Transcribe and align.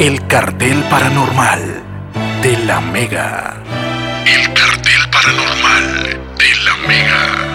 El 0.00 0.26
cartel 0.28 0.82
paranormal 0.84 1.60
de 2.40 2.56
la 2.64 2.80
Mega. 2.80 3.62
El 4.24 4.50
cartel 4.54 5.10
paranormal 5.12 6.18
de 6.38 6.56
la 6.64 6.76
Mega. 6.88 7.49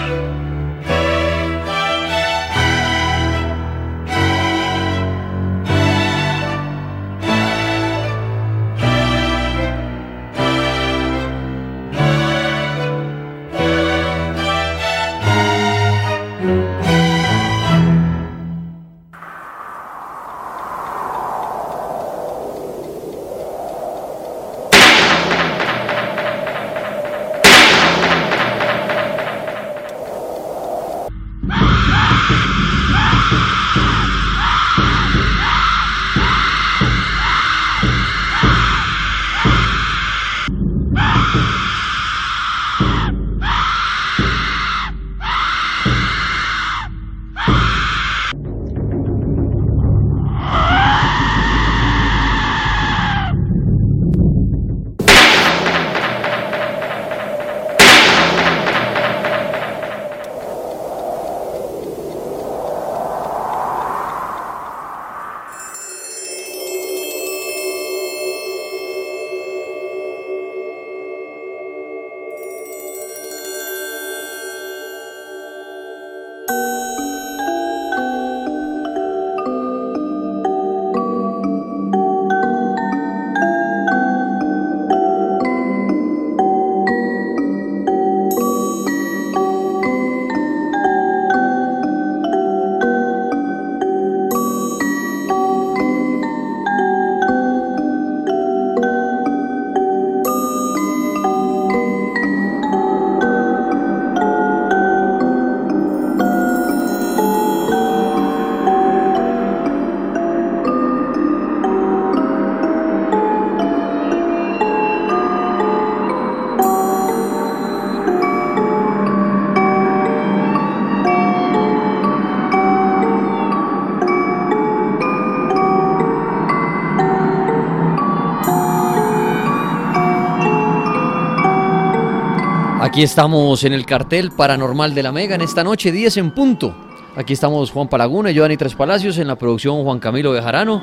Aquí 132.96 133.02
estamos 133.02 133.62
en 133.64 133.74
el 133.74 133.84
cartel 133.84 134.30
paranormal 134.30 134.94
de 134.94 135.02
la 135.02 135.12
Mega 135.12 135.34
en 135.34 135.42
esta 135.42 135.62
noche, 135.62 135.92
10 135.92 136.16
en 136.16 136.30
punto. 136.30 136.74
Aquí 137.14 137.34
estamos 137.34 137.70
Juan 137.70 137.90
Palaguna 137.90 138.30
y 138.30 138.34
Giovanni 138.34 138.56
Tres 138.56 138.74
Palacios, 138.74 139.18
en 139.18 139.28
la 139.28 139.36
producción 139.36 139.84
Juan 139.84 139.98
Camilo 139.98 140.32
Bejarano. 140.32 140.82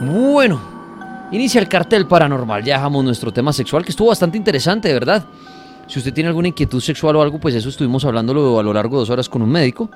Bueno, 0.00 0.60
inicia 1.30 1.60
el 1.60 1.68
cartel 1.68 2.08
paranormal. 2.08 2.64
Ya 2.64 2.78
dejamos 2.78 3.04
nuestro 3.04 3.32
tema 3.32 3.52
sexual, 3.52 3.84
que 3.84 3.92
estuvo 3.92 4.08
bastante 4.08 4.36
interesante, 4.36 4.88
de 4.88 4.94
verdad. 4.94 5.24
Si 5.86 6.00
usted 6.00 6.12
tiene 6.12 6.30
alguna 6.30 6.48
inquietud 6.48 6.80
sexual 6.80 7.14
o 7.14 7.22
algo, 7.22 7.38
pues 7.38 7.54
eso 7.54 7.68
estuvimos 7.68 8.04
hablándolo 8.04 8.58
a 8.58 8.64
lo 8.64 8.72
largo 8.72 8.96
de 8.96 9.02
dos 9.02 9.10
horas 9.10 9.28
con 9.28 9.40
un 9.40 9.50
médico. 9.50 9.92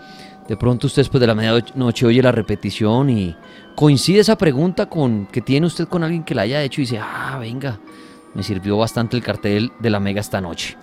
De 0.46 0.56
pronto 0.56 0.86
usted 0.86 1.00
después 1.00 1.20
de 1.20 1.26
la 1.26 1.34
medianoche 1.34 2.06
oye 2.06 2.22
la 2.22 2.30
repetición 2.30 3.10
y 3.10 3.34
coincide 3.74 4.20
esa 4.20 4.38
pregunta 4.38 4.86
con 4.86 5.26
que 5.26 5.40
tiene 5.40 5.66
usted 5.66 5.88
con 5.88 6.04
alguien 6.04 6.22
que 6.22 6.36
la 6.36 6.42
haya 6.42 6.62
hecho 6.62 6.80
y 6.80 6.84
dice, 6.84 7.00
ah, 7.02 7.38
venga, 7.40 7.80
me 8.34 8.44
sirvió 8.44 8.76
bastante 8.76 9.16
el 9.16 9.22
cartel 9.24 9.72
de 9.80 9.90
la 9.90 9.98
Mega 9.98 10.20
esta 10.20 10.40
noche. 10.40 10.76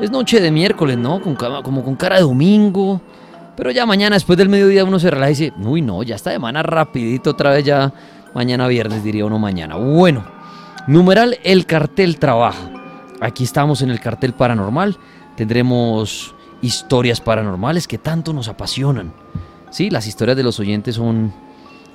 Es 0.00 0.10
noche 0.10 0.40
de 0.40 0.50
miércoles, 0.50 0.96
¿no? 0.96 1.20
Con, 1.20 1.34
como 1.34 1.84
con 1.84 1.94
cara 1.94 2.16
de 2.16 2.22
domingo. 2.22 3.02
Pero 3.54 3.70
ya 3.70 3.84
mañana, 3.84 4.16
después 4.16 4.38
del 4.38 4.48
mediodía, 4.48 4.82
uno 4.82 4.98
se 4.98 5.10
relaja 5.10 5.30
y 5.30 5.34
dice, 5.34 5.52
uy, 5.62 5.82
no, 5.82 6.02
ya 6.02 6.14
esta 6.14 6.30
semana 6.30 6.62
rapidito, 6.62 7.30
otra 7.30 7.50
vez 7.50 7.64
ya 7.66 7.92
mañana 8.32 8.66
viernes, 8.66 9.04
diría 9.04 9.26
uno 9.26 9.38
mañana. 9.38 9.76
Bueno, 9.76 10.24
numeral, 10.86 11.36
el 11.44 11.66
cartel 11.66 12.18
trabaja. 12.18 12.70
Aquí 13.20 13.44
estamos 13.44 13.82
en 13.82 13.90
el 13.90 14.00
cartel 14.00 14.32
paranormal. 14.32 14.96
Tendremos 15.36 16.34
historias 16.62 17.20
paranormales 17.20 17.86
que 17.86 17.98
tanto 17.98 18.32
nos 18.32 18.48
apasionan. 18.48 19.12
Sí, 19.68 19.90
las 19.90 20.06
historias 20.06 20.38
de 20.38 20.44
los 20.44 20.58
oyentes 20.60 20.94
son 20.94 21.34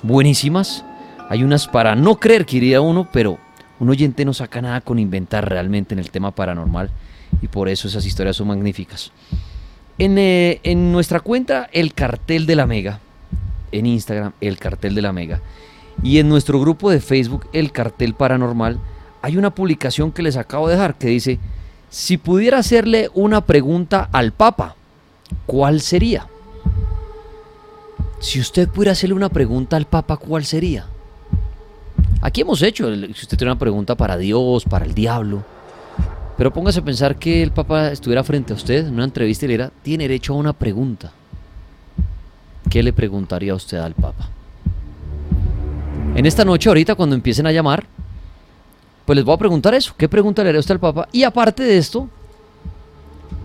buenísimas. 0.04 0.86
Hay 1.28 1.44
unas 1.44 1.68
para 1.68 1.96
no 1.96 2.18
creer 2.18 2.46
que 2.46 2.58
iría 2.58 2.82
uno, 2.82 3.10
pero 3.12 3.40
un 3.80 3.90
oyente 3.90 4.26
no 4.26 4.34
saca 4.34 4.62
nada 4.62 4.82
con 4.82 5.00
inventar 5.00 5.50
realmente 5.50 5.96
en 5.96 6.00
el 6.00 6.12
tema 6.12 6.30
paranormal 6.30 6.92
y 7.42 7.48
por 7.48 7.70
eso 7.70 7.88
esas 7.88 8.06
historias 8.06 8.36
son 8.36 8.48
magníficas. 8.48 9.12
Eh, 9.98 10.60
en, 10.64 10.92
nuestra 10.92 11.22
cuenta 11.22 11.70
El 11.72 11.94
Cartel 11.94 12.46
de 12.46 12.56
la 12.56 12.66
Mega, 12.66 13.00
en 13.72 13.86
Instagram 13.86 14.34
El 14.42 14.58
Cartel 14.58 14.94
de 14.94 15.02
la 15.02 15.14
Mega, 15.14 15.42
y 16.04 16.20
en 16.20 16.28
nuestro 16.28 16.60
grupo 16.60 16.90
de 16.90 17.00
Facebook 17.00 17.48
El 17.54 17.72
Cartel 17.72 18.14
Paranormal, 18.14 18.80
hay 19.22 19.38
una 19.38 19.56
publicación 19.56 20.12
que 20.12 20.22
les 20.22 20.36
acabo 20.36 20.68
de 20.68 20.76
dejar 20.76 20.96
que 20.96 21.08
dice, 21.08 21.40
si 21.90 22.18
pudiera 22.18 22.58
hacerle 22.58 23.10
una 23.14 23.46
pregunta 23.46 24.10
al 24.12 24.34
Papa, 24.34 24.76
¿cuál 25.46 25.80
sería? 25.80 26.28
Si 28.20 28.40
usted 28.40 28.68
pudiera 28.68 28.92
hacerle 28.92 29.16
una 29.16 29.30
pregunta 29.30 29.78
al 29.78 29.86
Papa, 29.86 30.18
¿cuál 30.18 30.46
sería? 30.46 30.88
Aquí 32.22 32.42
hemos 32.42 32.62
hecho, 32.64 32.94
si 32.94 33.12
usted 33.12 33.38
tiene 33.38 33.52
una 33.52 33.60
pregunta 33.60 33.96
para 33.96 34.18
Dios, 34.18 34.66
para 34.66 34.86
el 34.86 34.94
diablo, 34.94 35.44
pero 36.38 36.52
póngase 36.52 36.80
a 36.80 36.86
pensar 36.86 37.18
que 37.18 37.42
el 37.42 37.52
Papa 37.52 37.92
estuviera 37.92 38.24
frente 38.24 38.54
a 38.54 38.56
usted 38.56 38.88
en 38.88 38.94
una 38.94 39.06
entrevista 39.06 39.46
y 39.46 39.48
le 39.48 39.54
diera, 39.54 39.72
tiene 39.84 40.04
derecho 40.06 40.34
a 40.34 40.38
una 40.38 40.54
pregunta. 40.54 41.12
¿Qué 42.70 42.84
le 42.84 42.92
preguntaría 42.92 43.56
usted 43.56 43.78
al 43.78 43.94
Papa? 43.94 44.30
En 46.16 46.26
esta 46.26 46.44
noche, 46.44 46.70
ahorita, 46.70 46.96
cuando 46.96 47.16
empiecen 47.16 47.48
a 47.48 47.52
llamar, 47.52 47.86
pues 49.06 49.16
les 49.16 49.26
voy 49.26 49.36
a 49.36 49.38
preguntar 49.38 49.74
eso. 49.76 49.94
¿Qué 49.98 50.10
pregunta 50.10 50.44
le 50.44 50.50
haría 50.50 50.60
usted 50.60 50.76
al 50.76 50.80
Papa? 50.80 51.08
Y 51.12 51.24
aparte 51.24 51.64
de 51.64 51.78
esto, 51.78 52.10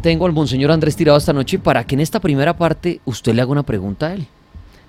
tengo 0.02 0.26
al 0.26 0.32
Monseñor 0.32 0.70
Andrés 0.70 0.96
tirado 0.96 1.18
esta 1.18 1.32
noche 1.32 1.58
para 1.58 1.84
que 1.84 1.94
en 1.94 2.00
esta 2.00 2.20
primera 2.20 2.56
parte 2.56 3.00
usted 3.04 3.34
le 3.34 3.42
haga 3.42 3.52
una 3.52 3.62
pregunta 3.62 4.08
a 4.08 4.14
él. 4.14 4.26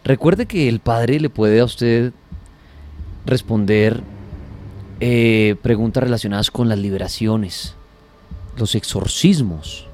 Recuerde 0.04 0.46
que 0.46 0.70
el 0.70 0.80
Padre 0.80 1.20
le 1.20 1.30
puede 1.30 1.60
a 1.60 1.66
usted 1.66 2.14
responder 3.26 4.02
eh, 5.00 5.56
preguntas 5.62 6.04
relacionadas 6.04 6.50
con 6.50 6.70
las 6.70 6.80
liberaciones, 6.80 7.76
los 8.62 8.76
exorcismos, 8.76 9.86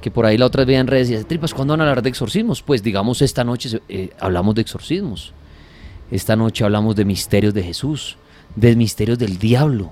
que 0.00 0.10
por 0.10 0.26
ahí 0.26 0.38
la 0.38 0.46
otra 0.46 0.64
vez 0.64 0.78
en 0.78 0.86
redes 0.86 1.10
y 1.10 1.24
tripas, 1.24 1.52
¿cuándo 1.52 1.72
van 1.72 1.80
a 1.80 1.84
hablar 1.84 2.02
de 2.02 2.08
exorcismos? 2.08 2.62
Pues 2.62 2.82
digamos, 2.82 3.22
esta 3.22 3.42
noche 3.42 3.80
eh, 3.88 4.10
hablamos 4.20 4.54
de 4.54 4.62
exorcismos. 4.62 5.32
Esta 6.10 6.36
noche 6.36 6.64
hablamos 6.64 6.94
de 6.94 7.04
misterios 7.04 7.54
de 7.54 7.62
Jesús, 7.62 8.16
de 8.54 8.76
misterios 8.76 9.18
del 9.18 9.38
diablo, 9.38 9.90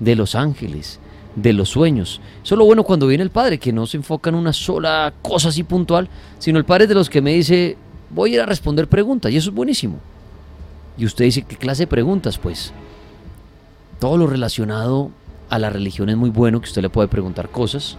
de 0.00 0.14
los 0.14 0.34
ángeles, 0.34 1.00
de 1.34 1.52
los 1.52 1.70
sueños. 1.70 2.20
Eso 2.44 2.54
es 2.54 2.58
lo 2.58 2.64
bueno 2.64 2.84
cuando 2.84 3.06
viene 3.06 3.24
el 3.24 3.30
Padre, 3.30 3.58
que 3.58 3.72
no 3.72 3.86
se 3.86 3.96
enfoca 3.96 4.30
en 4.30 4.36
una 4.36 4.52
sola 4.52 5.14
cosa 5.22 5.48
así 5.48 5.62
puntual, 5.62 6.08
sino 6.38 6.58
el 6.58 6.64
Padre 6.64 6.84
es 6.84 6.88
de 6.88 6.94
los 6.94 7.08
que 7.08 7.22
me 7.22 7.34
dice, 7.34 7.76
voy 8.10 8.32
a 8.32 8.34
ir 8.34 8.40
a 8.42 8.46
responder 8.46 8.88
preguntas, 8.88 9.32
y 9.32 9.36
eso 9.36 9.50
es 9.50 9.54
buenísimo. 9.54 9.98
Y 10.98 11.06
usted 11.06 11.24
dice, 11.24 11.42
¿qué 11.42 11.56
clase 11.56 11.84
de 11.84 11.86
preguntas? 11.86 12.36
Pues 12.38 12.72
todo 13.98 14.18
lo 14.18 14.26
relacionado 14.26 15.10
a 15.48 15.58
la 15.58 15.70
religión 15.70 16.08
es 16.08 16.16
muy 16.16 16.30
bueno 16.30 16.60
que 16.60 16.68
usted 16.68 16.82
le 16.82 16.90
puede 16.90 17.08
preguntar 17.08 17.48
cosas 17.50 17.96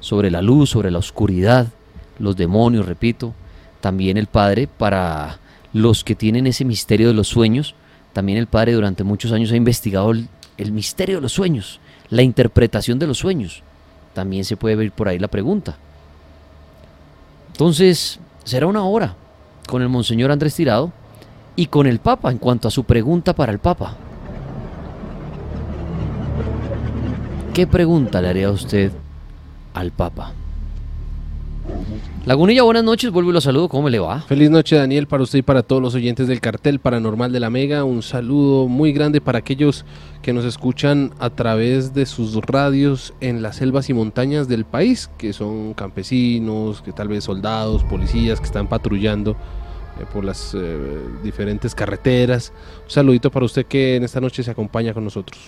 sobre 0.00 0.30
la 0.30 0.42
luz, 0.42 0.70
sobre 0.70 0.90
la 0.90 0.98
oscuridad, 0.98 1.68
los 2.18 2.36
demonios, 2.36 2.86
repito. 2.86 3.34
También 3.80 4.16
el 4.16 4.26
Padre 4.26 4.68
para 4.68 5.38
los 5.72 6.04
que 6.04 6.14
tienen 6.14 6.46
ese 6.46 6.64
misterio 6.64 7.08
de 7.08 7.14
los 7.14 7.28
sueños, 7.28 7.74
también 8.12 8.38
el 8.38 8.46
padre 8.46 8.72
durante 8.72 9.04
muchos 9.04 9.32
años 9.32 9.52
ha 9.52 9.56
investigado 9.56 10.10
el, 10.10 10.28
el 10.58 10.72
misterio 10.72 11.16
de 11.16 11.22
los 11.22 11.32
sueños, 11.32 11.80
la 12.10 12.22
interpretación 12.22 12.98
de 12.98 13.06
los 13.06 13.18
sueños. 13.18 13.62
También 14.12 14.44
se 14.44 14.56
puede 14.56 14.76
ver 14.76 14.92
por 14.92 15.08
ahí 15.08 15.18
la 15.18 15.28
pregunta. 15.28 15.78
Entonces, 17.48 18.20
será 18.44 18.66
una 18.66 18.84
hora 18.84 19.16
con 19.66 19.82
el 19.82 19.88
Monseñor 19.88 20.30
Andrés 20.30 20.54
Tirado 20.54 20.92
y 21.56 21.66
con 21.66 21.86
el 21.86 22.00
Papa 22.00 22.30
en 22.30 22.38
cuanto 22.38 22.68
a 22.68 22.70
su 22.70 22.84
pregunta 22.84 23.34
para 23.34 23.52
el 23.52 23.58
Papa. 23.58 23.96
¿Qué 27.54 27.66
pregunta 27.66 28.22
le 28.22 28.28
haría 28.28 28.50
usted 28.50 28.92
al 29.74 29.90
Papa? 29.90 30.32
Lagunilla, 32.24 32.62
buenas 32.62 32.82
noches, 32.82 33.10
vuelvo 33.10 33.28
y 33.28 33.34
lo 33.34 33.42
saludo, 33.42 33.68
¿cómo 33.68 33.90
le 33.90 33.98
va? 33.98 34.22
Feliz 34.22 34.48
noche 34.48 34.76
Daniel 34.76 35.06
para 35.06 35.22
usted 35.22 35.40
y 35.40 35.42
para 35.42 35.62
todos 35.62 35.82
los 35.82 35.94
oyentes 35.94 36.28
del 36.28 36.40
cartel 36.40 36.78
paranormal 36.78 37.30
de 37.30 37.40
la 37.40 37.50
Mega. 37.50 37.84
Un 37.84 38.02
saludo 38.02 38.68
muy 38.68 38.94
grande 38.94 39.20
para 39.20 39.40
aquellos 39.40 39.84
que 40.22 40.32
nos 40.32 40.46
escuchan 40.46 41.12
a 41.18 41.28
través 41.28 41.92
de 41.92 42.06
sus 42.06 42.34
radios 42.36 43.12
en 43.20 43.42
las 43.42 43.56
selvas 43.56 43.90
y 43.90 43.92
montañas 43.92 44.48
del 44.48 44.64
país, 44.64 45.10
que 45.18 45.34
son 45.34 45.74
campesinos, 45.74 46.80
que 46.80 46.92
tal 46.92 47.08
vez 47.08 47.24
soldados, 47.24 47.84
policías 47.84 48.40
que 48.40 48.46
están 48.46 48.66
patrullando 48.66 49.32
eh, 50.00 50.06
por 50.10 50.24
las 50.24 50.54
eh, 50.54 50.78
diferentes 51.22 51.74
carreteras. 51.74 52.50
Un 52.84 52.90
saludito 52.90 53.30
para 53.30 53.44
usted 53.44 53.66
que 53.66 53.96
en 53.96 54.04
esta 54.04 54.22
noche 54.22 54.42
se 54.42 54.50
acompaña 54.50 54.94
con 54.94 55.04
nosotros. 55.04 55.38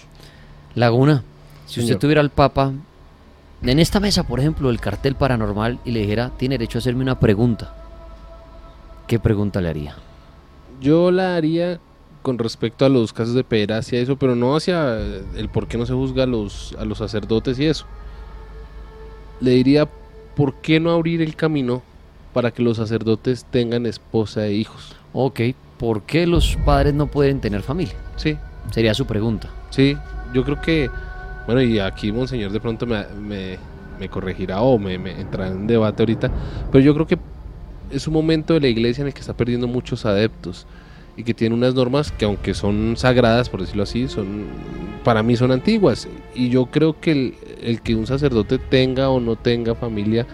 Laguna, 0.74 1.22
si 1.66 1.74
Señor. 1.76 1.84
usted 1.84 1.98
tuviera 1.98 2.20
al 2.20 2.30
Papa 2.30 2.72
en 3.62 3.78
esta 3.78 3.98
mesa, 4.00 4.24
por 4.24 4.40
ejemplo, 4.40 4.68
el 4.70 4.80
cartel 4.80 5.14
paranormal 5.14 5.78
y 5.84 5.90
le 5.92 6.00
dijera, 6.00 6.30
tiene 6.36 6.58
derecho 6.58 6.78
a 6.78 6.80
hacerme 6.80 7.02
una 7.02 7.18
pregunta, 7.18 7.74
¿qué 9.06 9.18
pregunta 9.18 9.60
le 9.60 9.68
haría? 9.70 9.96
Yo 10.80 11.10
la 11.10 11.36
haría 11.36 11.80
con 12.22 12.38
respecto 12.38 12.84
a 12.84 12.88
los 12.88 13.12
casos 13.12 13.34
de 13.34 13.44
pederastia 13.44 13.98
y 13.98 14.02
eso, 14.02 14.16
pero 14.16 14.34
no 14.34 14.56
hacia 14.56 14.98
el 14.98 15.48
por 15.50 15.66
qué 15.66 15.78
no 15.78 15.86
se 15.86 15.94
juzga 15.94 16.24
a 16.24 16.26
los, 16.26 16.74
a 16.78 16.84
los 16.84 16.98
sacerdotes 16.98 17.58
y 17.58 17.66
eso. 17.66 17.86
Le 19.40 19.52
diría, 19.52 19.88
¿por 20.36 20.54
qué 20.56 20.80
no 20.80 20.90
abrir 20.90 21.22
el 21.22 21.36
camino 21.36 21.82
para 22.32 22.50
que 22.50 22.62
los 22.62 22.76
sacerdotes 22.78 23.44
tengan 23.50 23.86
esposa 23.86 24.46
e 24.46 24.54
hijos? 24.54 24.94
Ok, 25.12 25.40
¿por 25.78 26.02
qué 26.02 26.26
los 26.26 26.56
padres 26.64 26.92
no 26.94 27.06
pueden 27.06 27.40
tener 27.40 27.62
familia? 27.62 27.94
Sí, 28.16 28.36
Sería 28.70 28.94
su 28.94 29.06
pregunta. 29.06 29.48
sí, 29.70 29.96
yo 30.32 30.42
creo 30.44 30.60
que, 30.60 30.90
bueno, 31.46 31.62
y 31.62 31.78
aquí 31.78 32.12
Monseñor 32.12 32.52
de 32.52 32.60
pronto 32.60 32.86
me, 32.86 33.04
me, 33.20 33.58
me 33.98 34.08
corregirá 34.08 34.62
o 34.62 34.78
me, 34.78 34.98
me 34.98 35.20
entrará 35.20 35.50
en 35.50 35.66
debate 35.66 36.02
ahorita, 36.02 36.30
pero 36.70 36.84
yo 36.84 36.94
creo 36.94 37.06
que 37.06 37.18
es 37.90 38.06
un 38.06 38.14
momento 38.14 38.54
de 38.54 38.60
la 38.60 38.68
iglesia 38.68 39.02
en 39.02 39.08
el 39.08 39.14
que 39.14 39.20
está 39.20 39.34
perdiendo 39.34 39.68
muchos 39.68 40.04
adeptos 40.06 40.66
y 41.16 41.22
que 41.22 41.34
tiene 41.34 41.54
unas 41.54 41.74
normas 41.74 42.10
que 42.10 42.24
aunque 42.24 42.54
son 42.54 42.96
sagradas, 42.96 43.48
por 43.48 43.60
decirlo 43.60 43.84
así, 43.84 44.08
son 44.08 44.46
para 45.04 45.22
mí 45.22 45.36
son 45.36 45.52
antiguas. 45.52 46.08
Y 46.34 46.48
yo 46.48 46.66
creo 46.66 46.98
que 46.98 47.12
el, 47.12 47.34
el 47.62 47.82
que 47.82 47.94
un 47.94 48.06
sacerdote 48.06 48.58
tenga 48.58 49.10
o 49.10 49.20
no 49.20 49.36
tenga 49.36 49.74
familia 49.74 50.26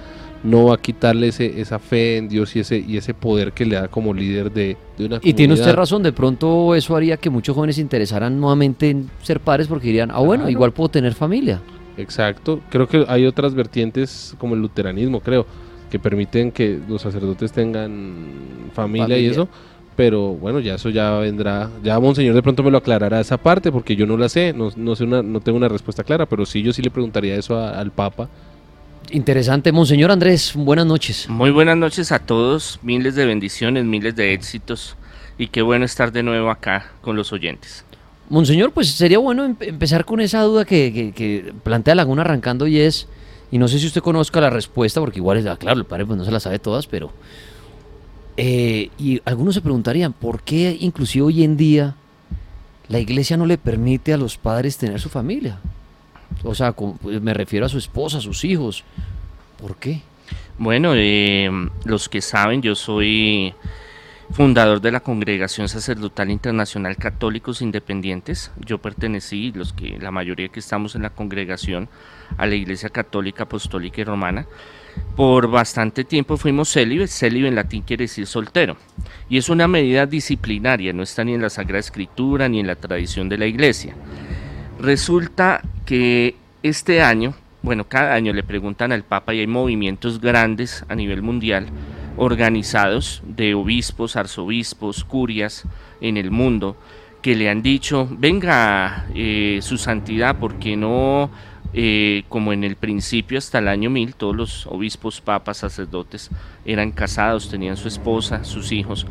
no 0.42 0.66
va 0.66 0.74
a 0.74 0.78
quitarle 0.78 1.28
ese, 1.28 1.60
esa 1.60 1.78
fe 1.78 2.16
en 2.16 2.28
Dios 2.28 2.56
y 2.56 2.60
ese, 2.60 2.78
y 2.78 2.96
ese 2.96 3.12
poder 3.14 3.52
que 3.52 3.66
le 3.66 3.76
da 3.76 3.88
como 3.88 4.14
líder 4.14 4.50
de, 4.50 4.76
de 4.96 5.04
una 5.06 5.16
Y 5.22 5.34
tiene 5.34 5.52
usted 5.54 5.64
comunidad. 5.64 5.76
razón, 5.76 6.02
de 6.02 6.12
pronto 6.12 6.74
eso 6.74 6.96
haría 6.96 7.16
que 7.18 7.28
muchos 7.28 7.54
jóvenes 7.54 7.76
se 7.76 7.82
interesaran 7.82 8.40
nuevamente 8.40 8.88
en 8.90 9.10
ser 9.22 9.40
padres 9.40 9.66
porque 9.68 9.88
dirían, 9.88 10.10
ah 10.10 10.20
bueno, 10.20 10.42
Claro. 10.44 10.50
igual 10.50 10.72
puedo 10.72 10.88
tener 10.88 11.12
familia. 11.14 11.60
Exacto. 11.98 12.60
Creo 12.70 12.88
que 12.88 13.04
hay 13.08 13.26
otras 13.26 13.54
vertientes 13.54 14.34
como 14.38 14.54
el 14.54 14.62
luteranismo, 14.62 15.20
creo, 15.20 15.44
que 15.90 15.98
permiten 15.98 16.52
que 16.52 16.78
los 16.88 17.02
sacerdotes 17.02 17.52
tengan 17.52 18.70
familia, 18.72 19.18
y 19.18 19.26
eso. 19.26 19.48
Pero 19.96 20.28
bueno, 20.32 20.60
ya 20.60 20.76
eso 20.76 20.88
ya 20.88 21.18
vendrá. 21.18 21.68
Ya 21.82 21.98
Monseñor 22.00 22.34
de 22.34 22.42
pronto 22.42 22.62
me 22.62 22.70
lo 22.70 22.78
aclarará 22.78 23.20
esa 23.20 23.36
parte 23.36 23.70
porque 23.70 23.96
yo 23.96 24.06
no 24.06 24.16
la 24.16 24.30
sé, 24.30 24.54
no, 24.54 24.70
no 24.76 24.96
sé 24.96 25.04
una, 25.04 25.22
no 25.22 25.40
tengo 25.40 25.58
una 25.58 25.68
respuesta 25.68 26.02
clara, 26.04 26.24
pero 26.26 26.46
sí 26.46 26.62
yo 26.62 26.72
sí 26.72 26.80
le 26.80 26.90
preguntaría 26.90 27.34
eso 27.34 27.56
a- 27.58 27.78
al 27.78 27.90
Papa. 27.90 28.28
Interesante. 29.10 29.72
Monseñor 29.72 30.10
Andrés, 30.12 30.52
buenas 30.54 30.86
noches. 30.86 31.28
Muy 31.28 31.50
buenas 31.50 31.76
noches 31.76 32.12
a 32.12 32.20
todos, 32.20 32.78
miles 32.82 33.14
de 33.16 33.26
bendiciones, 33.26 33.84
miles 33.84 34.14
de 34.14 34.32
éxitos 34.34 34.96
y 35.36 35.48
qué 35.48 35.62
bueno 35.62 35.84
estar 35.84 36.12
de 36.12 36.22
nuevo 36.22 36.50
acá 36.50 36.92
con 37.00 37.16
los 37.16 37.32
oyentes. 37.32 37.84
Monseñor, 38.28 38.70
pues 38.72 38.90
sería 38.92 39.18
bueno 39.18 39.44
em- 39.44 39.56
empezar 39.60 40.04
con 40.04 40.20
esa 40.20 40.42
duda 40.42 40.64
que, 40.64 40.92
que- 40.92 41.12
que 41.12 41.52
plantea 41.64 41.96
Laguna 41.96 42.22
arrancando 42.22 42.68
y 42.68 42.78
es, 42.78 43.08
y 43.50 43.58
no 43.58 43.66
sé 43.66 43.80
si 43.80 43.86
usted 43.86 44.00
conozca 44.00 44.40
la 44.40 44.50
respuesta, 44.50 45.00
porque 45.00 45.18
igual, 45.18 45.38
es, 45.38 45.46
ah, 45.46 45.56
claro, 45.56 45.80
el 45.80 45.86
padre 45.86 46.06
pues 46.06 46.16
no 46.16 46.24
se 46.24 46.30
la 46.30 46.38
sabe 46.38 46.60
todas, 46.60 46.86
pero... 46.86 47.10
eh, 48.36 48.90
y 48.96 49.20
algunos 49.24 49.56
se 49.56 49.60
preguntarían, 49.60 50.12
¿por 50.12 50.42
qué 50.42 50.76
inclusive 50.78 51.24
hoy 51.24 51.42
en 51.42 51.56
día 51.56 51.96
la 52.88 53.00
iglesia 53.00 53.36
no 53.36 53.46
le 53.46 53.58
permite 53.58 54.12
a 54.12 54.16
los 54.16 54.36
padres 54.36 54.76
tener 54.76 55.00
su 55.00 55.08
familia? 55.08 55.58
O 56.42 56.54
sea, 56.54 56.72
pues, 56.72 57.20
me 57.20 57.34
refiero 57.34 57.66
a 57.66 57.68
su 57.68 57.78
esposa, 57.78 58.18
a 58.18 58.20
sus 58.20 58.44
hijos. 58.44 58.84
¿Por 59.60 59.76
qué? 59.76 60.00
Bueno, 60.58 60.92
eh, 60.94 61.50
los 61.84 62.08
que 62.08 62.20
saben, 62.20 62.62
yo 62.62 62.74
soy 62.74 63.54
fundador 64.32 64.80
de 64.80 64.92
la 64.92 65.00
Congregación 65.00 65.68
Sacerdotal 65.68 66.30
Internacional 66.30 66.96
Católicos 66.96 67.62
Independientes. 67.62 68.52
Yo 68.64 68.78
pertenecí, 68.78 69.52
los 69.52 69.72
que 69.72 69.98
la 69.98 70.10
mayoría 70.10 70.48
que 70.48 70.60
estamos 70.60 70.94
en 70.94 71.02
la 71.02 71.10
congregación, 71.10 71.88
a 72.36 72.46
la 72.46 72.54
Iglesia 72.54 72.90
Católica 72.90 73.44
Apostólica 73.44 74.00
y 74.00 74.04
Romana. 74.04 74.46
Por 75.16 75.48
bastante 75.48 76.04
tiempo 76.04 76.36
fuimos 76.36 76.72
célibes, 76.72 77.16
célibe 77.16 77.48
en 77.48 77.54
latín 77.54 77.82
quiere 77.82 78.04
decir 78.04 78.26
soltero, 78.26 78.76
y 79.28 79.38
es 79.38 79.48
una 79.48 79.68
medida 79.68 80.06
disciplinaria, 80.06 80.92
no 80.92 81.02
está 81.02 81.22
ni 81.24 81.34
en 81.34 81.42
la 81.42 81.50
Sagrada 81.50 81.78
Escritura 81.78 82.48
ni 82.48 82.60
en 82.60 82.66
la 82.66 82.74
tradición 82.74 83.28
de 83.28 83.38
la 83.38 83.46
Iglesia. 83.46 83.94
Resulta 84.80 85.62
que 85.90 86.36
este 86.62 87.02
año, 87.02 87.34
bueno, 87.62 87.88
cada 87.88 88.14
año 88.14 88.32
le 88.32 88.44
preguntan 88.44 88.92
al 88.92 89.02
Papa 89.02 89.34
y 89.34 89.40
hay 89.40 89.48
movimientos 89.48 90.20
grandes 90.20 90.84
a 90.88 90.94
nivel 90.94 91.20
mundial 91.20 91.66
organizados 92.16 93.24
de 93.26 93.54
obispos, 93.54 94.14
arzobispos, 94.14 95.02
curias 95.02 95.64
en 96.00 96.16
el 96.16 96.30
mundo 96.30 96.76
que 97.22 97.34
le 97.34 97.50
han 97.50 97.60
dicho, 97.60 98.06
venga 98.08 99.08
eh, 99.16 99.58
su 99.62 99.78
santidad, 99.78 100.38
¿por 100.38 100.60
qué 100.60 100.76
no, 100.76 101.28
eh, 101.72 102.22
como 102.28 102.52
en 102.52 102.62
el 102.62 102.76
principio 102.76 103.38
hasta 103.38 103.58
el 103.58 103.66
año 103.66 103.90
1000, 103.90 104.14
todos 104.14 104.36
los 104.36 104.66
obispos, 104.68 105.20
papas, 105.20 105.56
sacerdotes 105.56 106.30
eran 106.64 106.92
casados, 106.92 107.50
tenían 107.50 107.76
su 107.76 107.88
esposa, 107.88 108.44
sus 108.44 108.70
hijos, 108.70 109.08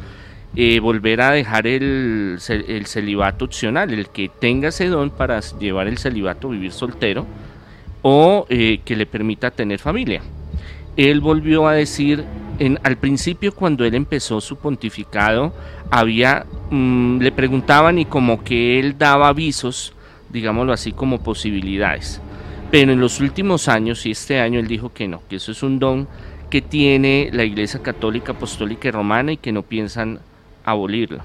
eh, 0.55 0.79
volver 0.79 1.21
a 1.21 1.31
dejar 1.31 1.67
el, 1.67 2.37
ce- 2.39 2.65
el 2.67 2.85
celibato 2.85 3.45
opcional, 3.45 3.93
el 3.93 4.09
que 4.09 4.29
tenga 4.29 4.69
ese 4.69 4.87
don 4.87 5.09
para 5.11 5.39
llevar 5.59 5.87
el 5.87 5.97
celibato, 5.97 6.49
vivir 6.49 6.71
soltero, 6.71 7.25
o 8.01 8.45
eh, 8.49 8.79
que 8.85 8.95
le 8.95 9.05
permita 9.05 9.51
tener 9.51 9.79
familia. 9.79 10.21
Él 10.97 11.21
volvió 11.21 11.67
a 11.67 11.73
decir, 11.73 12.23
en, 12.59 12.79
al 12.83 12.97
principio 12.97 13.53
cuando 13.53 13.85
él 13.85 13.95
empezó 13.95 14.41
su 14.41 14.57
pontificado, 14.57 15.53
había, 15.91 16.45
mm, 16.71 17.19
le 17.19 17.31
preguntaban 17.31 17.99
y 17.99 18.05
como 18.05 18.43
que 18.43 18.79
él 18.79 18.97
daba 18.97 19.29
avisos, 19.29 19.93
digámoslo 20.29 20.73
así, 20.73 20.91
como 20.91 21.23
posibilidades. 21.23 22.21
Pero 22.71 22.91
en 22.91 22.99
los 22.99 23.19
últimos 23.19 23.67
años 23.67 24.05
y 24.05 24.11
este 24.11 24.39
año 24.39 24.59
él 24.59 24.67
dijo 24.67 24.93
que 24.93 25.07
no, 25.07 25.21
que 25.29 25.37
eso 25.37 25.51
es 25.51 25.63
un 25.63 25.79
don 25.79 26.07
que 26.49 26.61
tiene 26.61 27.29
la 27.31 27.43
Iglesia 27.43 27.81
Católica 27.81 28.33
Apostólica 28.33 28.87
y 28.87 28.91
Romana 28.91 29.31
y 29.31 29.37
que 29.37 29.51
no 29.51 29.63
piensan 29.63 30.19
abolirlo. 30.71 31.23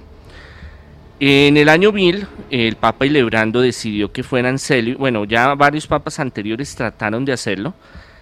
En 1.20 1.56
el 1.56 1.68
año 1.68 1.92
1000, 1.92 2.26
el 2.50 2.76
Papa 2.76 3.06
Ilebrando 3.06 3.60
decidió 3.60 4.12
que 4.12 4.24
fueran 4.24 4.58
célibes. 4.58 4.98
Bueno, 4.98 5.24
ya 5.24 5.54
varios 5.54 5.86
papas 5.86 6.18
anteriores 6.18 6.74
trataron 6.74 7.24
de 7.24 7.32
hacerlo, 7.32 7.72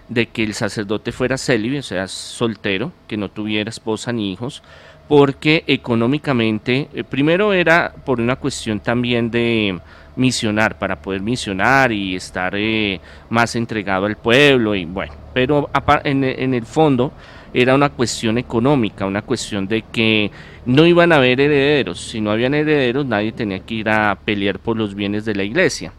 de 0.09 0.27
que 0.27 0.43
el 0.43 0.53
sacerdote 0.53 1.11
fuera 1.11 1.37
célibe, 1.37 1.79
o 1.79 1.83
sea, 1.83 2.07
soltero, 2.07 2.91
que 3.07 3.17
no 3.17 3.29
tuviera 3.29 3.69
esposa 3.69 4.13
ni 4.13 4.31
hijos, 4.31 4.61
porque 5.07 5.63
económicamente, 5.65 6.87
eh, 6.93 7.03
primero 7.03 7.51
era 7.51 7.93
por 8.05 8.21
una 8.21 8.35
cuestión 8.35 8.79
también 8.79 9.31
de 9.31 9.79
misionar, 10.15 10.77
para 10.77 11.01
poder 11.01 11.21
misionar 11.21 11.91
y 11.91 12.15
estar 12.15 12.53
eh, 12.55 13.01
más 13.29 13.55
entregado 13.55 14.05
al 14.05 14.17
pueblo, 14.17 14.75
y 14.75 14.85
bueno, 14.85 15.13
pero 15.33 15.69
en 16.03 16.53
el 16.53 16.65
fondo 16.65 17.11
era 17.53 17.75
una 17.75 17.89
cuestión 17.89 18.37
económica, 18.37 19.05
una 19.05 19.21
cuestión 19.21 19.67
de 19.67 19.83
que 19.83 20.31
no 20.65 20.85
iban 20.85 21.11
a 21.11 21.17
haber 21.17 21.39
herederos, 21.39 21.99
si 21.99 22.21
no 22.21 22.31
habían 22.31 22.53
herederos 22.53 23.05
nadie 23.05 23.31
tenía 23.31 23.59
que 23.59 23.75
ir 23.75 23.89
a 23.89 24.17
pelear 24.23 24.59
por 24.59 24.77
los 24.77 24.95
bienes 24.95 25.25
de 25.25 25.35
la 25.35 25.43
iglesia. 25.43 25.93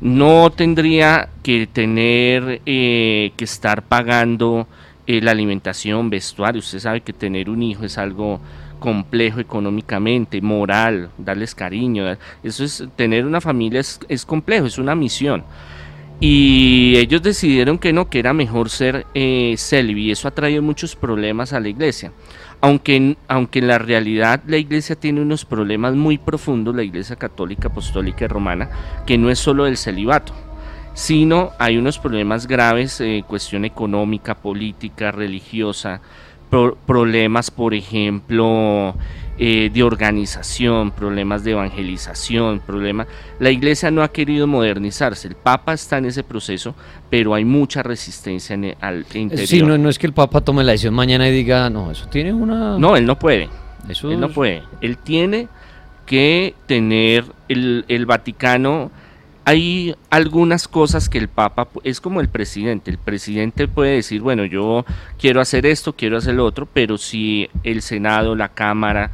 No 0.00 0.50
tendría 0.50 1.28
que 1.42 1.66
tener 1.66 2.62
eh, 2.64 3.32
que 3.36 3.44
estar 3.44 3.82
pagando 3.82 4.66
eh, 5.06 5.20
la 5.20 5.32
alimentación, 5.32 6.08
vestuario. 6.08 6.60
Usted 6.60 6.78
sabe 6.78 7.02
que 7.02 7.12
tener 7.12 7.50
un 7.50 7.62
hijo 7.62 7.84
es 7.84 7.98
algo 7.98 8.40
complejo 8.78 9.40
económicamente, 9.40 10.40
moral, 10.40 11.10
darles 11.18 11.54
cariño. 11.54 12.16
Eso 12.42 12.64
es 12.64 12.84
tener 12.96 13.26
una 13.26 13.40
familia 13.40 13.80
es, 13.80 14.00
es 14.08 14.24
complejo, 14.24 14.66
es 14.66 14.78
una 14.78 14.94
misión. 14.94 15.44
Y 16.20 16.96
ellos 16.98 17.22
decidieron 17.22 17.78
que 17.78 17.94
no, 17.94 18.10
que 18.10 18.18
era 18.18 18.34
mejor 18.34 18.68
ser 18.68 19.06
eh, 19.14 19.56
y 19.72 20.10
eso 20.10 20.28
ha 20.28 20.32
traído 20.32 20.60
muchos 20.60 20.94
problemas 20.94 21.54
a 21.54 21.60
la 21.60 21.70
iglesia. 21.70 22.12
aunque, 22.60 23.16
aunque 23.26 23.60
en 23.60 23.68
la 23.68 23.78
realidad 23.78 24.42
la 24.46 24.58
iglesia 24.58 24.96
tiene 24.96 25.22
unos 25.22 25.46
problemas 25.46 25.94
muy 25.94 26.18
profundos, 26.18 26.76
la 26.76 26.82
iglesia 26.82 27.16
católica, 27.16 27.68
apostólica 27.68 28.26
y 28.26 28.28
romana, 28.28 28.68
que 29.06 29.16
no 29.16 29.30
es 29.30 29.38
solo 29.38 29.66
el 29.66 29.78
celibato, 29.78 30.34
sino 30.92 31.52
hay 31.58 31.78
unos 31.78 31.98
problemas 31.98 32.46
graves, 32.46 33.00
eh, 33.00 33.24
cuestión 33.26 33.64
económica, 33.64 34.34
política, 34.34 35.10
religiosa, 35.10 36.02
problemas, 36.86 37.50
por 37.50 37.72
ejemplo, 37.74 38.94
eh, 39.42 39.70
de 39.72 39.82
organización, 39.82 40.90
problemas 40.90 41.42
de 41.44 41.52
evangelización, 41.52 42.60
problemas... 42.60 43.06
La 43.38 43.50
iglesia 43.50 43.90
no 43.90 44.02
ha 44.02 44.12
querido 44.12 44.46
modernizarse, 44.46 45.28
el 45.28 45.34
Papa 45.34 45.72
está 45.72 45.96
en 45.96 46.04
ese 46.04 46.22
proceso, 46.22 46.74
pero 47.08 47.32
hay 47.32 47.46
mucha 47.46 47.82
resistencia 47.82 48.52
en 48.52 48.76
al 48.82 49.06
interior. 49.14 49.46
Sí, 49.46 49.62
no, 49.62 49.78
no 49.78 49.88
es 49.88 49.98
que 49.98 50.06
el 50.06 50.12
Papa 50.12 50.42
tome 50.42 50.62
la 50.62 50.72
decisión 50.72 50.92
mañana 50.92 51.26
y 51.26 51.32
diga, 51.32 51.70
no, 51.70 51.90
eso 51.90 52.06
tiene 52.08 52.34
una... 52.34 52.78
No, 52.78 52.98
él 52.98 53.06
no 53.06 53.18
puede. 53.18 53.48
Eso 53.88 54.10
él 54.10 54.20
no 54.20 54.28
puede. 54.28 54.62
Él 54.82 54.98
tiene 54.98 55.48
que 56.04 56.54
tener 56.66 57.24
el, 57.48 57.86
el 57.88 58.04
Vaticano 58.04 58.90
hay 59.46 59.96
algunas 60.10 60.68
cosas 60.68 61.08
que 61.08 61.16
el 61.16 61.28
Papa 61.28 61.66
es 61.82 62.00
como 62.00 62.20
el 62.20 62.28
presidente. 62.28 62.90
El 62.90 62.98
presidente 62.98 63.68
puede 63.68 63.94
decir, 63.94 64.20
bueno, 64.20 64.44
yo 64.44 64.84
quiero 65.18 65.40
hacer 65.40 65.64
esto, 65.64 65.94
quiero 65.94 66.18
hacer 66.18 66.34
lo 66.34 66.44
otro, 66.44 66.68
pero 66.70 66.98
si 66.98 67.48
el 67.64 67.80
Senado, 67.80 68.36
la 68.36 68.50
Cámara, 68.50 69.10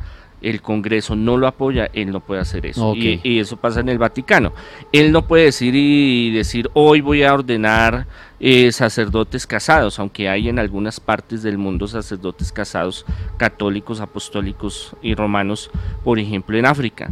el 0.48 0.62
Congreso 0.62 1.16
no 1.16 1.36
lo 1.36 1.48
apoya, 1.48 1.90
él 1.92 2.12
no 2.12 2.20
puede 2.20 2.40
hacer 2.40 2.66
eso. 2.66 2.94
Y, 2.94 3.40
eso 3.40 3.56
pasa 3.56 3.80
en 3.80 3.88
el 3.88 3.98
Vaticano. 3.98 4.52
Él 4.92 5.10
no 5.10 5.26
puede 5.26 5.46
decir 5.46 5.74
y 5.74 6.30
decir, 6.30 6.70
hoy 6.72 7.00
voy 7.00 7.24
a 7.24 7.34
ordenar 7.34 8.06
eh, 8.38 8.70
sacerdotes 8.70 9.46
casados, 9.46 9.98
aunque 9.98 10.28
hay 10.28 10.48
en 10.48 10.60
algunas 10.60 11.00
partes 11.00 11.42
del 11.42 11.58
mundo 11.58 11.88
sacerdotes 11.88 12.52
casados 12.52 13.04
católicos, 13.36 14.00
apostólicos 14.00 14.94
y 15.02 15.14
romanos, 15.14 15.70
por 16.04 16.18
ejemplo 16.20 16.56
en 16.56 16.66
África. 16.66 17.10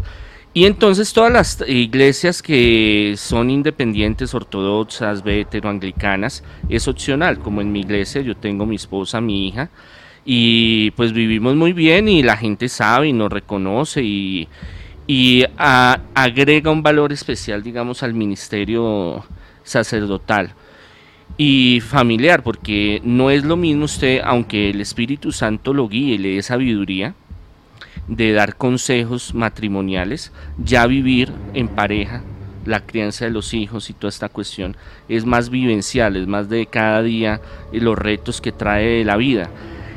Y 0.56 0.66
entonces 0.66 1.12
todas 1.12 1.32
las 1.32 1.64
iglesias 1.66 2.40
que 2.40 3.14
son 3.16 3.50
independientes, 3.50 4.32
ortodoxas, 4.34 5.24
anglicanas, 5.64 6.44
es 6.68 6.86
opcional. 6.86 7.40
Como 7.40 7.60
en 7.60 7.72
mi 7.72 7.80
iglesia 7.80 8.22
yo 8.22 8.36
tengo 8.36 8.64
mi 8.64 8.76
esposa, 8.76 9.20
mi 9.20 9.48
hija, 9.48 9.70
y 10.24 10.90
pues 10.92 11.12
vivimos 11.12 11.54
muy 11.54 11.72
bien 11.72 12.08
y 12.08 12.22
la 12.22 12.36
gente 12.36 12.68
sabe 12.68 13.08
y 13.08 13.12
nos 13.12 13.30
reconoce 13.30 14.02
y, 14.02 14.48
agrega 15.56 16.70
un 16.70 16.82
valor 16.82 17.12
especial, 17.12 17.62
digamos, 17.62 18.02
al 18.02 18.14
ministerio 18.14 19.24
sacerdotal 19.62 20.54
y 21.36 21.80
familiar, 21.80 22.42
porque 22.42 23.00
no 23.04 23.30
es 23.30 23.44
lo 23.44 23.56
mismo 23.56 23.84
usted, 23.84 24.20
aunque 24.24 24.70
el 24.70 24.80
Espíritu 24.80 25.30
Santo 25.32 25.74
lo 25.74 25.88
guíe 25.88 26.14
y 26.14 26.18
le 26.18 26.36
dé 26.36 26.42
sabiduría, 26.42 27.14
de 28.08 28.32
dar 28.32 28.56
consejos 28.56 29.34
matrimoniales, 29.34 30.32
ya 30.58 30.86
vivir 30.86 31.32
en 31.54 31.68
pareja, 31.68 32.22
la 32.64 32.80
crianza 32.80 33.26
de 33.26 33.30
los 33.30 33.52
hijos 33.52 33.90
y 33.90 33.92
toda 33.92 34.08
esta 34.08 34.28
cuestión 34.28 34.76
es 35.08 35.26
más 35.26 35.50
vivencial, 35.50 36.16
es 36.16 36.26
más 36.26 36.48
de 36.48 36.66
cada 36.66 37.02
día 37.02 37.40
y 37.72 37.80
los 37.80 37.98
retos 37.98 38.40
que 38.40 38.52
trae 38.52 39.04
la 39.04 39.16
vida. 39.16 39.50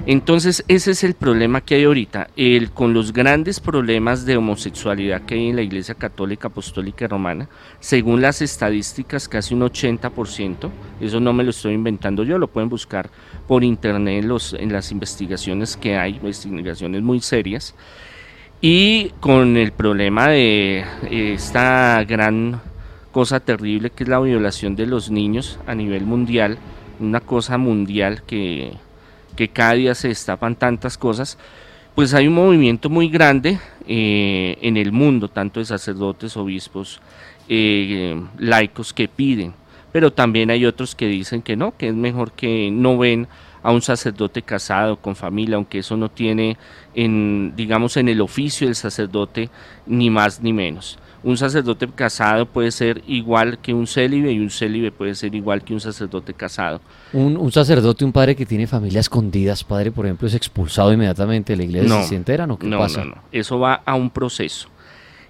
Entonces 0.10 0.64
ese 0.70 0.92
es 0.92 1.04
el 1.04 1.16
problema 1.16 1.60
que 1.60 1.76
hay 1.76 1.84
ahorita, 1.84 2.30
con 2.74 2.94
los 2.94 3.12
grandes 3.12 3.60
problemas 3.60 4.26
de 4.26 4.38
homosexualidad 4.38 5.24
que 5.24 5.36
hay 5.36 5.50
en 5.50 5.58
la 5.58 5.64
Iglesia 5.64 5.96
Católica 5.96 6.48
Apostólica 6.48 7.10
Romana, 7.10 7.50
según 7.82 8.22
las 8.22 8.42
estadísticas 8.42 9.28
casi 9.28 9.54
un 9.54 9.64
80%, 9.64 10.70
eso 11.02 11.20
no 11.20 11.34
me 11.34 11.44
lo 11.44 11.50
estoy 11.50 11.74
inventando 11.74 12.24
yo, 12.24 12.38
lo 12.38 12.48
pueden 12.48 12.70
buscar 12.70 13.10
por 13.50 13.66
internet 13.66 14.24
en 14.54 14.72
las 14.72 14.92
investigaciones 14.94 15.76
que 15.76 15.98
hay, 15.98 16.16
investigaciones 16.16 17.02
muy 17.02 17.20
serias, 17.20 17.76
y 18.62 19.10
con 19.20 19.58
el 19.58 19.74
problema 19.74 20.30
de 20.30 20.86
esta 21.12 22.02
gran 22.06 22.62
cosa 23.12 23.42
terrible 23.42 23.90
que 23.90 24.06
es 24.06 24.10
la 24.10 24.22
violación 24.22 24.78
de 24.78 24.86
los 24.86 25.12
niños 25.12 25.60
a 25.68 25.76
nivel 25.76 26.06
mundial, 26.06 26.60
una 27.02 27.20
cosa 27.20 27.58
mundial 27.58 28.24
que 28.24 28.72
que 29.38 29.48
cada 29.48 29.74
día 29.74 29.96
se 29.96 30.10
destapan 30.10 30.56
tantas 30.56 30.98
cosas, 30.98 31.38
pues 31.96 32.14
hay 32.14 32.28
un 32.28 32.34
movimiento 32.34 32.90
muy 32.90 33.08
grande 33.08 33.60
eh, 33.88 34.58
en 34.62 34.76
el 34.76 34.92
mundo, 34.92 35.30
tanto 35.30 35.62
de 35.62 35.66
sacerdotes, 35.66 36.36
obispos, 36.36 37.00
eh, 37.48 38.22
laicos 38.38 38.92
que 38.92 39.08
piden, 39.08 39.54
pero 39.94 40.12
también 40.12 40.52
hay 40.52 40.66
otros 40.66 40.94
que 40.94 41.08
dicen 41.08 41.42
que 41.42 41.56
no, 41.56 41.78
que 41.78 41.88
es 41.88 41.96
mejor 41.96 42.34
que 42.34 42.70
no 42.72 42.98
ven 42.98 43.28
a 43.64 43.72
un 43.72 43.82
sacerdote 43.82 44.42
casado 44.42 44.98
con 44.98 45.16
familia, 45.16 45.56
aunque 45.56 45.80
eso 45.80 45.96
no 45.96 46.10
tiene 46.10 46.58
en, 46.94 47.54
digamos, 47.56 47.96
en 47.96 48.10
el 48.10 48.20
oficio 48.20 48.68
del 48.68 48.76
sacerdote 48.76 49.50
ni 49.86 50.10
más 50.10 50.42
ni 50.42 50.52
menos 50.52 51.00
un 51.28 51.36
sacerdote 51.36 51.90
casado 51.90 52.46
puede 52.46 52.72
ser 52.72 53.04
igual 53.06 53.60
que 53.60 53.74
un 53.74 53.86
célibe 53.86 54.32
y 54.32 54.40
un 54.40 54.50
célibe 54.50 54.94
puede 54.94 55.14
ser 55.14 55.36
igual 55.36 55.62
que 55.62 55.74
un 55.74 55.82
sacerdote 55.82 56.34
casado. 56.34 56.80
Un, 57.12 57.52
sacerdote, 57.52 58.06
un 58.06 58.14
padre 58.14 58.34
que 58.34 58.46
tiene 58.46 58.66
familia 58.66 59.02
escondidas, 59.02 59.62
padre, 59.62 59.92
por 59.92 60.06
ejemplo, 60.06 60.26
es 60.26 60.36
expulsado 60.36 60.94
inmediatamente 60.94 61.52
de 61.52 61.58
la 61.58 61.64
iglesia 61.66 61.90
no, 61.90 62.04
se 62.04 62.16
enteran 62.16 62.52
o 62.52 62.58
qué 62.58 62.68
no, 62.68 62.78
pasa? 62.78 63.04
No, 63.04 63.16
no, 63.16 63.22
eso 63.34 63.60
va 63.60 63.82
a 63.86 63.96
un 63.96 64.10
proceso. 64.10 64.70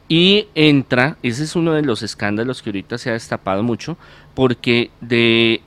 Y 0.07 0.45
entra, 0.53 1.17
ese 1.23 1.43
es 1.43 1.55
uno 1.55 1.73
de 1.73 1.81
los 1.81 2.03
escándalos 2.03 2.61
que 2.61 2.69
ahorita 2.69 2.99
se 2.99 3.09
ha 3.09 3.13
destapado 3.13 3.63
mucho, 3.63 3.97
porque 4.35 4.91
de 5.01 5.61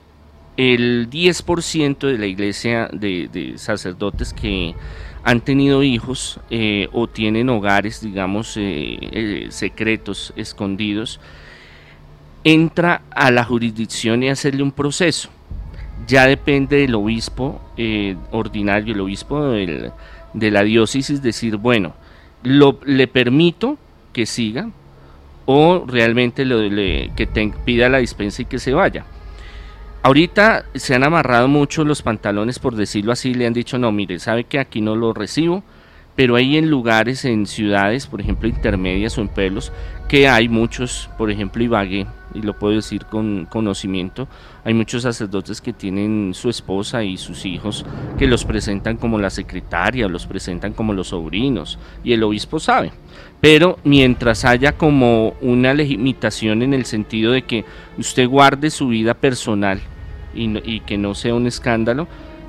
el 0.55 1.09
10% 1.09 2.07
de 2.07 2.17
la 2.17 2.25
iglesia 2.25 2.89
de, 2.93 3.27
de 3.27 3.57
sacerdotes 3.57 4.31
que 4.31 4.75
han 5.23 5.41
tenido 5.41 5.83
hijos 5.83 6.39
eh, 6.49 6.87
o 6.91 7.07
tienen 7.07 7.49
hogares, 7.49 8.01
digamos, 8.01 8.57
eh, 8.57 8.97
eh, 9.01 9.47
secretos, 9.49 10.33
escondidos, 10.35 11.19
entra 12.43 13.03
a 13.11 13.29
la 13.29 13.43
jurisdicción 13.43 14.23
y 14.23 14.29
hacerle 14.29 14.63
un 14.63 14.71
proceso. 14.71 15.29
Ya 16.07 16.25
depende 16.25 16.77
del 16.77 16.95
obispo 16.95 17.61
ordinario, 18.31 18.95
el 18.95 19.01
obispo 19.01 19.51
de 19.51 20.51
la 20.51 20.63
diócesis, 20.63 21.21
decir, 21.21 21.57
bueno, 21.57 21.93
lo, 22.41 22.79
le 22.85 23.07
permito 23.07 23.77
que 24.11 24.25
siga 24.25 24.69
o 25.45 25.85
realmente 25.87 26.43
le, 26.43 27.11
que 27.15 27.27
pida 27.65 27.89
la 27.89 27.99
dispensa 27.99 28.41
y 28.41 28.45
que 28.45 28.57
se 28.57 28.73
vaya. 28.73 29.05
Ahorita 30.03 30.65
se 30.73 30.95
han 30.95 31.03
amarrado 31.03 31.47
mucho 31.47 31.83
los 31.83 32.01
pantalones, 32.01 32.57
por 32.57 32.75
decirlo 32.75 33.11
así, 33.11 33.35
le 33.35 33.45
han 33.45 33.53
dicho, 33.53 33.77
no, 33.77 33.91
mire, 33.91 34.17
sabe 34.17 34.45
que 34.45 34.57
aquí 34.57 34.81
no 34.81 34.95
lo 34.95 35.13
recibo, 35.13 35.63
pero 36.15 36.37
hay 36.37 36.57
en 36.57 36.71
lugares, 36.71 37.23
en 37.23 37.45
ciudades, 37.45 38.07
por 38.07 38.19
ejemplo, 38.19 38.49
intermedias 38.49 39.15
o 39.19 39.21
en 39.21 39.27
pueblos, 39.27 39.71
que 40.09 40.27
hay 40.27 40.49
muchos, 40.49 41.07
por 41.19 41.29
ejemplo, 41.29 41.63
Ibagué, 41.63 42.07
y 42.33 42.41
lo 42.41 42.57
puedo 42.57 42.77
decir 42.77 43.05
con 43.05 43.45
conocimiento, 43.45 44.27
hay 44.63 44.73
muchos 44.73 45.03
sacerdotes 45.03 45.61
que 45.61 45.71
tienen 45.71 46.33
su 46.33 46.49
esposa 46.49 47.03
y 47.03 47.17
sus 47.17 47.45
hijos 47.45 47.85
que 48.17 48.25
los 48.25 48.43
presentan 48.43 48.97
como 48.97 49.19
la 49.19 49.29
secretaria, 49.29 50.07
los 50.07 50.25
presentan 50.25 50.73
como 50.73 50.93
los 50.93 51.09
sobrinos, 51.09 51.77
y 52.03 52.13
el 52.13 52.23
obispo 52.23 52.59
sabe. 52.59 52.91
Pero 53.39 53.77
mientras 53.83 54.45
haya 54.45 54.71
como 54.71 55.35
una 55.41 55.75
limitación 55.75 56.63
en 56.63 56.73
el 56.73 56.85
sentido 56.85 57.33
de 57.33 57.43
que 57.43 57.65
usted 57.99 58.27
guarde 58.27 58.71
su 58.71 58.87
vida 58.87 59.13
personal 59.13 59.79
y, 60.33 60.79
que 60.81 60.97
no 60.97 61.15
sea 61.15 61.35
un 61.35 61.47
escándalo, 61.47 62.07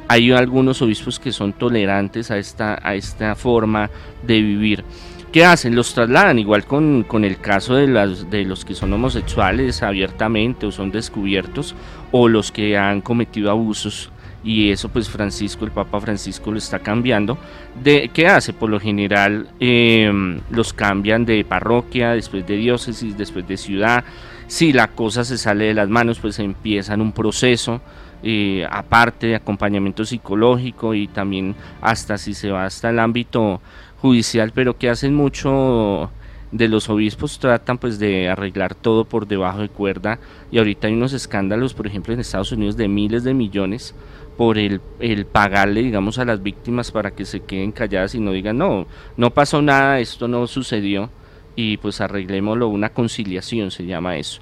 hay 0.08 0.32
algunos 0.32 0.82
obispos 0.82 1.18
que 1.18 1.32
son 1.32 1.52
tolerantes 1.52 2.30
a 2.30 2.38
esta, 2.38 2.78
a 2.82 2.94
esta 2.94 3.34
forma 3.34 3.90
de 4.22 4.40
vivir. 4.40 4.84
¿Qué 5.32 5.46
hacen? 5.46 5.74
Los 5.74 5.94
trasladan, 5.94 6.38
igual 6.38 6.66
con, 6.66 7.06
el 7.24 7.38
caso 7.38 7.74
de, 7.74 7.86
las, 7.86 8.30
de 8.30 8.44
los 8.44 8.64
que 8.66 8.74
son 8.74 8.92
homosexuales 8.92 9.82
abiertamente 9.82 10.66
o 10.66 10.72
son 10.72 10.90
descubiertos, 10.90 11.74
o 12.10 12.28
los 12.28 12.52
que 12.52 12.76
han 12.76 13.00
cometido 13.00 13.50
abusos 13.50 14.12
y 14.44 14.70
eso 14.70 14.88
pues 14.88 15.08
Francisco, 15.08 15.64
el 15.64 15.70
Papa 15.70 16.00
Francisco 16.00 16.50
lo 16.50 16.58
está 16.58 16.80
cambiando. 16.80 17.38
De, 17.82 18.10
¿Qué 18.12 18.26
hace? 18.26 18.52
Por 18.52 18.70
lo 18.70 18.80
general 18.80 19.48
em, 19.60 20.40
los 20.50 20.72
cambian 20.72 21.24
de 21.24 21.44
parroquia, 21.44 22.10
después 22.12 22.46
de 22.46 22.56
diócesis, 22.56 23.16
después 23.16 23.46
de 23.46 23.56
ciudad. 23.56 24.04
Si 24.52 24.74
la 24.74 24.88
cosa 24.88 25.24
se 25.24 25.38
sale 25.38 25.64
de 25.64 25.72
las 25.72 25.88
manos, 25.88 26.18
pues 26.18 26.38
empiezan 26.38 27.00
un 27.00 27.12
proceso 27.12 27.80
eh, 28.22 28.66
aparte 28.70 29.28
de 29.28 29.36
acompañamiento 29.36 30.04
psicológico 30.04 30.92
y 30.92 31.08
también 31.08 31.54
hasta 31.80 32.18
si 32.18 32.34
se 32.34 32.50
va 32.50 32.66
hasta 32.66 32.90
el 32.90 32.98
ámbito 32.98 33.62
judicial, 34.02 34.52
pero 34.54 34.76
que 34.76 34.90
hacen 34.90 35.14
mucho 35.14 36.10
de 36.50 36.68
los 36.68 36.90
obispos 36.90 37.38
tratan 37.38 37.78
pues 37.78 37.98
de 37.98 38.28
arreglar 38.28 38.74
todo 38.74 39.06
por 39.06 39.26
debajo 39.26 39.60
de 39.60 39.70
cuerda. 39.70 40.18
Y 40.50 40.58
ahorita 40.58 40.86
hay 40.86 40.92
unos 40.92 41.14
escándalos 41.14 41.72
por 41.72 41.86
ejemplo 41.86 42.12
en 42.12 42.20
Estados 42.20 42.52
Unidos 42.52 42.76
de 42.76 42.88
miles 42.88 43.24
de 43.24 43.32
millones 43.32 43.94
por 44.36 44.58
el, 44.58 44.82
el, 45.00 45.24
pagarle, 45.24 45.82
digamos, 45.82 46.18
a 46.18 46.26
las 46.26 46.42
víctimas 46.42 46.90
para 46.90 47.12
que 47.12 47.24
se 47.24 47.40
queden 47.40 47.72
calladas 47.72 48.14
y 48.14 48.20
no 48.20 48.32
digan, 48.32 48.58
no, 48.58 48.86
no 49.16 49.30
pasó 49.30 49.62
nada, 49.62 49.98
esto 49.98 50.28
no 50.28 50.46
sucedió, 50.46 51.08
y 51.56 51.76
pues 51.76 52.00
arreglémoslo, 52.00 52.68
una 52.68 52.90
conciliación 52.90 53.70
se 53.70 53.84
llama 53.84 54.16
eso. 54.16 54.40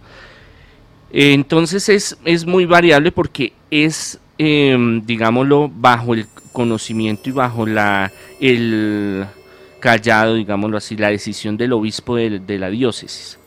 Entonces 1.13 1.89
es, 1.89 2.19
es 2.25 2.47
muy 2.47 2.67
variable 2.67 3.11
porque 3.11 3.53
es, 3.71 4.21
em, 4.39 5.05
digámoslo, 5.05 5.71
bajo 5.73 6.15
el 6.15 6.27
conocimiento 6.53 7.29
y 7.29 7.33
bajo 7.33 7.67
la 7.67 8.13
el 8.41 9.27
callado, 9.81 10.35
digámoslo 10.35 10.77
así, 10.77 10.97
la 10.97 11.09
decisión 11.09 11.57
del 11.57 11.73
obispo 11.73 12.17
de, 12.17 12.59
la 12.59 12.71
diócesis. 12.71 13.39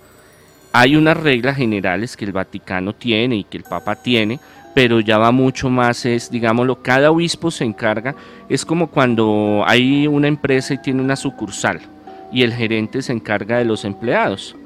Hay 0.73 0.95
unas 0.95 1.15
reglas 1.17 1.57
generales 1.57 2.17
que 2.17 2.25
el 2.25 2.31
Vaticano 2.31 2.93
tiene 2.93 3.37
y 3.37 3.43
que 3.43 3.57
el 3.57 3.63
Papa 3.63 3.95
tiene, 3.95 4.39
pero 4.73 4.99
ya 4.99 5.19
va 5.19 5.31
mucho 5.31 5.69
más, 5.69 6.03
es, 6.05 6.31
digámoslo, 6.31 6.81
cada 6.81 7.11
obispo 7.11 7.51
se 7.51 7.63
encarga, 7.63 8.15
es 8.49 8.65
como 8.65 8.87
cuando 8.87 9.63
hay 9.67 10.07
una 10.07 10.27
empresa 10.27 10.73
y 10.73 10.79
tiene 10.79 11.01
una 11.01 11.15
sucursal 11.15 11.92
y 12.33 12.43
el 12.43 12.53
gerente 12.53 13.01
se 13.01 13.13
encarga 13.13 13.59
de 13.59 13.65
los 13.65 13.85
empleados 13.85 14.57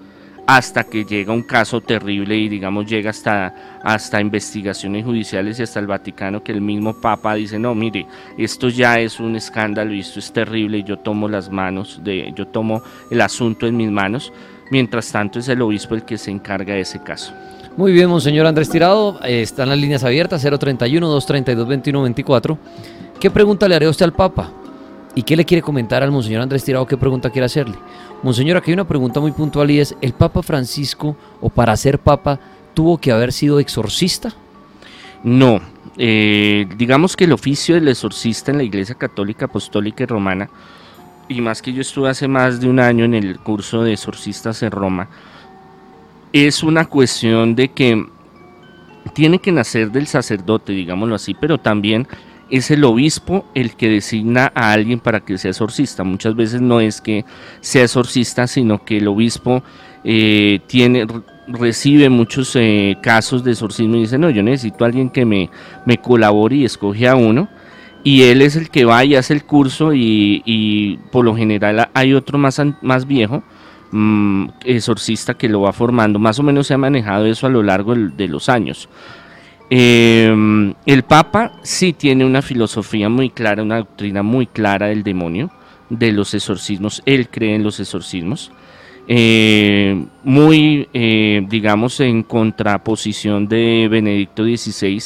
hasta 0.47 0.85
que 0.85 1.03
llega 1.03 1.33
un 1.33 1.43
caso 1.43 1.81
terrible 1.81 2.37
y 2.37 2.47
digamos 2.47 2.85
llega 2.85 3.09
hasta, 3.09 3.81
hasta 3.83 4.21
investigaciones 4.21 5.03
judiciales 5.03 5.59
y 5.59 5.63
hasta 5.63 5.81
el 5.81 5.87
Vaticano 5.87 6.41
que 6.41 6.53
el 6.53 6.61
mismo 6.61 7.01
Papa 7.01 7.35
dice, 7.35 7.59
no, 7.59 7.75
mire, 7.75 8.07
esto 8.37 8.69
ya 8.69 8.97
es 8.97 9.19
un 9.19 9.35
escándalo 9.35 9.93
y 9.93 9.99
esto 9.99 10.19
es 10.19 10.31
terrible 10.31 10.77
y 10.77 10.83
yo 10.83 10.99
tomo 10.99 11.27
las 11.27 11.51
manos, 11.51 11.99
de, 12.01 12.31
yo 12.33 12.47
tomo 12.47 12.81
el 13.11 13.19
asunto 13.19 13.67
en 13.67 13.75
mis 13.75 13.91
manos, 13.91 14.31
mientras 14.71 15.11
tanto 15.11 15.39
es 15.39 15.49
el 15.49 15.61
obispo 15.61 15.95
el 15.95 16.03
que 16.03 16.17
se 16.17 16.31
encarga 16.31 16.75
de 16.75 16.81
ese 16.81 17.03
caso. 17.03 17.33
Muy 17.75 17.91
bien, 17.91 18.07
Monseñor 18.09 18.47
Andrés 18.47 18.69
Tirado, 18.69 19.19
eh, 19.25 19.41
están 19.41 19.67
las 19.67 19.77
líneas 19.77 20.05
abiertas, 20.05 20.45
031-232-2124. 20.45 22.57
¿Qué 23.19 23.29
pregunta 23.29 23.67
le 23.67 23.75
haré 23.75 23.89
usted 23.89 24.05
al 24.05 24.13
Papa? 24.13 24.49
¿Y 25.17 25.23
qué 25.23 25.35
le 25.35 25.45
quiere 25.45 25.63
comentar 25.63 26.03
al 26.03 26.11
Monseñor 26.11 26.43
Andrés 26.43 26.63
Tirado? 26.63 26.85
¿Qué 26.85 26.95
pregunta 26.95 27.31
quiere 27.31 27.47
hacerle? 27.47 27.73
Monseñor, 28.21 28.57
aquí 28.57 28.69
hay 28.69 28.75
una 28.75 28.87
pregunta 28.87 29.19
muy 29.19 29.31
puntual 29.31 29.71
y 29.71 29.79
es, 29.79 29.95
¿el 29.99 30.13
Papa 30.13 30.43
Francisco, 30.43 31.17
o 31.41 31.49
para 31.49 31.75
ser 31.75 31.97
Papa, 31.97 32.39
tuvo 32.75 32.99
que 32.99 33.11
haber 33.11 33.33
sido 33.33 33.59
exorcista? 33.59 34.31
No, 35.23 35.59
eh, 35.97 36.67
digamos 36.77 37.15
que 37.15 37.23
el 37.23 37.31
oficio 37.31 37.73
del 37.73 37.87
exorcista 37.87 38.51
en 38.51 38.57
la 38.57 38.63
Iglesia 38.63 38.93
Católica 38.93 39.45
Apostólica 39.45 40.03
y 40.03 40.05
Romana, 40.05 40.51
y 41.27 41.41
más 41.41 41.63
que 41.63 41.73
yo 41.73 41.81
estuve 41.81 42.11
hace 42.11 42.27
más 42.27 42.61
de 42.61 42.69
un 42.69 42.79
año 42.79 43.03
en 43.03 43.15
el 43.15 43.39
curso 43.39 43.81
de 43.81 43.93
exorcistas 43.93 44.61
en 44.61 44.69
Roma, 44.69 45.09
es 46.31 46.61
una 46.61 46.85
cuestión 46.85 47.55
de 47.55 47.69
que 47.69 48.05
tiene 49.15 49.39
que 49.39 49.51
nacer 49.51 49.89
del 49.89 50.05
sacerdote, 50.05 50.73
digámoslo 50.73 51.15
así, 51.15 51.33
pero 51.33 51.57
también 51.57 52.07
es 52.49 52.71
el 52.71 52.83
obispo 52.83 53.45
el 53.53 53.75
que 53.75 53.89
designa 53.89 54.51
a 54.55 54.71
alguien 54.71 54.99
para 54.99 55.21
que 55.21 55.37
sea 55.37 55.51
exorcista. 55.51 56.03
Muchas 56.03 56.35
veces 56.35 56.61
no 56.61 56.79
es 56.79 57.01
que 57.01 57.25
sea 57.61 57.83
exorcista, 57.83 58.47
sino 58.47 58.83
que 58.83 58.97
el 58.97 59.07
obispo 59.07 59.63
eh, 60.03 60.59
tiene 60.67 61.05
recibe 61.47 62.09
muchos 62.09 62.55
eh, 62.55 62.97
casos 63.01 63.43
de 63.43 63.51
exorcismo 63.51 63.95
y 63.95 64.01
dice, 64.01 64.17
no, 64.17 64.29
yo 64.29 64.43
necesito 64.43 64.83
a 64.83 64.87
alguien 64.87 65.09
que 65.09 65.25
me, 65.25 65.49
me 65.85 65.97
colabore 65.97 66.57
y 66.57 66.65
escoge 66.65 67.07
a 67.07 67.15
uno. 67.15 67.47
Y 68.03 68.23
él 68.23 68.41
es 68.41 68.55
el 68.55 68.69
que 68.69 68.85
va 68.85 69.03
y 69.03 69.15
hace 69.15 69.33
el 69.33 69.43
curso 69.43 69.91
y, 69.93 70.99
por 71.11 71.25
lo 71.25 71.35
general 71.35 71.89
hay 71.93 72.13
otro 72.13 72.37
más, 72.37 72.61
más 72.81 73.05
viejo, 73.05 73.43
mm, 73.91 74.49
exorcista, 74.63 75.33
que 75.33 75.49
lo 75.49 75.61
va 75.61 75.73
formando. 75.73 76.19
Más 76.19 76.39
o 76.39 76.43
menos 76.43 76.67
se 76.67 76.73
ha 76.73 76.77
manejado 76.77 77.25
eso 77.25 77.47
a 77.47 77.49
lo 77.49 77.63
largo 77.63 77.95
de 77.95 78.27
los 78.27 78.49
años. 78.49 78.87
Em, 79.69 80.73
el 80.85 81.03
Papa 81.03 81.59
sí 81.61 81.91
tiene 81.91 82.25
una 82.25 82.41
filosofía 82.41 83.09
muy 83.09 83.29
clara, 83.29 83.63
una 83.63 83.77
doctrina 83.77 84.23
muy 84.23 84.47
clara 84.47 84.87
del 84.87 85.03
demonio, 85.03 85.51
de 85.89 86.11
los 86.11 86.33
exorcismos. 86.33 87.01
Él 87.05 87.29
cree 87.29 87.55
en 87.55 87.63
los 87.63 87.79
exorcismos. 87.79 88.51
Eh, 89.09 90.05
muy, 90.23 90.87
eh, 90.93 91.45
digamos, 91.49 91.99
en 91.99 92.23
contraposición 92.23 93.47
de 93.47 93.87
Benedicto 93.89 94.43
XVI, 94.43 95.01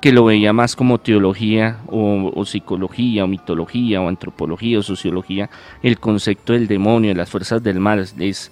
que 0.00 0.12
lo 0.12 0.24
veía 0.24 0.52
más 0.52 0.76
como 0.76 0.98
teología 0.98 1.78
o, 1.86 2.44
psicología 2.44 3.24
o 3.24 3.26
mitología 3.26 4.00
o 4.00 4.08
antropología 4.08 4.78
o 4.78 4.82
sociología, 4.82 5.48
el 5.82 5.98
concepto 5.98 6.52
del 6.52 6.66
demonio, 6.66 7.10
de 7.10 7.14
las 7.16 7.30
fuerzas 7.30 7.62
del 7.62 7.80
mal, 7.80 8.06
es, 8.18 8.50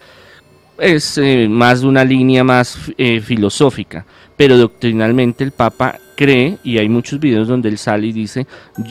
eh, 1.19 1.49
más 1.49 1.83
de 1.83 1.87
una 1.87 2.05
línea 2.05 2.43
más 2.43 2.79
filosófica 3.23 4.07
pero 4.37 4.57
doctrinalmente 4.57 5.45
el 5.45 5.53
Papa 5.53 5.99
cree, 6.17 6.59
y 6.63 6.79
hay 6.79 6.89
muchos 6.89 7.21
videos 7.21 7.49
donde 7.49 7.69
él 7.69 7.79
sale 7.79 8.09
y 8.09 8.13
dice, 8.13 8.47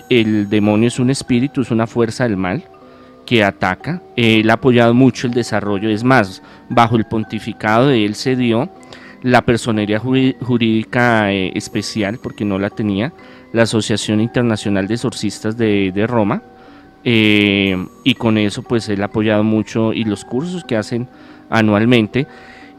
el 0.09 0.49
demonio 0.49 0.87
es 0.87 0.99
un 0.99 1.09
espíritu, 1.09 1.61
es 1.61 1.71
una 1.71 1.87
fuerza 1.87 2.23
del 2.23 2.37
mal 2.37 2.63
que 3.25 3.43
ataca. 3.43 4.01
Él 4.15 4.49
ha 4.49 4.53
apoyado 4.53 4.93
mucho 4.93 5.27
el 5.27 5.33
desarrollo, 5.33 5.89
es 5.89 6.03
más, 6.03 6.41
bajo 6.69 6.95
el 6.95 7.05
pontificado 7.05 7.87
de 7.87 8.05
él 8.05 8.15
se 8.15 8.35
dio 8.35 8.69
la 9.21 9.43
personería 9.43 9.99
jurídica 9.99 11.31
eh, 11.31 11.51
especial, 11.55 12.19
porque 12.21 12.43
no 12.43 12.57
la 12.57 12.69
tenía, 12.69 13.13
la 13.53 13.63
Asociación 13.63 14.19
Internacional 14.19 14.87
de 14.87 14.95
Exorcistas 14.95 15.57
de, 15.57 16.05
Roma, 16.07 16.41
eh, 17.03 17.77
y 18.03 18.15
con 18.15 18.37
eso 18.37 18.63
pues 18.63 18.89
él 18.89 19.01
ha 19.01 19.05
apoyado 19.05 19.43
mucho 19.43 19.93
y 19.93 20.03
los 20.03 20.25
cursos 20.25 20.63
que 20.63 20.75
hacen 20.75 21.07
anualmente, 21.49 22.27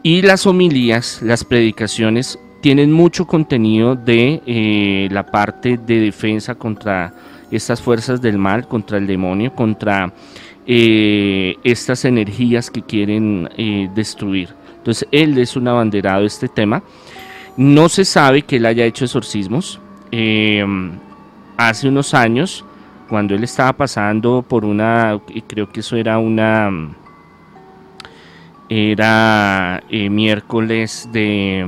y 0.02 0.22
las 0.22 0.46
homilías, 0.46 1.22
las 1.22 1.44
predicaciones 1.44 2.38
tienen 2.62 2.92
mucho 2.92 3.26
contenido 3.26 3.96
de 3.96 4.40
eh, 4.46 5.08
la 5.10 5.26
parte 5.26 5.76
de 5.76 5.98
defensa 5.98 6.54
contra 6.54 7.12
estas 7.50 7.82
fuerzas 7.82 8.22
del 8.22 8.38
mal, 8.38 8.68
contra 8.68 8.98
el 8.98 9.06
demonio, 9.06 9.52
contra 9.52 10.12
eh, 10.64 11.56
estas 11.64 12.04
energías 12.04 12.70
que 12.70 12.80
quieren 12.80 13.50
eh, 13.58 13.90
destruir. 13.94 14.50
Entonces 14.78 15.08
él 15.10 15.36
es 15.38 15.56
un 15.56 15.66
abanderado 15.66 16.20
de 16.20 16.28
este 16.28 16.48
tema. 16.48 16.82
No 17.56 17.88
se 17.88 18.04
sabe 18.04 18.42
que 18.42 18.56
él 18.56 18.64
haya 18.64 18.86
hecho 18.86 19.04
exorcismos. 19.04 19.80
hace 21.56 21.88
unos 21.88 22.14
años, 22.14 22.64
cuando 23.08 23.34
él 23.34 23.42
estaba 23.42 23.72
pasando 23.72 24.44
por 24.48 24.64
una, 24.64 25.20
creo 25.48 25.70
que 25.70 25.80
eso 25.80 25.96
era 25.96 26.18
una, 26.18 26.70
era 28.68 29.82
miércoles 29.90 31.08
de 31.12 31.66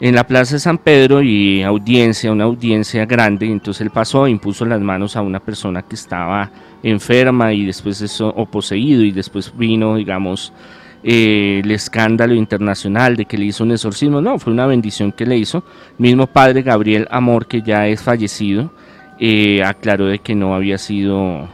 en 0.00 0.14
la 0.14 0.26
Plaza 0.26 0.54
de 0.54 0.60
San 0.60 0.78
Pedro 0.78 1.22
y 1.22 1.62
audiencia, 1.62 2.32
una 2.32 2.44
audiencia 2.44 3.04
grande, 3.04 3.46
entonces 3.46 3.82
él 3.82 3.90
pasó 3.90 4.26
e 4.26 4.30
impuso 4.30 4.64
las 4.64 4.80
manos 4.80 5.14
a 5.14 5.22
una 5.22 5.40
persona 5.40 5.82
que 5.82 5.94
estaba 5.94 6.50
enferma 6.82 7.52
y 7.52 7.66
después 7.66 8.00
eso, 8.00 8.32
o 8.34 8.46
poseído, 8.46 9.02
y 9.02 9.10
después 9.10 9.52
vino, 9.56 9.96
digamos, 9.96 10.54
eh, 11.02 11.60
el 11.62 11.70
escándalo 11.70 12.34
internacional 12.34 13.16
de 13.16 13.26
que 13.26 13.38
le 13.38 13.46
hizo 13.46 13.64
un 13.64 13.72
exorcismo. 13.72 14.20
No, 14.20 14.38
fue 14.38 14.52
una 14.52 14.66
bendición 14.66 15.12
que 15.12 15.26
le 15.26 15.36
hizo. 15.36 15.64
mismo 15.98 16.26
padre 16.26 16.62
Gabriel 16.62 17.06
Amor, 17.10 17.46
que 17.46 17.62
ya 17.62 17.86
es 17.86 18.02
fallecido, 18.02 18.72
eh, 19.18 19.62
aclaró 19.62 20.06
de 20.06 20.20
que 20.20 20.34
no 20.34 20.54
había 20.54 20.78
sido 20.78 21.48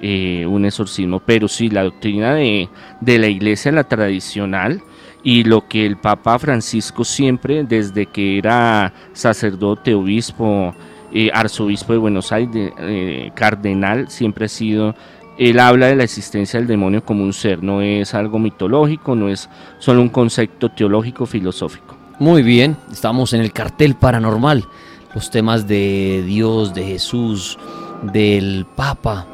eh, 0.00 0.46
un 0.46 0.64
exorcismo, 0.64 1.20
pero 1.20 1.48
sí, 1.48 1.68
la 1.70 1.84
doctrina 1.84 2.34
de, 2.34 2.68
de 3.00 3.18
la 3.18 3.26
iglesia, 3.26 3.72
la 3.72 3.84
tradicional, 3.84 4.82
y 5.22 5.44
lo 5.44 5.68
que 5.68 5.86
el 5.86 5.96
Papa 5.96 6.38
Francisco 6.38 7.04
siempre, 7.04 7.64
desde 7.64 8.06
que 8.06 8.38
era 8.38 8.92
sacerdote, 9.12 9.94
obispo, 9.94 10.74
eh, 11.12 11.30
arzobispo 11.32 11.92
de 11.92 11.98
Buenos 11.98 12.32
Aires, 12.32 12.72
eh, 12.78 13.30
cardenal, 13.34 14.08
siempre 14.08 14.46
ha 14.46 14.48
sido, 14.48 14.94
él 15.38 15.58
habla 15.58 15.86
de 15.86 15.96
la 15.96 16.04
existencia 16.04 16.58
del 16.58 16.68
demonio 16.68 17.04
como 17.04 17.24
un 17.24 17.32
ser, 17.32 17.62
no 17.62 17.82
es 17.82 18.14
algo 18.14 18.38
mitológico, 18.38 19.14
no 19.14 19.28
es 19.28 19.48
solo 19.78 20.02
un 20.02 20.08
concepto 20.08 20.70
teológico, 20.70 21.26
filosófico. 21.26 21.96
Muy 22.18 22.42
bien, 22.42 22.76
estamos 22.92 23.32
en 23.32 23.40
el 23.40 23.52
cartel 23.52 23.94
paranormal, 23.94 24.66
los 25.14 25.30
temas 25.30 25.66
de 25.66 26.22
Dios, 26.26 26.74
de 26.74 26.84
Jesús, 26.84 27.58
del 28.02 28.66
Papa, 28.76 29.26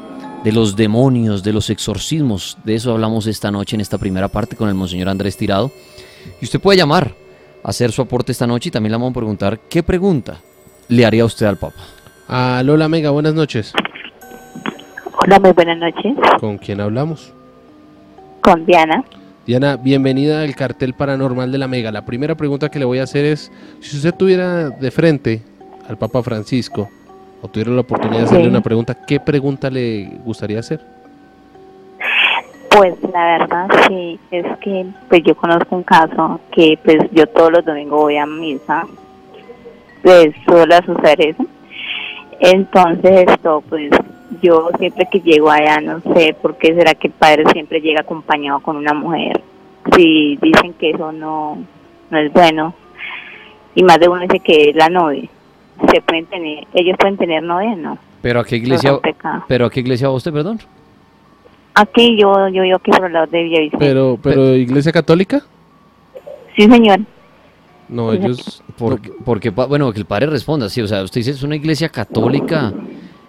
de 0.43 0.51
los 0.51 0.75
demonios, 0.75 1.43
de 1.43 1.53
los 1.53 1.69
exorcismos. 1.69 2.57
De 2.63 2.75
eso 2.75 2.91
hablamos 2.91 3.27
esta 3.27 3.51
noche 3.51 3.75
en 3.75 3.81
esta 3.81 3.97
primera 3.97 4.27
parte 4.27 4.55
con 4.55 4.69
el 4.69 4.75
Monseñor 4.75 5.09
Andrés 5.09 5.37
Tirado. 5.37 5.71
Y 6.41 6.45
usted 6.45 6.59
puede 6.59 6.77
llamar, 6.77 7.13
a 7.63 7.69
hacer 7.69 7.91
su 7.91 8.01
aporte 8.01 8.31
esta 8.31 8.47
noche 8.47 8.69
y 8.69 8.71
también 8.71 8.91
le 8.91 8.97
vamos 8.97 9.11
a 9.11 9.15
preguntar 9.15 9.59
qué 9.69 9.83
pregunta 9.83 10.39
le 10.87 11.05
haría 11.05 11.25
usted 11.25 11.45
al 11.45 11.57
Papa. 11.57 11.81
Ah, 12.27 12.61
Lola 12.63 12.87
Mega, 12.87 13.09
buenas 13.09 13.33
noches. 13.33 13.73
Hola, 15.19 15.39
muy 15.39 15.51
buenas 15.51 15.77
noches. 15.77 16.15
¿Con 16.39 16.57
quién 16.57 16.79
hablamos? 16.79 17.33
Con 18.41 18.65
Diana. 18.65 19.03
Diana, 19.45 19.77
bienvenida 19.77 20.41
al 20.41 20.55
cartel 20.55 20.93
paranormal 20.93 21.51
de 21.51 21.57
la 21.57 21.67
Mega. 21.67 21.91
La 21.91 22.05
primera 22.05 22.35
pregunta 22.35 22.69
que 22.69 22.79
le 22.79 22.85
voy 22.85 22.99
a 22.99 23.03
hacer 23.03 23.25
es, 23.25 23.51
si 23.79 23.95
usted 23.95 24.13
tuviera 24.13 24.69
de 24.69 24.91
frente 24.91 25.41
al 25.87 25.97
Papa 25.97 26.21
Francisco, 26.21 26.89
o 27.41 27.47
tuviera 27.47 27.71
la 27.71 27.81
oportunidad 27.81 28.19
de 28.19 28.25
hacerle 28.25 28.49
una 28.49 28.61
pregunta, 28.61 28.95
¿qué 29.05 29.19
pregunta 29.19 29.69
le 29.69 30.05
gustaría 30.23 30.59
hacer? 30.59 30.81
Pues 32.69 32.95
la 33.11 33.39
verdad 33.39 33.67
sí, 33.87 34.19
es 34.31 34.45
que 34.59 34.85
pues 35.09 35.23
yo 35.23 35.35
conozco 35.35 35.75
un 35.75 35.83
caso 35.83 36.39
que 36.51 36.77
pues 36.83 36.97
yo 37.11 37.25
todos 37.27 37.51
los 37.51 37.65
domingos 37.65 38.01
voy 38.01 38.17
a 38.17 38.25
misa, 38.25 38.85
pues 40.03 40.35
suele 40.45 40.77
suceder 40.85 41.21
eso. 41.21 41.45
Entonces 42.39 43.25
esto 43.27 43.63
pues 43.67 43.89
yo 44.41 44.69
siempre 44.77 45.07
que 45.11 45.21
llego 45.21 45.49
allá 45.49 45.79
no 45.81 46.01
sé 46.13 46.35
por 46.39 46.57
qué 46.57 46.75
será 46.75 46.93
que 46.93 47.07
el 47.07 47.13
padre 47.13 47.45
siempre 47.51 47.81
llega 47.81 48.01
acompañado 48.01 48.59
con 48.59 48.75
una 48.75 48.93
mujer. 48.93 49.41
Si 49.95 50.37
dicen 50.41 50.73
que 50.73 50.91
eso 50.91 51.11
no, 51.11 51.57
no 52.11 52.17
es 52.17 52.31
bueno 52.33 52.75
y 53.73 53.83
más 53.83 53.99
de 53.99 54.09
uno 54.09 54.21
dice 54.21 54.39
que 54.39 54.69
es 54.69 54.75
la 54.75 54.89
novia 54.89 55.29
se 55.93 56.01
pueden 56.01 56.25
tener, 56.27 56.67
ellos 56.73 56.95
pueden 56.99 57.17
tener 57.17 57.43
novia, 57.43 57.75
¿no? 57.75 57.97
¿Pero 58.21 58.39
a 58.39 58.43
qué 58.45 58.57
iglesia, 58.57 58.99
pero 59.47 59.65
a 59.67 59.69
qué 59.69 59.79
iglesia 59.81 60.07
va 60.07 60.15
usted, 60.15 60.33
perdón? 60.33 60.59
Aquí 61.75 62.17
yo, 62.19 62.47
yo 62.49 62.63
vivo 62.63 62.77
aquí 62.77 62.89
por 62.91 63.05
el 63.05 63.13
lado 63.13 63.27
de 63.27 63.43
Villavicente. 63.43 63.85
Pero, 63.85 64.17
pero 64.21 64.55
Iglesia 64.55 64.91
Católica, 64.91 65.41
Sí, 66.55 66.63
señor. 66.67 67.01
no, 67.87 68.11
ellos... 68.13 68.63
Porque, 68.77 69.11
porque, 69.23 69.49
bueno, 69.51 69.91
que 69.91 69.99
el 69.99 70.05
padre 70.05 70.25
responda, 70.27 70.69
sí, 70.69 70.81
o 70.81 70.87
sea, 70.87 71.03
usted 71.03 71.19
dice 71.19 71.31
es 71.31 71.43
una 71.43 71.55
iglesia 71.55 71.89
católica 71.89 72.73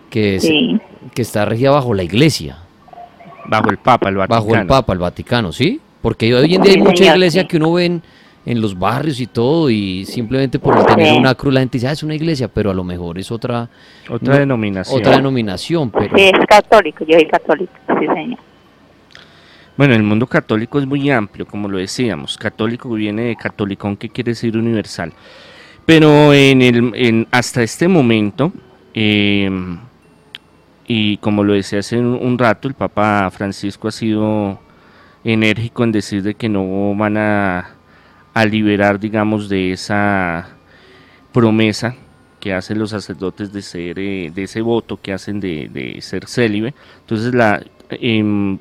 que, 0.09 0.41
Sí. 0.41 0.81
que 1.15 1.23
está 1.23 1.45
regida 1.45 1.71
bajo 1.71 1.93
la 1.95 2.03
iglesia, 2.03 2.59
Bajo 3.47 3.71
el 3.71 3.79
Papa, 3.79 4.09
el 4.11 4.17
Vaticano. 4.17 4.45
bajo 4.47 4.55
el 4.61 4.67
Papa, 4.67 4.93
el 4.95 4.99
Vaticano, 4.99 5.53
¿sí? 5.53 5.81
Porque 6.03 6.35
hoy 6.35 6.55
en 6.55 6.63
día 6.63 6.73
hay 6.73 6.79
mucha 6.81 6.97
señor, 6.97 7.17
iglesia 7.17 7.43
sí. 7.43 7.49
que 7.49 7.57
uno 7.59 7.73
ve 7.75 8.01
en, 8.51 8.61
los 8.61 8.79
barrios 8.79 9.21
y 9.21 9.27
todo, 9.27 9.71
y 9.71 10.05
simplemente 10.05 10.59
por 10.59 10.85
tener 10.87 11.19
una 11.19 11.35
cruz 11.35 11.53
la 11.55 11.61
gente 11.61 11.79
dice, 11.79 11.89
ah, 11.89 11.93
es 11.93 12.03
una 12.03 12.15
iglesia, 12.15 12.49
pero 12.49 12.71
a 12.71 12.75
lo 12.75 12.85
mejor 12.85 13.19
es 13.19 13.31
otra, 13.31 13.69
Otra 14.09 14.35
No, 14.35 14.39
denominación. 14.41 15.01
otra 15.01 15.17
denominación, 15.17 15.91
pero... 15.91 16.17
Sí, 16.17 16.25
es 16.25 16.47
católico, 16.47 17.05
yo 17.07 17.19
soy 17.19 17.27
católico, 17.29 17.73
sí, 18.01 18.07
señor. 18.07 18.39
Bueno, 19.77 19.95
el 19.95 20.03
mundo 20.03 20.27
católico 20.27 20.79
es 20.81 20.87
muy 20.87 21.09
amplio, 21.11 21.47
como 21.47 21.69
lo 21.69 21.79
decíamos. 21.79 22.37
Católico 22.37 22.91
viene 22.91 23.23
de 23.23 23.37
catolicón, 23.37 23.97
que 23.97 24.09
quiere 24.09 24.33
decir 24.33 24.57
universal. 24.57 25.13
Pero 25.87 26.35
en 26.35 26.61
el, 26.63 26.93
en- 26.97 27.27
hasta 27.31 27.63
este 27.63 27.87
momento, 27.87 28.53
eh, 28.93 29.49
y 30.87 31.17
como 31.19 31.45
lo 31.45 31.53
decía 31.53 31.79
hace 31.79 31.97
un, 31.99 32.07
un 32.07 32.39
rato, 32.39 32.67
el 32.67 32.75
Papa 32.75 33.31
Francisco 33.31 33.87
ha 33.89 33.93
sido 33.93 34.59
enérgico 35.23 35.85
en 35.85 35.93
decir 35.93 36.23
de 36.23 36.35
que 36.35 36.49
no 36.49 36.95
van 36.97 37.17
a, 37.17 37.71
a 38.35 38.45
liberar, 38.45 39.01
digamos, 39.01 39.49
de 39.49 39.73
esa 39.73 40.49
promesa 41.33 41.97
que 42.41 42.53
hacen 42.53 42.79
los 42.79 42.91
sacerdotes 42.91 43.53
de 43.53 43.63
ser, 43.63 43.99
eh, 43.99 44.31
de 44.35 44.43
ese 44.45 44.61
voto 44.61 44.99
que 45.01 45.13
hacen 45.13 45.41
de, 45.41 45.69
de 45.69 46.01
ser 46.01 46.27
célibe. 46.27 46.75
Entonces 47.01 47.35
la, 47.35 47.63
em, 47.91 48.59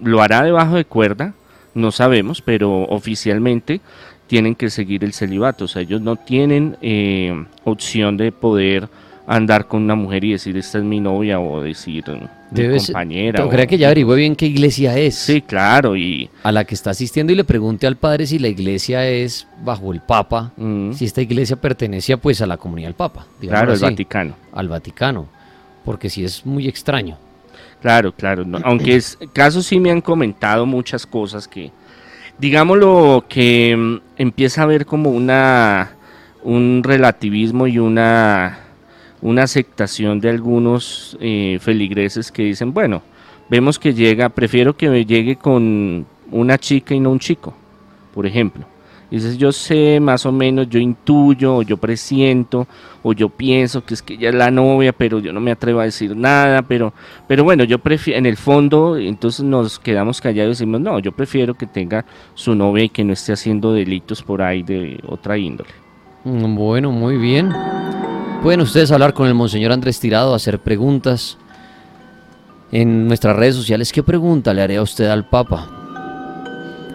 lo 0.00 0.22
hará 0.22 0.42
debajo 0.42 0.76
de 0.76 0.84
cuerda, 0.84 1.34
no 1.74 1.92
sabemos, 1.92 2.42
pero 2.42 2.82
oficialmente 2.84 3.80
tienen 4.26 4.54
que 4.54 4.70
seguir 4.70 5.04
el 5.04 5.12
celibato, 5.12 5.66
o 5.66 5.68
sea, 5.68 5.82
ellos 5.82 6.00
no 6.00 6.16
tienen 6.16 6.76
eh, 6.82 7.44
opción 7.64 8.16
de 8.16 8.32
poder 8.32 8.88
andar 9.26 9.66
con 9.66 9.82
una 9.82 9.94
mujer 9.94 10.24
y 10.24 10.32
decir 10.32 10.56
esta 10.56 10.78
es 10.78 10.84
mi 10.84 11.00
novia 11.00 11.38
o 11.40 11.62
decir 11.62 12.04
mi 12.50 12.60
Debe 12.62 12.78
ser- 12.80 12.92
compañera. 12.94 13.36
Pero 13.36 13.48
o- 13.48 13.50
crea 13.50 13.66
que 13.66 13.76
ya 13.78 13.86
averigüe 13.88 14.16
bien 14.16 14.36
qué 14.36 14.46
iglesia 14.46 14.96
es. 14.98 15.14
Sí, 15.16 15.40
claro, 15.42 15.96
y 15.96 16.30
A 16.42 16.52
la 16.52 16.64
que 16.64 16.74
está 16.74 16.90
asistiendo 16.90 17.32
y 17.32 17.36
le 17.36 17.44
pregunte 17.44 17.86
al 17.86 17.96
padre 17.96 18.26
si 18.26 18.38
la 18.38 18.48
iglesia 18.48 19.08
es 19.08 19.46
bajo 19.64 19.92
el 19.92 20.00
Papa, 20.00 20.52
mm, 20.56 20.92
si 20.92 21.04
esta 21.04 21.20
iglesia 21.22 21.56
pertenecía 21.56 22.16
pues 22.16 22.40
a 22.42 22.46
la 22.46 22.56
comunidad 22.56 22.88
del 22.88 22.94
Papa, 22.94 23.26
claro, 23.40 23.72
así, 23.72 23.82
Vaticano. 23.82 24.34
al 24.52 24.68
Vaticano, 24.68 25.26
porque 25.84 26.08
sí 26.10 26.24
es 26.24 26.44
muy 26.46 26.68
extraño. 26.68 27.18
Claro, 27.82 28.12
claro. 28.12 28.44
no, 28.44 28.58
Aunque 28.64 28.96
es 28.96 29.18
casos 29.32 29.66
sí 29.66 29.78
me 29.78 29.90
han 29.90 30.00
comentado 30.00 30.66
muchas 30.66 31.04
cosas 31.06 31.46
que, 31.46 31.70
digámoslo, 32.38 33.24
que 33.28 33.74
mm, 33.76 33.96
empieza 34.18 34.60
a 34.62 34.64
haber 34.64 34.86
como 34.86 35.10
una 35.10 35.90
un 36.42 36.82
relativismo 36.84 37.66
y 37.66 37.78
una 37.80 38.60
una 39.26 39.42
aceptación 39.42 40.20
de 40.20 40.30
algunos 40.30 41.18
eh, 41.20 41.58
feligreses 41.60 42.30
que 42.30 42.44
dicen, 42.44 42.72
bueno, 42.72 43.02
vemos 43.50 43.76
que 43.76 43.92
llega, 43.92 44.28
prefiero 44.28 44.76
que 44.76 44.88
me 44.88 45.04
llegue 45.04 45.34
con 45.34 46.06
una 46.30 46.58
chica 46.58 46.94
y 46.94 47.00
no 47.00 47.10
un 47.10 47.18
chico, 47.18 47.52
por 48.14 48.24
ejemplo. 48.24 48.64
Dices, 49.10 49.36
yo 49.36 49.50
sé 49.50 49.98
más 49.98 50.26
o 50.26 50.32
menos, 50.32 50.68
yo 50.68 50.78
intuyo, 50.78 51.56
o 51.56 51.62
yo 51.62 51.76
presiento, 51.76 52.68
o 53.02 53.12
yo 53.12 53.28
pienso 53.28 53.84
que 53.84 53.94
es 53.94 54.02
que 54.02 54.14
ella 54.14 54.28
es 54.28 54.34
la 54.36 54.52
novia, 54.52 54.92
pero 54.92 55.18
yo 55.18 55.32
no 55.32 55.40
me 55.40 55.50
atrevo 55.50 55.80
a 55.80 55.84
decir 55.84 56.16
nada, 56.16 56.62
pero, 56.62 56.92
pero 57.26 57.42
bueno, 57.42 57.64
yo 57.64 57.80
prefiero, 57.80 58.18
en 58.18 58.26
el 58.26 58.36
fondo, 58.36 58.96
entonces 58.96 59.44
nos 59.44 59.80
quedamos 59.80 60.20
callados 60.20 60.58
y 60.60 60.64
decimos, 60.64 60.80
no, 60.80 61.00
yo 61.00 61.10
prefiero 61.10 61.54
que 61.54 61.66
tenga 61.66 62.04
su 62.34 62.54
novia 62.54 62.84
y 62.84 62.88
que 62.90 63.02
no 63.02 63.12
esté 63.12 63.32
haciendo 63.32 63.72
delitos 63.72 64.22
por 64.22 64.40
ahí 64.40 64.62
de 64.62 65.00
otra 65.06 65.36
índole. 65.36 65.70
Mm, 66.22 66.54
Bueno, 66.54 66.92
muy 66.92 67.16
bien. 67.16 67.52
Pueden 68.42 68.60
ustedes 68.60 68.92
hablar 68.92 69.12
con 69.12 69.26
el 69.26 69.34
Monseñor 69.34 69.72
Andrés 69.72 69.98
Tirado, 69.98 70.34
hacer 70.34 70.60
preguntas 70.60 71.36
en 72.70 73.08
nuestras 73.08 73.34
redes 73.34 73.56
sociales. 73.56 73.92
¿Qué 73.92 74.02
pregunta 74.02 74.54
le 74.54 74.62
haré 74.62 74.76
a 74.76 74.82
usted 74.82 75.06
al 75.08 75.28
Papa? 75.28 75.68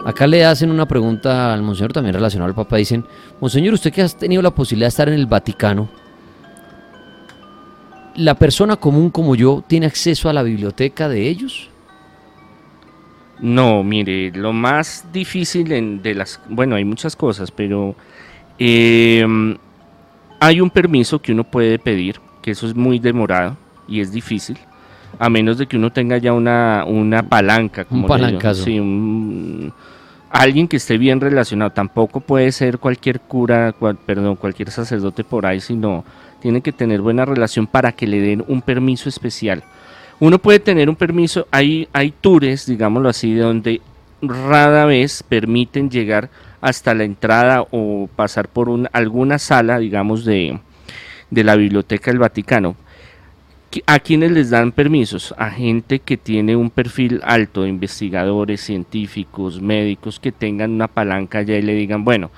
Acá 0.06 0.28
le 0.28 0.46
hacen 0.46 0.72
una 0.72 0.88
pregunta 0.88 1.54
al 1.54 1.62
Monseñor 1.62 1.92
también 1.92 2.14
relacionada 2.16 2.50
al 2.50 2.56
Papa. 2.56 2.78
Dicen, 2.78 3.06
Monseñor, 3.42 3.74
usted 3.74 3.92
que 3.92 4.02
ha 4.02 4.08
tenido 4.08 4.42
la 4.42 4.52
posibilidad 4.52 4.86
de 4.86 4.90
estar 4.90 5.10
en 5.10 5.16
el 5.16 5.26
Vaticano, 5.26 5.90
¿la 8.16 8.36
persona 8.36 8.78
común 8.78 9.10
como 9.10 9.36
yo 9.36 9.62
tiene 9.68 9.88
acceso 9.88 10.30
a 10.30 10.34
la 10.34 10.44
biblioteca 10.44 11.10
de 11.10 11.28
ellos? 11.28 11.70
No, 13.42 13.84
mire, 13.84 14.32
lo 14.32 14.54
más 14.54 15.06
difícil 15.12 15.72
en- 15.74 16.02
de 16.02 16.14
las, 16.16 16.40
bueno, 16.48 16.76
hay 16.76 16.86
muchas 16.86 17.16
cosas, 17.16 17.52
pero 17.52 17.96
eh, 18.58 19.26
hay 20.42 20.60
un 20.60 20.70
permiso 20.72 21.22
que 21.22 21.32
uno 21.32 21.44
puede 21.44 21.78
pedir, 21.80 22.20
que 22.42 22.52
eso 22.52 22.66
es 22.68 22.76
muy 22.76 22.98
demorado 23.00 23.56
y 23.88 24.02
es 24.02 24.12
difícil, 24.12 24.58
a 25.20 25.30
menos 25.30 25.60
de 25.60 25.68
que 25.68 25.78
uno 25.78 25.92
tenga 25.92 26.18
ya 26.18 26.34
una, 26.34 26.84
una 26.88 27.22
palanca, 27.22 27.86
como 27.86 28.02
digo, 28.02 28.08
palancazo. 28.08 28.64
sí, 28.64 28.80
un- 28.80 29.72
alguien 30.32 30.68
que 30.68 30.78
esté 30.78 30.98
bien 30.98 31.22
relacionado. 31.22 31.72
Tampoco 31.72 32.22
puede 32.22 32.52
ser 32.52 32.80
cualquier 32.80 33.20
cura, 33.20 33.72
cual- 33.74 33.98
perdón, 34.04 34.36
cualquier 34.36 34.72
sacerdote 34.72 35.24
por 35.24 35.46
ahí, 35.46 35.60
sino 35.62 36.04
tiene 36.42 36.62
que 36.62 36.72
tener 36.72 37.02
buena 37.02 37.24
relación 37.24 37.68
para 37.68 37.92
que 37.92 38.08
le 38.08 38.20
den 38.20 38.44
un 38.48 38.62
permiso 38.64 39.10
especial. 39.10 39.62
Uno 40.20 40.40
puede 40.40 40.60
tener 40.60 40.90
un 40.90 40.96
permiso, 40.96 41.48
hay, 41.52 41.88
hay 41.94 42.12
tours, 42.20 42.66
digámoslo 42.66 43.10
así, 43.10 43.34
de 43.34 43.42
donde 43.42 43.82
rara 44.24 44.86
vez 44.86 45.22
permiten 45.22 45.90
llegar 45.90 46.30
hasta 46.62 46.94
la 46.94 47.04
entrada 47.04 47.66
o 47.72 48.08
pasar 48.16 48.48
por 48.48 48.70
un- 48.70 48.88
alguna 48.94 49.40
sala, 49.40 49.80
digamos, 49.80 50.24
de, 50.26 50.60
de 51.30 51.44
la 51.44 51.56
Biblioteca 51.56 52.12
del 52.12 52.20
Vaticano. 52.20 52.76
¿A 53.86 54.00
quienes 54.00 54.32
les 54.32 54.50
dan 54.50 54.74
permisos? 54.74 55.34
A 55.38 55.50
gente 55.50 56.00
que 56.00 56.18
tiene 56.18 56.58
un 56.58 56.70
perfil 56.70 57.22
alto 57.24 57.64
de 57.64 57.70
investigadores, 57.70 58.60
científicos, 58.62 59.62
médicos, 59.62 60.20
que 60.20 60.34
tengan 60.34 60.72
una 60.72 60.90
palanca 60.90 61.42
ya 61.42 61.56
y 61.56 61.62
le 61.62 61.74
digan, 61.74 62.04
bueno, 62.04 62.32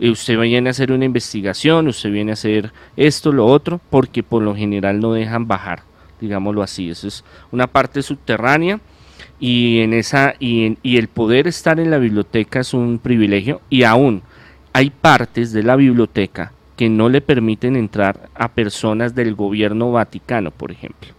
usted 0.00 0.36
viene 0.40 0.68
a 0.68 0.72
hacer 0.72 0.90
una 0.90 1.04
investigación, 1.04 1.86
usted 1.86 2.10
viene 2.10 2.32
a 2.32 2.34
hacer 2.34 2.72
esto, 2.96 3.30
lo 3.30 3.46
otro, 3.46 3.80
porque 3.88 4.24
por 4.24 4.42
lo 4.42 4.56
general 4.56 4.98
no 4.98 5.12
dejan 5.12 5.46
bajar, 5.46 5.82
digámoslo 6.20 6.60
así. 6.60 6.90
Eso 6.90 7.06
es 7.06 7.24
una 7.52 7.68
parte 7.68 8.02
subterránea 8.02 8.80
y 9.40 9.80
en 9.80 9.94
esa 9.94 10.34
y, 10.38 10.66
en- 10.66 10.78
y 10.82 10.98
el 10.98 11.08
poder 11.08 11.46
estar 11.48 11.80
en 11.80 11.90
la 11.90 11.98
biblioteca 11.98 12.60
es 12.60 12.74
un 12.74 12.98
privilegio 12.98 13.60
y 13.70 13.82
aún 13.84 14.22
hay 14.72 14.90
partes 14.90 15.52
de 15.52 15.62
la 15.62 15.76
biblioteca 15.76 16.52
que 16.76 16.88
no 16.88 17.08
le 17.08 17.20
permiten 17.20 17.76
entrar 17.76 18.28
a 18.34 18.48
personas 18.48 19.14
del 19.14 19.34
gobierno 19.34 19.92
vaticano, 19.92 20.50
por 20.50 20.70
ejemplo. 20.70 21.10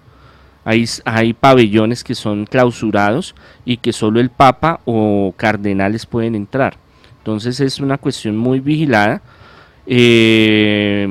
Hay, 0.64 0.86
hay 1.06 1.34
pabellones 1.34 2.04
que 2.04 2.16
son 2.16 2.46
clausurados 2.46 3.36
y 3.66 3.78
que 3.78 3.94
solo 3.94 4.20
el 4.20 4.30
papa 4.30 4.80
o 4.86 5.34
cardenales 5.36 6.06
pueden 6.06 6.36
entrar. 6.36 6.78
Entonces 7.20 7.60
es 7.60 7.80
una 7.80 7.98
cuestión 7.98 8.38
muy 8.38 8.60
vigilada. 8.60 9.22
Eh, 9.86 11.08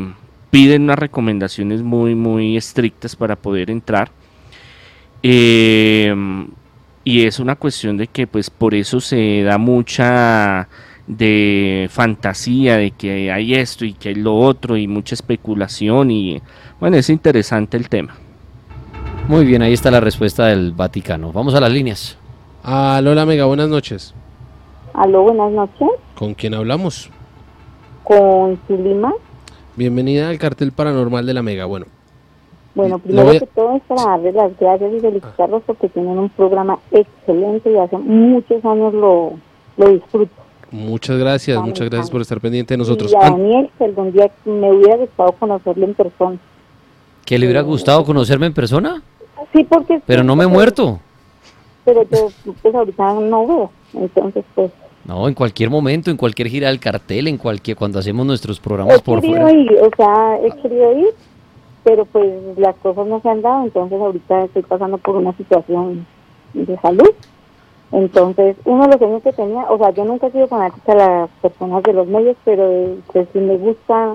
piden 0.51 0.83
unas 0.83 0.99
recomendaciones 0.99 1.83
muy, 1.83 2.14
muy 2.14 2.57
estrictas 2.57 3.14
para 3.16 3.37
poder 3.37 3.70
entrar. 3.70 4.11
Eh, 5.23 6.14
y 7.04 7.24
es 7.24 7.38
una 7.40 7.56
cuestión 7.56 7.96
de 7.96 8.06
que 8.06 8.26
pues 8.26 8.50
por 8.50 8.74
eso 8.74 9.00
se 9.00 9.42
da 9.42 9.58
mucha 9.58 10.68
de 11.06 11.88
fantasía 11.90 12.76
de 12.76 12.92
que 12.92 13.32
hay 13.32 13.54
esto 13.54 13.84
y 13.84 13.94
que 13.94 14.10
hay 14.10 14.14
lo 14.14 14.36
otro 14.36 14.76
y 14.76 14.86
mucha 14.86 15.14
especulación 15.14 16.10
y 16.10 16.40
bueno 16.78 16.96
es 16.96 17.10
interesante 17.10 17.76
el 17.76 17.88
tema 17.88 18.14
Muy 19.28 19.44
bien, 19.44 19.62
ahí 19.62 19.72
está 19.72 19.90
la 19.90 20.00
respuesta 20.00 20.46
del 20.46 20.72
Vaticano. 20.72 21.32
Vamos 21.32 21.54
a 21.54 21.60
las 21.60 21.70
líneas. 21.70 22.16
Aló, 22.62 23.14
la 23.14 23.24
Mega, 23.24 23.44
buenas 23.44 23.68
noches. 23.68 24.12
Aló, 24.92 25.22
buenas 25.22 25.52
noches. 25.52 25.88
¿Con 26.16 26.34
quién 26.34 26.52
hablamos? 26.54 27.10
Con 28.04 28.58
Zulima. 28.66 29.12
Bienvenida 29.76 30.28
al 30.28 30.38
cartel 30.38 30.72
paranormal 30.72 31.24
de 31.26 31.34
la 31.34 31.42
Mega. 31.42 31.64
Bueno, 31.64 31.86
Bueno, 32.74 32.98
primero 32.98 33.30
que 33.33 33.46
todo 33.46 33.76
es 33.76 33.83
para 33.83 34.02
darles 34.04 34.35
las 34.35 34.59
gracias 34.59 34.92
y 34.92 35.00
felicitarlos 35.00 35.62
porque 35.66 35.88
tienen 35.88 36.18
un 36.18 36.28
programa 36.28 36.78
excelente 36.92 37.70
y 37.72 37.76
hace 37.76 37.98
muchos 37.98 38.64
años 38.64 38.94
lo, 38.94 39.33
lo 39.76 39.88
disfruto. 39.88 40.33
muchas 40.70 41.18
gracias, 41.18 41.61
muchas 41.62 41.90
gracias 41.90 42.11
por 42.11 42.20
estar 42.20 42.40
pendiente 42.40 42.74
de 42.74 42.78
nosotros. 42.78 43.12
Y 43.12 43.16
a 43.16 43.30
Daniel, 43.30 43.70
que 43.76 43.85
algún 43.85 44.12
día 44.12 44.30
me 44.44 44.72
hubiera 44.72 44.96
gustado 44.98 45.33
conocerlo 45.33 45.85
en 45.85 45.94
persona. 45.94 46.38
¿Que 47.24 47.38
le 47.38 47.46
hubiera 47.46 47.62
gustado 47.62 48.04
conocerme 48.04 48.46
en 48.46 48.54
persona? 48.54 49.02
Sí, 49.52 49.64
porque... 49.64 50.00
Pero 50.06 50.22
no 50.22 50.37
me 50.37 50.44
he 50.44 50.46
pues, 50.46 50.54
muerto. 50.54 51.00
Pero 51.85 52.02
yo 52.04 52.28
pues 52.62 52.74
ahorita 52.74 53.14
no 53.14 53.46
veo, 53.46 53.70
entonces 53.94 54.44
pues... 54.54 54.70
No, 55.04 55.26
en 55.26 55.35
cualquier 55.35 55.70
momento, 55.70 56.11
en 56.11 56.16
cualquier 56.16 56.48
gira 56.48 56.68
del 56.68 56.78
cartel, 56.78 57.26
en 57.26 57.38
cualquier 57.38 57.76
cuando 57.76 57.98
hacemos 57.98 58.24
nuestros 58.26 58.61
programas 58.61 58.98
He 58.98 59.00
por 59.00 59.20
fuera. 59.20 59.50
ir, 59.50 59.72
o 59.80 59.90
sea, 59.96 60.38
he 60.44 60.50
querido 60.61 60.98
ir, 60.98 61.09
pero 61.84 62.04
pues 62.04 62.28
las 62.56 62.76
cosas 62.76 63.06
no 63.06 63.20
se 63.20 63.28
han 63.28 63.42
dado, 63.42 63.64
entonces 63.64 64.00
ahorita 64.00 64.44
estoy 64.44 64.62
pasando 64.62 64.98
por 64.98 65.16
una 65.16 65.32
situación 65.36 66.06
de 66.54 66.78
salud. 66.78 67.10
Entonces, 67.92 68.56
uno 68.64 68.84
de 68.84 68.88
los 68.88 68.98
sueños 68.98 69.22
que 69.22 69.32
tenía, 69.32 69.62
o 69.68 69.76
sea, 69.76 69.90
yo 69.90 70.04
nunca 70.04 70.28
he 70.28 70.30
sido 70.30 70.46
fanática 70.46 70.92
de 70.92 70.98
las 70.98 71.30
personas 71.42 71.82
de 71.82 71.92
los 71.92 72.06
medios, 72.06 72.36
pero 72.44 72.96
pues 73.12 73.28
sí 73.32 73.40
me 73.40 73.56
gusta 73.56 74.14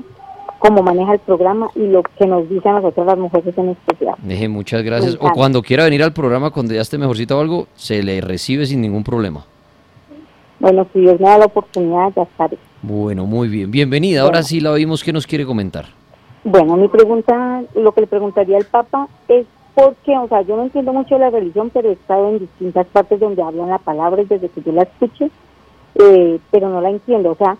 cómo 0.59 0.81
maneja 0.81 1.13
el 1.13 1.19
programa 1.19 1.69
y 1.75 1.87
lo 1.87 2.01
que 2.01 2.25
nos 2.25 2.49
dicen 2.49 2.71
a 2.71 2.75
nosotros 2.75 3.05
las 3.05 3.17
mujeres 3.17 3.57
en 3.57 3.69
especial. 3.69 4.15
Deje, 4.23 4.47
muchas 4.47 4.81
gracias. 4.81 5.17
O 5.19 5.29
cuando 5.31 5.61
quiera 5.61 5.83
venir 5.83 6.03
al 6.03 6.13
programa, 6.13 6.51
cuando 6.51 6.73
ya 6.73 6.81
esté 6.81 6.97
mejorcito 6.97 7.37
o 7.37 7.41
algo, 7.41 7.67
se 7.75 8.01
le 8.01 8.21
recibe 8.21 8.65
sin 8.65 8.81
ningún 8.81 9.03
problema. 9.03 9.45
Bueno, 10.59 10.87
si 10.93 11.01
Dios 11.01 11.19
me 11.19 11.27
da 11.27 11.39
la 11.39 11.45
oportunidad, 11.45 12.13
ya 12.15 12.23
estaré. 12.23 12.57
Bueno, 12.81 13.25
muy 13.25 13.49
bien. 13.49 13.71
Bienvenida. 13.71 14.21
Ahora 14.21 14.41
sí 14.41 14.61
la 14.61 14.71
oímos. 14.71 15.03
¿Qué 15.03 15.11
nos 15.11 15.27
quiere 15.27 15.45
comentar? 15.45 15.85
Bueno, 16.47 16.77
mi 16.77 16.87
pregunta, 16.89 17.63
lo 17.73 17.91
que 17.93 18.01
le 18.01 18.07
preguntaría 18.07 18.57
al 18.57 18.65
Papa 18.65 19.07
es 19.27 19.47
por 19.73 19.95
qué, 20.05 20.15
o 20.15 20.27
sea, 20.27 20.43
yo 20.43 20.55
no 20.55 20.61
entiendo 20.61 20.93
mucho 20.93 21.17
la 21.17 21.31
religión, 21.31 21.71
pero 21.73 21.89
he 21.89 21.93
estado 21.93 22.29
en 22.29 22.37
distintas 22.37 22.85
partes 22.85 23.19
donde 23.19 23.41
hablan 23.41 23.71
la 23.71 23.79
palabra 23.79 24.21
y 24.21 24.25
desde 24.25 24.49
que 24.49 24.61
yo 24.61 24.71
la 24.71 24.83
escuché, 24.83 25.31
eh, 25.95 26.39
pero 26.51 26.69
no 26.69 26.81
la 26.81 26.91
entiendo. 26.91 27.31
O 27.31 27.35
sea, 27.35 27.57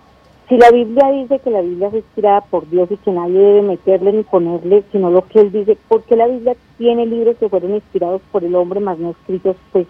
si 0.47 0.57
la 0.57 0.69
Biblia 0.69 1.09
dice 1.09 1.39
que 1.39 1.49
la 1.49 1.61
Biblia 1.61 1.87
es 1.87 1.95
inspirada 1.95 2.41
por 2.41 2.69
Dios 2.69 2.91
y 2.91 2.97
que 2.97 3.09
nadie 3.09 3.39
debe 3.39 3.63
meterle 3.63 4.13
ni 4.13 4.21
ponerle, 4.21 4.83
sino 4.91 5.09
lo 5.09 5.25
que 5.25 5.39
Él 5.39 5.51
dice, 5.51 5.75
¿por 5.87 6.03
qué 6.03 6.15
la 6.15 6.27
Biblia 6.27 6.55
tiene 6.77 7.07
libros 7.07 7.37
que 7.37 7.49
fueron 7.49 7.73
inspirados 7.73 8.21
por 8.31 8.43
el 8.43 8.53
hombre, 8.53 8.81
más 8.81 8.99
no 8.99 9.09
escritos 9.09 9.55
pues 9.71 9.87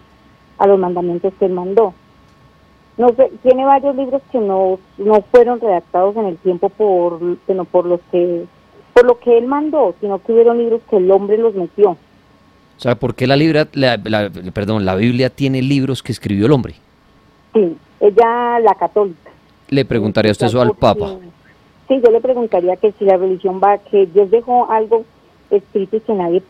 a 0.56 0.66
los 0.66 0.78
mandamientos 0.78 1.34
que 1.38 1.44
Él 1.44 1.52
mandó? 1.52 1.92
No 2.96 3.10
sé, 3.10 3.30
tiene 3.42 3.66
varios 3.66 3.94
libros 3.94 4.22
que 4.32 4.38
no, 4.38 4.78
no 4.96 5.20
fueron 5.30 5.60
redactados 5.60 6.16
en 6.16 6.24
el 6.24 6.38
tiempo 6.38 6.70
por, 6.70 7.20
sino 7.46 7.66
por 7.66 7.84
los 7.84 8.00
que 8.10 8.46
por 8.96 9.04
lo 9.04 9.18
que 9.18 9.36
él 9.36 9.44
mandó, 9.46 9.94
sino 10.00 10.18
que 10.22 10.32
hubieron 10.32 10.56
libros 10.56 10.80
que 10.88 10.96
el 10.96 11.10
hombre 11.10 11.36
los 11.36 11.54
metió. 11.54 11.90
O 11.90 11.96
sea, 12.78 12.94
¿por 12.94 13.14
qué 13.14 13.26
la, 13.26 13.36
libra, 13.36 13.68
la, 13.74 13.98
la- 14.02 14.30
perdón, 14.54 14.86
la 14.86 14.94
Biblia 14.94 15.28
tiene 15.28 15.60
libros 15.60 16.02
que 16.02 16.12
escribió 16.12 16.46
el 16.46 16.52
hombre? 16.52 16.76
Sí, 17.52 17.76
ella 18.00 18.58
la 18.60 18.74
católica. 18.74 19.30
Le 19.68 19.84
preguntaría 19.84 20.32
usted 20.32 20.46
eso 20.46 20.62
al 20.62 20.72
Papa. 20.72 21.10
Sí, 21.88 22.00
yo 22.02 22.10
le 22.10 22.20
preguntaría 22.22 22.76
que 22.76 22.92
si 22.92 23.04
la 23.04 23.18
religión 23.18 23.60
va, 23.62 23.76
que 23.78 24.06
Dios 24.06 24.30
dejó 24.30 24.70
algo 24.70 25.04
escrito 25.50 25.96
y 25.98 26.00
que 26.00 26.14
nadie 26.14 26.42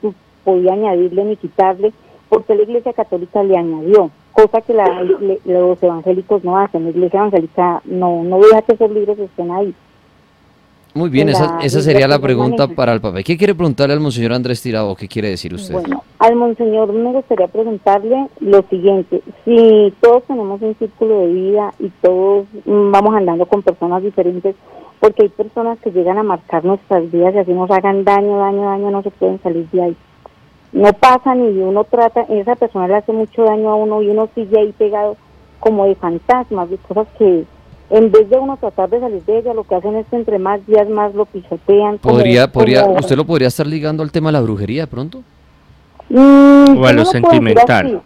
podía 0.45 0.73
añadirle 0.75 1.25
ni 1.25 1.37
quitarle, 1.37 1.93
porque 2.29 2.55
la 2.55 2.63
Iglesia 2.63 2.93
Católica 2.93 3.43
le 3.43 3.57
añadió, 3.57 4.11
cosa 4.33 4.61
que 4.61 4.73
la- 4.73 5.03
le- 5.03 5.41
los 5.45 5.83
evangélicos 5.83 6.45
no 6.45 6.57
hacen. 6.59 6.85
La 6.85 6.91
Iglesia 6.91 7.19
Evangélica 7.21 7.83
no, 7.87 8.23
no 8.23 8.39
deja 8.39 8.63
que 8.63 8.75
esos 8.75 8.91
libros 8.93 9.19
estén 9.19 9.51
ahí. 9.51 9.75
Muy 10.97 11.11
bien, 11.11 11.29
esa, 11.29 11.59
esa 11.63 11.83
sería 11.83 12.09
la 12.09 12.19
pregunta 12.19 12.69
para 12.69 12.95
el 12.95 13.03
Papa. 13.03 13.21
¿Y 13.21 13.25
¿Qué 13.25 13.37
quiere 13.37 13.55
preguntarle 13.55 13.93
al 13.93 14.01
Monseñor 14.01 14.33
Andrés 14.33 14.63
Tirado? 14.63 14.97
¿Qué 14.97 15.07
quiere 15.07 15.29
decir 15.29 15.53
usted? 15.53 15.75
Bueno, 15.75 16.03
al 16.19 16.37
monseñor 16.37 16.91
me 16.91 17.13
gustaría 17.13 17.49
preguntarle 17.49 18.29
lo 18.41 18.63
siguiente, 18.63 19.21
si 19.45 19.93
todos 20.01 20.25
tenemos 20.25 20.63
un 20.63 20.75
círculo 20.77 21.21
de 21.21 21.27
vida 21.27 21.75
y 21.79 21.91
todos 22.01 22.47
vamos 22.65 23.15
andando 23.15 23.45
con 23.45 23.61
personas 23.61 24.03
diferentes, 24.03 24.57
porque 24.99 25.25
hay 25.25 25.29
personas 25.29 25.79
que 25.81 25.91
llegan 25.91 26.17
a 26.17 26.23
marcar 26.23 26.65
nuestras 26.65 27.13
vidas 27.13 27.35
y 27.35 27.39
así 27.41 27.53
nos 27.53 27.71
hagan 27.71 28.03
daño, 28.03 28.39
daño, 28.39 28.63
daño, 28.63 28.91
no 28.91 29.03
se 29.03 29.11
pueden 29.11 29.39
salir 29.43 29.69
de 29.71 29.83
ahí. 29.83 29.97
No 30.73 30.95
pasan 30.95 31.41
y 31.41 31.59
uno 31.59 31.85
trata, 31.85 32.23
esa 32.23 32.57
persona 32.57 32.89
le 32.89 32.95
hace 32.95 33.13
mucho 33.13 33.45
daño 33.45 33.69
a 33.69 33.75
uno 33.75 34.01
y 34.01 34.09
uno 34.09 34.31
sigue 34.35 34.59
ahí 34.59 34.73
pegado 34.73 35.19
como 35.61 35.85
de 35.85 35.95
fantasmas, 35.95 36.71
de 36.71 36.79
cosas 36.79 37.07
que 37.19 37.45
en 37.91 38.11
vez 38.11 38.29
de 38.29 38.39
uno 38.39 38.57
tratar 38.57 38.89
de 38.91 39.01
salir 39.01 39.23
de 39.25 39.39
ella, 39.39 39.55
lo 39.55 39.65
que 39.65 39.75
hacen 39.77 39.95
es 39.97 40.07
que 40.09 40.17
entre 40.17 40.39
más 40.39 40.65
días 40.67 40.89
más 40.89 41.15
lo 41.15 41.25
pisotean. 41.27 41.99
como- 41.99 42.15
¿Podría, 42.17 42.51
podría, 42.51 42.83
como- 42.85 42.99
¿Usted 42.99 43.17
lo 43.17 43.25
podría 43.25 43.49
estar 43.49 43.67
ligando 43.67 44.03
al 44.03 44.11
tema 44.13 44.29
de 44.29 44.33
la 44.35 44.41
brujería 44.41 44.83
de 44.83 44.87
pronto? 44.89 45.23
Mm, 46.09 46.79
O 46.79 46.87
a 46.87 46.93
lo 46.93 47.01
no 47.01 47.05
sentimental. 47.05 48.03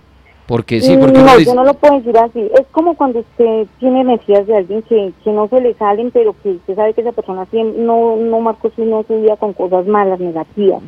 Porque 0.47 0.81
sí, 0.81 0.97
porque 0.97 1.19
uno 1.21 1.27
no, 1.31 1.37
dice- 1.39 1.51
yo 1.51 1.55
no 1.55 1.65
lo 1.65 1.75
puedo 1.75 1.95
decir 1.99 2.17
así. 2.19 2.41
Es 2.59 2.67
como 2.73 2.97
cuando 2.97 3.21
usted 3.21 3.67
tiene 3.79 4.01
energías 4.01 4.47
de 4.49 4.57
alguien 4.57 4.83
que, 4.83 5.13
que 5.23 5.31
no 5.31 5.47
se 5.49 5.61
le 5.61 5.75
salen, 5.75 6.11
pero 6.11 6.35
que 6.43 6.51
usted 6.51 6.75
sabe 6.75 6.93
que 6.93 7.03
esa 7.03 7.13
persona 7.13 7.47
siem- 7.53 7.77
no, 7.77 8.17
no 8.17 8.41
marcó 8.41 8.71
su, 8.75 8.85
no 8.85 9.05
su 9.05 9.21
vida 9.21 9.37
con 9.37 9.53
cosas 9.53 9.87
malas, 9.87 10.19
negativas. 10.19 10.83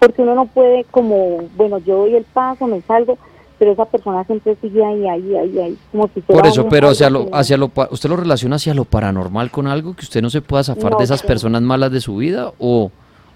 Porque 0.00 0.22
uno 0.22 0.34
no 0.34 0.46
puede 0.46 0.84
como, 0.90 1.38
bueno, 1.56 1.78
yo 1.78 1.98
doy 1.98 2.16
el 2.16 2.24
paso, 2.24 2.66
me 2.66 2.80
salgo, 2.82 3.16
pero 3.58 3.72
esa 3.72 3.84
persona 3.84 4.24
siempre 4.24 4.56
sigue 4.60 4.84
ahí, 4.84 5.08
ahí, 5.08 5.36
ahí, 5.36 5.58
ahí. 5.58 5.78
Como 5.90 6.08
si 6.08 6.20
fuera 6.20 6.42
Por 6.42 6.50
eso, 6.50 6.68
pero 6.68 6.88
hacia 6.88 7.10
lo, 7.10 7.28
hacia 7.32 7.56
lo, 7.56 7.70
¿usted 7.90 8.08
lo 8.08 8.16
relaciona 8.16 8.56
hacia 8.56 8.74
lo 8.74 8.84
paranormal 8.84 9.50
con 9.50 9.66
algo 9.66 9.94
que 9.94 10.02
usted 10.02 10.22
no 10.22 10.30
se 10.30 10.42
pueda 10.42 10.64
zafar 10.64 10.92
No 10.92 10.98
de 10.98 11.04
esas 11.04 11.22
personas 11.22 11.62
malas 11.62 11.90
de 11.90 12.00
su 12.00 12.16
vida 12.16 12.52
o, 12.58 12.90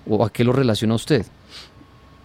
o 0.09 0.25
a 0.25 0.31
qué 0.31 0.45
lo 0.45 0.53
relaciona 0.53 0.95
usted? 0.95 1.25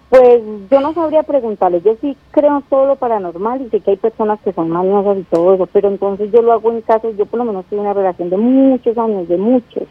Pues 0.10 0.42
yo 0.70 0.80
no 0.82 0.94
sabría 0.94 1.24
preguntarle, 1.24 1.82
yo 1.82 1.96
sí 2.00 2.16
creo 2.32 2.58
en 2.58 2.64
todo 2.64 2.86
lo 2.86 2.96
paranormal 2.96 3.62
y 3.62 3.70
sé 3.70 3.80
que 3.80 3.92
hay 3.92 3.98
personas 3.98 4.40
que 4.42 4.54
son 4.54 4.70
mañosas 4.70 5.18
y 5.18 5.24
todo 5.24 5.56
eso, 5.56 5.66
pero 5.66 5.88
entonces 5.88 6.32
yo 6.32 6.42
lo 6.42 6.54
hago 6.54 6.72
en 6.72 6.82
casos, 6.82 7.18
yo 7.18 7.26
por 7.26 7.40
lo 7.40 7.46
menos 7.46 7.66
tuve 7.66 7.80
una 7.80 7.94
relación 7.94 8.30
de 8.30 8.38
muchos 8.38 8.98
años, 8.98 9.28
de 9.28 9.38
muchos, 9.38 9.84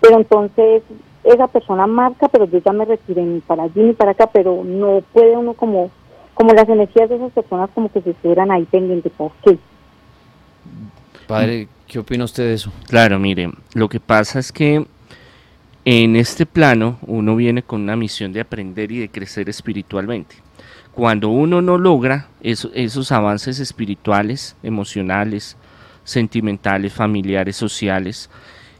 pero 0.00 0.18
entonces 0.18 0.82
esa 1.24 1.48
persona 1.48 1.86
marca, 1.86 2.28
pero 2.28 2.46
yo 2.46 2.58
ya 2.58 2.72
me 2.72 2.84
retiré 2.84 3.22
ni 3.22 3.40
para 3.40 3.64
allí 3.64 3.82
ni 3.82 3.92
para 3.92 4.12
acá, 4.12 4.28
pero 4.28 4.62
no 4.64 5.02
puede 5.12 5.36
uno 5.36 5.54
como, 5.54 5.90
como 6.40 6.54
las 6.54 6.66
energías 6.70 7.10
de 7.10 7.16
esas 7.16 7.32
personas 7.32 7.68
como 7.74 7.92
que 7.92 8.00
se 8.00 8.12
estuvieran 8.12 8.50
ahí 8.50 8.64
pendientes, 8.64 9.12
¿por 9.14 9.30
qué? 9.44 9.58
Padre, 11.26 11.68
¿qué 11.86 11.98
opina 11.98 12.24
usted 12.24 12.44
de 12.44 12.54
eso? 12.54 12.72
Claro, 12.88 13.18
mire, 13.18 13.50
lo 13.74 13.90
que 13.90 14.00
pasa 14.00 14.38
es 14.38 14.50
que 14.50 14.86
en 15.84 16.16
este 16.16 16.46
plano 16.46 16.98
uno 17.06 17.36
viene 17.36 17.62
con 17.62 17.82
una 17.82 17.94
misión 17.94 18.32
de 18.32 18.40
aprender 18.40 18.90
y 18.90 19.00
de 19.00 19.10
crecer 19.10 19.50
espiritualmente. 19.50 20.36
Cuando 20.92 21.28
uno 21.28 21.60
no 21.60 21.76
logra 21.76 22.28
eso- 22.40 22.70
esos 22.72 23.12
avances 23.12 23.60
espirituales, 23.60 24.56
emocionales, 24.62 25.58
sentimentales, 26.04 26.94
familiares, 26.94 27.56
sociales, 27.56 28.30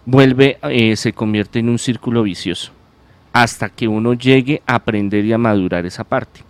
vuelve, 0.07 0.57
eh, 0.63 0.97
se 0.97 1.13
convierte 1.13 1.59
en 1.59 1.69
un 1.69 1.79
círculo 1.79 2.23
vicioso 2.23 2.73
hasta 3.35 3.69
que 3.69 3.87
uno 3.87 4.15
llegue 4.15 4.63
a 4.67 4.77
aprender 4.77 5.27
y 5.27 5.35
a 5.35 5.39
madurar 5.39 5.85
esa 5.85 6.05
parte. 6.05 6.41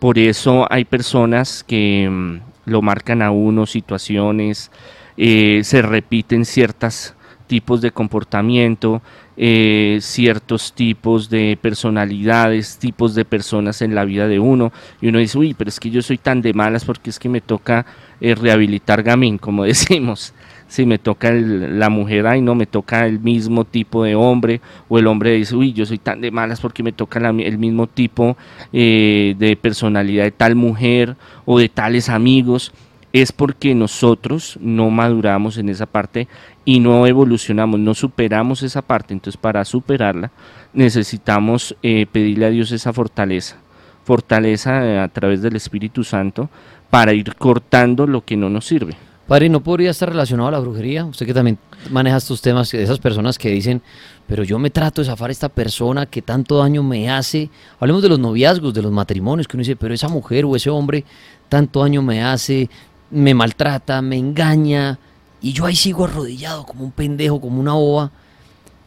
Por 0.00 0.18
eso 0.18 0.66
hay 0.70 0.86
personas 0.86 1.62
que 1.62 2.08
mm, 2.10 2.70
lo 2.70 2.80
marcan 2.80 3.20
a 3.20 3.30
uno, 3.30 3.66
situaciones, 3.66 4.70
eh, 5.18 5.60
se 5.62 5.82
repiten 5.82 6.46
ciertos 6.46 7.14
tipos 7.46 7.82
de 7.82 7.90
comportamiento, 7.90 9.02
eh, 9.36 9.98
ciertos 10.00 10.72
tipos 10.72 11.28
de 11.28 11.58
personalidades, 11.60 12.78
tipos 12.78 13.14
de 13.14 13.26
personas 13.26 13.82
en 13.82 13.94
la 13.94 14.06
vida 14.06 14.26
de 14.26 14.38
uno, 14.38 14.72
y 15.02 15.08
uno 15.08 15.18
dice, 15.18 15.36
uy, 15.36 15.52
pero 15.52 15.68
es 15.68 15.78
que 15.78 15.90
yo 15.90 16.00
soy 16.00 16.16
tan 16.16 16.40
de 16.40 16.54
malas 16.54 16.86
porque 16.86 17.10
es 17.10 17.18
que 17.18 17.28
me 17.28 17.42
toca 17.42 17.84
eh, 18.22 18.34
rehabilitar 18.34 19.02
gamín, 19.02 19.36
como 19.36 19.64
decimos. 19.64 20.32
Si 20.70 20.86
me 20.86 20.98
toca 21.00 21.30
el- 21.30 21.80
la 21.80 21.90
mujer, 21.90 22.28
ay 22.28 22.40
no, 22.40 22.54
me 22.54 22.64
toca 22.64 23.04
el 23.04 23.18
mismo 23.18 23.64
tipo 23.64 24.04
de 24.04 24.14
hombre, 24.14 24.60
o 24.88 25.00
el 25.00 25.08
hombre 25.08 25.32
dice, 25.32 25.56
uy, 25.56 25.72
yo 25.72 25.84
soy 25.84 25.98
tan 25.98 26.20
de 26.20 26.30
malas 26.30 26.60
porque 26.60 26.84
me 26.84 26.92
toca 26.92 27.18
la 27.18 27.30
el 27.30 27.58
mismo 27.58 27.88
tipo 27.88 28.36
eh, 28.72 29.34
de 29.36 29.56
personalidad 29.56 30.22
de 30.22 30.30
tal 30.30 30.54
mujer 30.54 31.16
o 31.44 31.58
de 31.58 31.68
tales 31.68 32.08
amigos, 32.08 32.72
es 33.12 33.32
porque 33.32 33.74
nosotros 33.74 34.56
no 34.60 34.90
maduramos 34.90 35.58
en 35.58 35.70
esa 35.70 35.86
parte 35.86 36.28
y 36.64 36.78
no 36.78 37.04
evolucionamos, 37.08 37.80
no 37.80 37.92
superamos 37.92 38.62
esa 38.62 38.80
parte. 38.82 39.12
Entonces, 39.12 39.36
para 39.36 39.64
superarla, 39.64 40.30
necesitamos 40.72 41.74
eh, 41.82 42.06
pedirle 42.12 42.46
a 42.46 42.50
Dios 42.50 42.70
esa 42.70 42.92
fortaleza, 42.92 43.56
fortaleza 44.04 44.86
eh, 44.86 45.00
a 45.00 45.08
través 45.08 45.42
del 45.42 45.56
Espíritu 45.56 46.04
Santo 46.04 46.48
para 46.90 47.12
ir 47.12 47.34
cortando 47.34 48.06
lo 48.06 48.24
que 48.24 48.36
no 48.36 48.48
nos 48.48 48.66
sirve. 48.66 48.94
Padre, 49.30 49.48
¿no 49.48 49.62
podría 49.62 49.92
estar 49.92 50.08
relacionado 50.08 50.48
a 50.48 50.50
la 50.50 50.58
brujería? 50.58 51.04
Usted 51.04 51.24
que 51.24 51.32
también 51.32 51.56
maneja 51.88 52.16
estos 52.16 52.42
temas, 52.42 52.74
esas 52.74 52.98
personas 52.98 53.38
que 53.38 53.48
dicen, 53.48 53.80
pero 54.26 54.42
yo 54.42 54.58
me 54.58 54.70
trato 54.70 55.02
de 55.02 55.06
zafar 55.06 55.28
a 55.28 55.30
esta 55.30 55.48
persona 55.48 56.04
que 56.04 56.20
tanto 56.20 56.58
daño 56.58 56.82
me 56.82 57.08
hace. 57.08 57.48
Hablemos 57.78 58.02
de 58.02 58.08
los 58.08 58.18
noviazgos, 58.18 58.74
de 58.74 58.82
los 58.82 58.90
matrimonios, 58.90 59.46
que 59.46 59.56
uno 59.56 59.60
dice, 59.60 59.76
pero 59.76 59.94
esa 59.94 60.08
mujer 60.08 60.46
o 60.46 60.56
ese 60.56 60.68
hombre 60.68 61.04
tanto 61.48 61.78
daño 61.78 62.02
me 62.02 62.24
hace, 62.24 62.68
me 63.12 63.32
maltrata, 63.32 64.02
me 64.02 64.16
engaña, 64.16 64.98
y 65.40 65.52
yo 65.52 65.64
ahí 65.64 65.76
sigo 65.76 66.06
arrodillado 66.06 66.66
como 66.66 66.82
un 66.82 66.90
pendejo, 66.90 67.40
como 67.40 67.60
una 67.60 67.74
boba. 67.74 68.10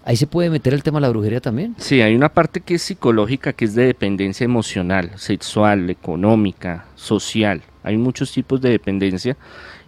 Ahí 0.04 0.18
se 0.18 0.28
puede 0.28 0.50
meter 0.50 0.74
el 0.74 0.84
tema 0.84 0.98
de 0.98 1.04
la 1.04 1.10
brujería 1.10 1.40
también. 1.40 1.74
Sí, 1.78 2.02
hay 2.02 2.16
una 2.16 2.28
parte 2.28 2.60
que 2.60 2.74
es 2.74 2.82
psicológica, 2.82 3.54
que 3.54 3.64
es 3.64 3.76
de 3.76 3.86
dependencia 3.86 4.44
emocional, 4.44 5.12
sexual, 5.16 5.90
económica, 5.90 6.88
social. 6.96 7.62
Hay 7.82 7.96
muchos 7.96 8.34
tipos 8.34 8.60
de 8.60 8.72
dependencia 8.72 9.38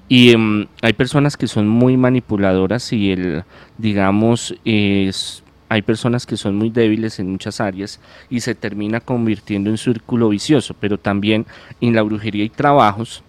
y 0.07 0.31
em, 0.31 0.67
hay 0.81 0.93
personas 0.93 1.35
que 1.37 1.47
son 1.47 1.67
muy 1.67 1.97
manipuladoras 1.97 2.93
y 2.93 3.11
el, 3.11 3.43
digamos, 3.77 4.55
es, 4.63 5.43
hay 5.67 5.81
personas 5.81 6.25
que 6.25 6.37
son 6.37 6.55
muy 6.55 6.69
débiles 6.69 7.19
en 7.19 7.31
muchas 7.31 7.59
áreas 7.59 7.99
y 8.29 8.41
se 8.41 8.53
termina 8.53 8.99
convirtiendo 8.99 9.69
en 9.69 9.77
círculo 9.77 10.29
vicioso. 10.29 10.75
Pero 10.79 10.99
también 10.99 11.45
en 11.81 11.95
la 11.95 12.03
brujería 12.03 12.43
hay 12.43 12.49
trabajos 12.49 13.23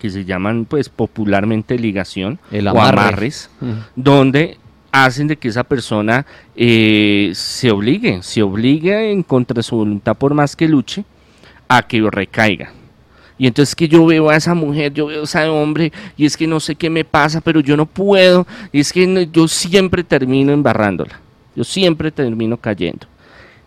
que 0.00 0.10
se 0.10 0.24
llaman, 0.24 0.64
pues, 0.64 0.88
popularmente 0.88 1.78
ligación 1.78 2.38
El 2.50 2.66
o 2.66 2.70
amarre. 2.70 3.00
amarres 3.00 3.50
donde 3.94 4.58
hacen 4.92 5.28
de 5.28 5.36
que 5.36 5.48
esa 5.48 5.64
persona 5.64 6.26
eh, 6.56 7.30
se 7.34 7.70
obligue, 7.70 8.22
se 8.22 8.42
obligue 8.42 9.12
en 9.12 9.22
contra 9.22 9.54
de 9.54 9.62
su 9.62 9.76
voluntad 9.76 10.16
por 10.16 10.34
más 10.34 10.56
que 10.56 10.68
luche 10.68 11.04
a 11.68 11.82
que 11.82 12.00
recaiga. 12.10 12.72
Y 13.38 13.46
entonces 13.46 13.74
que 13.74 13.88
yo 13.88 14.06
veo 14.06 14.30
a 14.30 14.36
esa 14.36 14.54
mujer, 14.54 14.92
yo 14.92 15.06
veo 15.06 15.20
a 15.20 15.24
ese 15.24 15.44
hombre, 15.46 15.92
y 16.16 16.24
es 16.24 16.36
que 16.36 16.46
no 16.46 16.60
sé 16.60 16.74
qué 16.74 16.88
me 16.88 17.04
pasa, 17.04 17.40
pero 17.40 17.60
yo 17.60 17.76
no 17.76 17.86
puedo, 17.86 18.46
y 18.72 18.80
es 18.80 18.92
que 18.92 19.28
yo 19.32 19.46
siempre 19.48 20.04
termino 20.04 20.52
embarrándola, 20.52 21.20
yo 21.54 21.64
siempre 21.64 22.10
termino 22.10 22.56
cayendo. 22.56 23.06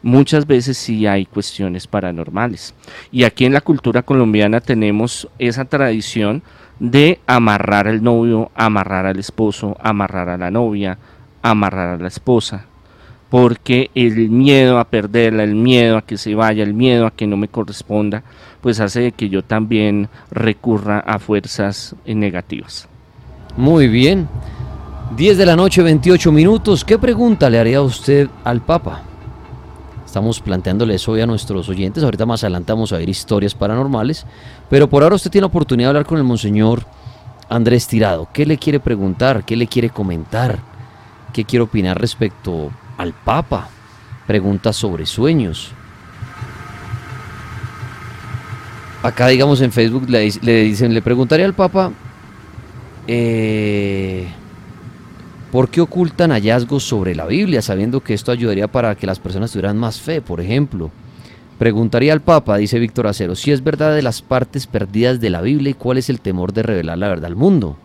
Muchas 0.01 0.47
veces 0.47 0.77
sí 0.77 1.05
hay 1.05 1.25
cuestiones 1.25 1.85
paranormales. 1.85 2.73
Y 3.11 3.23
aquí 3.23 3.45
en 3.45 3.51
la 3.51 3.59
cultura 3.59 4.01
colombiana 4.01 4.61
tenemos 4.61 5.27
esa 5.37 5.65
tradición 5.65 6.41
de 6.79 7.19
amarrar 7.27 7.87
al 7.87 8.01
novio, 8.01 8.49
amarrar 8.55 9.05
al 9.05 9.19
esposo, 9.19 9.77
amarrar 9.81 10.29
a 10.29 10.37
la 10.37 10.49
novia, 10.49 10.97
amarrar 11.41 11.99
a 11.99 12.01
la 12.01 12.07
esposa, 12.07 12.65
porque 13.29 13.91
el 13.93 14.29
miedo 14.29 14.79
a 14.79 14.85
perderla, 14.85 15.43
el 15.43 15.55
miedo 15.55 15.97
a 15.97 16.01
que 16.01 16.17
se 16.17 16.33
vaya, 16.33 16.63
el 16.63 16.73
miedo 16.73 17.05
a 17.05 17.11
que 17.11 17.27
no 17.27 17.37
me 17.37 17.49
corresponda, 17.49 18.23
pues 18.61 18.79
hace 18.79 19.11
que 19.11 19.29
yo 19.29 19.43
también 19.43 20.09
recurra 20.31 20.99
a 20.99 21.19
fuerzas 21.19 21.95
negativas. 22.05 22.87
Muy 23.57 23.87
bien. 23.87 24.27
10 25.15 25.37
de 25.37 25.45
la 25.45 25.55
noche, 25.55 25.81
28 25.81 26.31
minutos. 26.31 26.85
¿Qué 26.85 26.99
pregunta 26.99 27.49
le 27.49 27.59
haría 27.59 27.81
usted 27.81 28.29
al 28.43 28.61
Papa? 28.61 29.01
Estamos 30.05 30.39
planteándole 30.39 30.95
eso 30.95 31.11
hoy 31.11 31.21
a 31.21 31.25
nuestros 31.25 31.69
oyentes. 31.69 32.03
Ahorita 32.03 32.25
más 32.25 32.43
adelante 32.43 32.71
vamos 32.71 32.91
a 32.93 32.97
ver 32.97 33.09
historias 33.09 33.53
paranormales. 33.53 34.25
Pero 34.69 34.89
por 34.89 35.03
ahora 35.03 35.15
usted 35.15 35.31
tiene 35.31 35.43
la 35.43 35.47
oportunidad 35.47 35.87
de 35.87 35.89
hablar 35.89 36.05
con 36.05 36.17
el 36.17 36.23
Monseñor 36.23 36.83
Andrés 37.47 37.87
Tirado. 37.87 38.27
¿Qué 38.31 38.45
le 38.45 38.57
quiere 38.57 38.79
preguntar? 38.79 39.43
¿Qué 39.43 39.55
le 39.55 39.67
quiere 39.67 39.89
comentar? 39.89 40.59
¿Qué 41.33 41.45
quiere 41.45 41.63
opinar 41.63 41.99
respecto 41.99 42.71
al 42.97 43.13
Papa? 43.13 43.69
Preguntas 44.25 44.75
sobre 44.75 45.05
sueños. 45.05 45.73
Acá, 49.01 49.27
digamos, 49.27 49.61
en 49.61 49.71
Facebook 49.71 50.09
le, 50.09 50.21
dicen, 50.63 50.93
le 50.93 51.01
preguntaría 51.01 51.45
al 51.45 51.53
Papa, 51.53 51.93
eh, 53.07 54.27
¿por 55.53 55.69
qué 55.69 55.79
ocultan 55.79 56.31
hallazgos 56.31 56.83
sobre 56.83 57.15
la 57.15 57.25
Biblia, 57.25 57.61
sabiendo 57.61 58.01
que 58.01 58.13
esto 58.13 58.33
ayudaría 58.33 58.67
para 58.67 58.95
que 58.95 59.07
las 59.07 59.19
personas 59.19 59.51
tuvieran 59.51 59.77
más 59.77 60.01
fe, 60.01 60.21
por 60.21 60.41
ejemplo? 60.41 60.91
Preguntaría 61.57 62.11
al 62.11 62.21
Papa, 62.21 62.57
dice 62.57 62.77
Víctor 62.77 63.07
Acero, 63.07 63.35
si 63.35 63.51
es 63.51 63.63
verdad 63.63 63.95
de 63.95 64.01
las 64.01 64.21
partes 64.21 64.67
perdidas 64.67 65.21
de 65.21 65.29
la 65.29 65.41
Biblia 65.41 65.71
y 65.71 65.75
cuál 65.75 65.97
es 65.97 66.09
el 66.09 66.19
temor 66.19 66.51
de 66.51 66.63
revelar 66.63 66.97
la 66.97 67.07
verdad 67.07 67.27
al 67.27 67.35
mundo. 67.37 67.77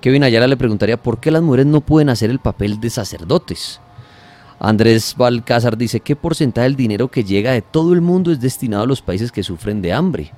Kevin 0.00 0.24
Ayala 0.24 0.48
le 0.48 0.56
preguntaría 0.56 0.96
por 0.96 1.18
qué 1.18 1.30
las 1.30 1.42
mujeres 1.42 1.66
no 1.66 1.80
pueden 1.80 2.10
hacer 2.10 2.30
el 2.30 2.40
papel 2.40 2.80
de 2.80 2.90
sacerdotes. 2.90 3.80
Andrés 4.58 5.14
Balcázar 5.16 5.76
dice, 5.76 6.00
¿qué 6.00 6.16
porcentaje 6.16 6.64
del 6.64 6.76
dinero 6.76 7.08
que 7.08 7.24
llega 7.24 7.52
de 7.52 7.62
todo 7.62 7.92
el 7.92 8.00
mundo 8.00 8.30
es 8.30 8.40
destinado 8.40 8.84
a 8.84 8.86
los 8.86 9.02
países 9.02 9.32
que 9.32 9.42
sufren 9.42 9.82
de 9.82 9.92
hambre? 9.92 10.30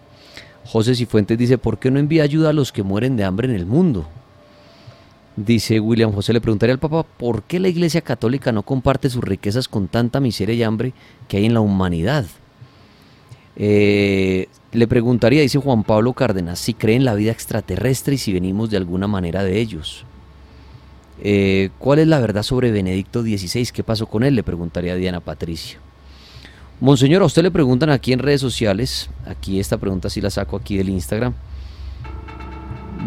José 0.64 0.94
Cifuentes 0.94 1.38
dice, 1.38 1.59
¿por 1.59 1.79
qué 1.79 1.90
no 1.90 1.98
envía 1.98 2.24
ayuda 2.24 2.50
a 2.50 2.52
los 2.52 2.72
que 2.72 2.83
mueren 2.83 3.16
de 3.16 3.24
hambre 3.24 3.48
en 3.48 3.55
el 3.55 3.66
mundo? 3.66 4.07
Dice 5.37 5.81
William 5.81 6.12
José, 6.12 6.33
le 6.33 6.40
preguntaría 6.40 6.72
al 6.72 6.81
Papa, 6.81 7.02
¿por 7.02 7.42
qué 7.42 7.61
la 7.61 7.68
Iglesia 7.68 8.00
Católica 8.00 8.52
no 8.52 8.62
comparte 8.62 9.11
sus 9.11 9.22
riquezas 9.22 9.68
con 9.68 9.87
tanta 9.87 10.18
miseria 10.18 10.55
y 10.55 10.62
hambre 10.62 10.94
que 11.29 11.37
hay 11.37 11.44
en 11.44 11.55
la 11.55 11.61
humanidad? 11.61 12.24
Eh, 13.55 14.48
le 14.72 14.88
preguntaría, 14.88 15.42
dice 15.42 15.59
Juan 15.59 15.85
Pablo 15.85 16.14
Cárdenas, 16.14 16.59
si 16.59 16.74
cree 16.74 16.96
en 16.96 17.05
la 17.05 17.14
vida 17.14 17.33
extraterrestre 17.33 18.14
y 18.14 18.18
si 18.18 18.33
venimos 18.33 18.70
de 18.70 18.79
alguna 18.79 19.09
manera 19.09 19.44
de 19.44 19.61
ellos. 19.61 20.05
Eh, 21.22 21.70
¿Cuál 21.79 22.00
es 22.00 22.09
la 22.09 22.20
verdad 22.20 22.42
sobre 22.42 22.70
Benedicto 22.70 23.22
XVI? 23.22 23.68
¿Qué 23.72 23.83
pasó 23.83 24.07
con 24.07 24.22
él? 24.22 24.35
Le 24.35 24.42
preguntaría 24.42 24.92
a 24.92 24.96
Diana 24.96 25.20
Patricia. 25.20 25.79
Monseñor, 26.81 27.22
a 27.22 27.26
usted 27.26 27.42
le 27.42 27.50
preguntan 27.50 27.88
aquí 27.88 28.12
en 28.12 28.18
redes 28.18 28.40
sociales, 28.42 29.09
aquí 29.26 29.59
esta 29.59 29.79
pregunta 29.79 30.11
sí 30.11 30.20
la 30.20 30.29
saco 30.29 30.57
aquí 30.57 30.76
del 30.76 30.90
Instagram. 30.90 31.33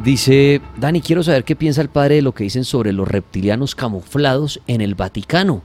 Dice, 0.03 0.61
Dani, 0.77 1.01
quiero 1.01 1.21
saber 1.23 1.43
qué 1.43 1.55
piensa 1.55 1.81
el 1.81 1.89
padre 1.89 2.15
de 2.15 2.21
lo 2.21 2.33
que 2.33 2.45
dicen 2.45 2.63
sobre 2.63 2.93
los 2.93 3.07
reptilianos 3.07 3.75
camuflados 3.75 4.59
en 4.65 4.81
el 4.81 4.95
Vaticano 4.95 5.61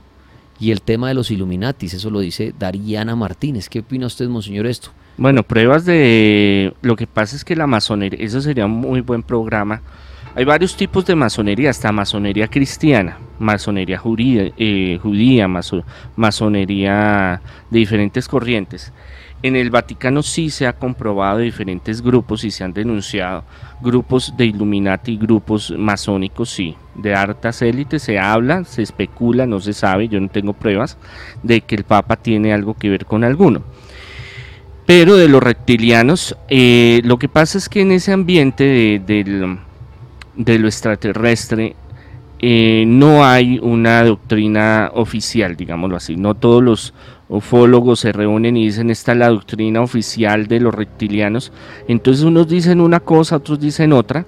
y 0.59 0.71
el 0.71 0.81
tema 0.81 1.07
de 1.07 1.13
los 1.13 1.31
Illuminatis. 1.31 1.93
Eso 1.93 2.09
lo 2.09 2.19
dice 2.19 2.53
Dariana 2.59 3.15
Martínez. 3.15 3.69
¿Qué 3.69 3.79
opina 3.79 4.07
usted, 4.07 4.27
Monseñor, 4.27 4.67
esto? 4.67 4.89
Bueno, 5.17 5.43
pruebas 5.43 5.85
de... 5.85 6.73
Lo 6.81 6.95
que 6.95 7.07
pasa 7.07 7.35
es 7.35 7.45
que 7.45 7.55
la 7.55 7.65
masonería, 7.65 8.19
eso 8.23 8.41
sería 8.41 8.65
un 8.65 8.71
muy 8.71 9.01
buen 9.01 9.23
programa 9.23 9.81
hay 10.35 10.43
varios 10.43 10.75
tipos 10.75 11.05
de 11.05 11.15
masonería, 11.15 11.69
hasta 11.69 11.93
masonería 11.93 12.49
cristiana, 12.49 13.17
masonería 13.39 14.01
eh, 14.57 14.99
judía, 15.01 15.47
masonería 16.17 17.41
de 17.69 17.79
diferentes 17.79 18.27
corrientes. 18.27 18.91
En 19.43 19.55
el 19.55 19.69
Vaticano 19.69 20.23
sí 20.23 20.49
se 20.49 20.67
ha 20.67 20.73
comprobado 20.73 21.39
diferentes 21.39 22.01
grupos 22.01 22.43
y 22.43 22.51
se 22.51 22.65
han 22.65 22.73
denunciado 22.73 23.45
grupos 23.81 24.33
de 24.35 24.47
Illuminati, 24.47 25.15
grupos 25.15 25.73
masónicos, 25.77 26.49
sí, 26.49 26.75
de 26.95 27.15
hartas 27.15 27.61
élites, 27.61 28.03
se 28.03 28.19
habla, 28.19 28.65
se 28.65 28.81
especula, 28.81 29.45
no 29.45 29.61
se 29.61 29.71
sabe, 29.71 30.09
yo 30.09 30.19
no 30.19 30.27
tengo 30.27 30.51
pruebas 30.51 30.97
de 31.43 31.61
que 31.61 31.75
el 31.75 31.85
Papa 31.85 32.17
tiene 32.17 32.51
algo 32.51 32.73
que 32.73 32.89
ver 32.89 33.05
con 33.05 33.23
alguno. 33.23 33.61
Pero 34.85 35.15
de 35.15 35.29
los 35.29 35.41
reptilianos, 35.41 36.35
eh, 36.49 37.01
lo 37.05 37.17
que 37.19 37.29
pasa 37.29 37.57
es 37.57 37.69
que 37.69 37.81
en 37.81 37.93
ese 37.93 38.11
ambiente 38.11 39.01
del 39.05 39.59
de 40.35 40.59
lo 40.59 40.67
extraterrestre, 40.67 41.75
eh, 42.39 42.83
no 42.85 43.25
hay 43.25 43.59
una 43.59 44.03
doctrina 44.03 44.91
oficial, 44.93 45.55
digámoslo 45.55 45.95
así. 45.95 46.15
No 46.15 46.35
todos 46.35 46.61
los 46.61 46.93
ufólogos 47.27 48.01
se 48.01 48.11
reúnen 48.11 48.57
y 48.57 48.65
dicen 48.65 48.89
esta 48.89 49.13
es 49.13 49.17
la 49.17 49.29
doctrina 49.29 49.81
oficial 49.81 50.47
de 50.47 50.59
los 50.59 50.73
reptilianos. 50.73 51.51
Entonces 51.87 52.23
unos 52.23 52.47
dicen 52.47 52.81
una 52.81 52.99
cosa, 52.99 53.37
otros 53.37 53.59
dicen 53.59 53.93
otra. 53.93 54.25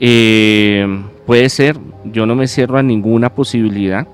Eh, 0.00 0.86
puede 1.26 1.48
ser, 1.48 1.76
yo 2.04 2.26
no 2.26 2.34
me 2.34 2.46
cierro 2.46 2.78
a 2.78 2.82
ninguna 2.82 3.34
posibilidad, 3.34 4.06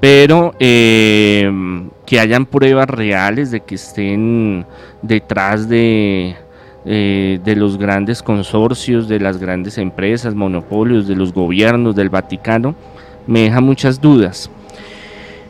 pero 0.00 0.54
eh, 0.58 1.50
que 2.06 2.18
hayan 2.18 2.46
pruebas 2.46 2.88
reales 2.90 3.50
de 3.50 3.60
que 3.60 3.76
estén 3.76 4.66
detrás 5.02 5.68
de, 5.68 6.34
eh, 6.86 7.40
de 7.44 7.56
los 7.56 7.76
grandes 7.76 8.22
consorcios, 8.22 9.06
de 9.06 9.20
las 9.20 9.38
grandes 9.38 9.76
empresas, 9.76 10.34
monopolios, 10.34 11.06
de 11.06 11.14
los 11.14 11.32
gobiernos, 11.32 11.94
del 11.94 12.08
Vaticano, 12.08 12.74
me 13.26 13.42
deja 13.42 13.60
muchas 13.60 14.00
dudas. 14.00 14.50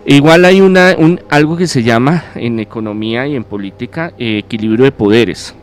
Igual 0.06 0.44
hay 0.44 0.60
una, 0.60 0.96
un, 0.98 1.20
algo 1.28 1.56
que 1.56 1.68
se 1.68 1.82
llama 1.82 2.24
en 2.34 2.58
economía 2.58 3.28
y 3.28 3.36
en 3.36 3.44
política 3.44 4.12
eh, 4.18 4.38
equilibrio 4.38 4.84
de 4.86 4.92
poderes. 4.92 5.54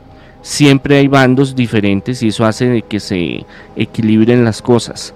Siempre 0.42 1.00
hay 1.00 1.10
bandos 1.10 1.54
diferentes 1.54 2.24
y 2.24 2.30
eso 2.30 2.46
hace 2.46 2.70
de 2.70 2.82
que 2.84 3.02
se 3.02 3.46
equilibren 3.76 4.46
las 4.46 4.62
cosas. 4.62 5.14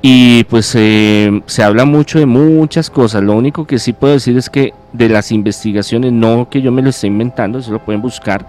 Y 0.00 0.44
pues 0.44 0.72
eh, 0.74 1.42
se 1.46 1.62
habla 1.62 1.84
mucho 1.84 2.18
de 2.18 2.26
muchas 2.26 2.88
cosas. 2.88 3.22
Lo 3.22 3.34
único 3.34 3.66
que 3.66 3.78
sí 3.78 3.92
puedo 3.92 4.14
decir 4.14 4.38
es 4.38 4.48
que 4.48 4.72
de 4.92 5.08
las 5.10 5.32
investigaciones, 5.32 6.12
no 6.12 6.48
que 6.48 6.62
yo 6.62 6.72
me 6.72 6.80
lo 6.80 6.90
esté 6.90 7.08
inventando, 7.08 7.58
eso 7.58 7.72
lo 7.72 7.84
pueden 7.84 8.00
buscar 8.00 8.46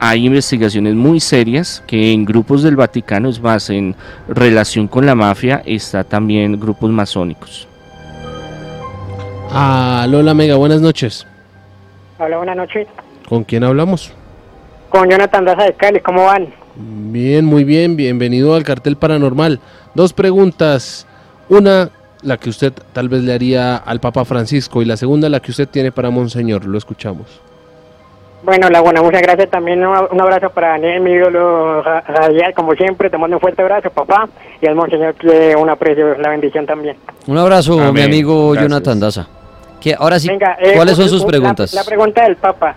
hay 0.00 0.26
investigaciones 0.26 0.94
muy 0.94 1.20
serias 1.20 1.82
que 1.86 2.12
en 2.12 2.24
grupos 2.24 2.62
del 2.62 2.76
Vaticano 2.76 3.28
es 3.28 3.40
más 3.40 3.68
en 3.70 3.96
relación 4.28 4.86
con 4.86 5.06
la 5.06 5.14
mafia 5.14 5.62
está 5.66 6.04
también 6.04 6.58
grupos 6.58 6.90
masónicos. 6.90 7.66
Ah, 9.50 10.06
Lola 10.08 10.34
Mega, 10.34 10.56
buenas 10.56 10.80
noches. 10.80 11.26
Hola, 12.18 12.36
buenas 12.36 12.56
noches. 12.56 12.86
¿Con 13.28 13.44
quién 13.44 13.64
hablamos? 13.64 14.12
Con 14.90 15.08
Jonathan 15.08 15.44
Daza 15.44 15.64
de 15.64 15.72
Cali, 15.74 16.00
¿cómo 16.00 16.24
van? 16.24 16.48
Bien, 16.76 17.44
muy 17.44 17.64
bien, 17.64 17.96
bienvenido 17.96 18.54
al 18.54 18.62
cartel 18.62 18.96
paranormal. 18.96 19.60
Dos 19.94 20.12
preguntas. 20.12 21.06
Una, 21.48 21.90
la 22.22 22.36
que 22.36 22.50
usted 22.50 22.72
tal 22.92 23.08
vez 23.08 23.22
le 23.22 23.32
haría 23.32 23.76
al 23.76 24.00
Papa 24.00 24.24
Francisco 24.24 24.80
y 24.80 24.84
la 24.84 24.96
segunda, 24.96 25.28
la 25.28 25.40
que 25.40 25.50
usted 25.50 25.68
tiene 25.68 25.92
para 25.92 26.10
Monseñor. 26.10 26.66
Lo 26.66 26.78
escuchamos. 26.78 27.47
Bueno, 28.42 28.70
la 28.70 28.80
buena, 28.80 29.02
muchas 29.02 29.22
gracias 29.22 29.50
también. 29.50 29.84
Un 29.84 30.20
abrazo 30.20 30.50
para 30.50 30.68
Daniel, 30.70 31.00
mi 31.00 31.12
ídolo 31.12 31.82
radial, 31.82 32.54
como 32.54 32.72
siempre. 32.74 33.10
Te 33.10 33.18
mando 33.18 33.36
un 33.36 33.40
fuerte 33.40 33.62
abrazo, 33.62 33.90
papá. 33.90 34.28
Y 34.60 34.66
al 34.66 34.76
Monseñor 34.76 35.14
que 35.14 35.56
un 35.56 35.68
aprecio, 35.68 36.16
la 36.18 36.30
bendición 36.30 36.64
también. 36.64 36.96
Un 37.26 37.38
abrazo, 37.38 37.92
mi 37.92 38.02
amigo 38.02 38.54
Jonathan 38.54 39.00
Daza. 39.00 39.28
Que 39.80 39.94
ahora 39.96 40.18
sí, 40.18 40.28
eh, 40.30 40.72
¿cuáles 40.74 40.96
son 40.96 41.08
sus 41.08 41.24
preguntas? 41.24 41.72
La, 41.72 41.84
pregunta 41.84 42.24
del 42.24 42.36
Papa. 42.36 42.76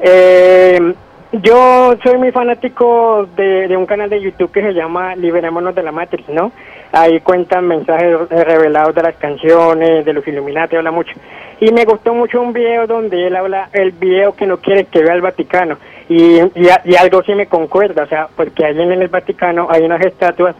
Eh, 0.00 0.94
yo 1.32 1.94
soy 2.02 2.18
muy 2.18 2.30
fanático 2.30 3.26
de, 3.36 3.68
de, 3.68 3.76
un 3.76 3.86
canal 3.86 4.10
de 4.10 4.20
YouTube 4.20 4.52
que 4.52 4.60
se 4.60 4.74
llama 4.74 5.16
Liberémonos 5.16 5.74
de 5.74 5.82
la 5.82 5.92
Matrix, 5.92 6.28
¿no? 6.28 6.52
Ahí 6.92 7.20
cuentan 7.20 7.66
mensajes 7.66 8.28
revelados 8.28 8.94
de 8.94 9.02
las 9.02 9.16
canciones, 9.16 10.04
de 10.04 10.12
los 10.12 10.26
Illuminati, 10.28 10.76
habla 10.76 10.90
mucho. 10.90 11.12
Y 11.58 11.72
me 11.72 11.84
gustó 11.84 12.12
mucho 12.14 12.40
un 12.42 12.52
video 12.52 12.86
donde 12.86 13.26
él 13.26 13.34
habla, 13.34 13.70
el 13.72 13.92
video 13.92 14.34
que 14.34 14.46
no 14.46 14.58
quiere 14.58 14.84
que 14.84 15.02
vea 15.02 15.14
el 15.14 15.22
Vaticano. 15.22 15.78
Y, 16.08 16.40
y, 16.54 16.94
algo 16.96 17.22
sí 17.22 17.34
me 17.34 17.46
concuerda, 17.46 18.02
o 18.02 18.06
sea, 18.06 18.28
porque 18.36 18.66
allí 18.66 18.82
en 18.82 18.92
el 18.92 19.08
Vaticano 19.08 19.68
hay 19.70 19.82
unas 19.82 20.04
estatuas 20.04 20.54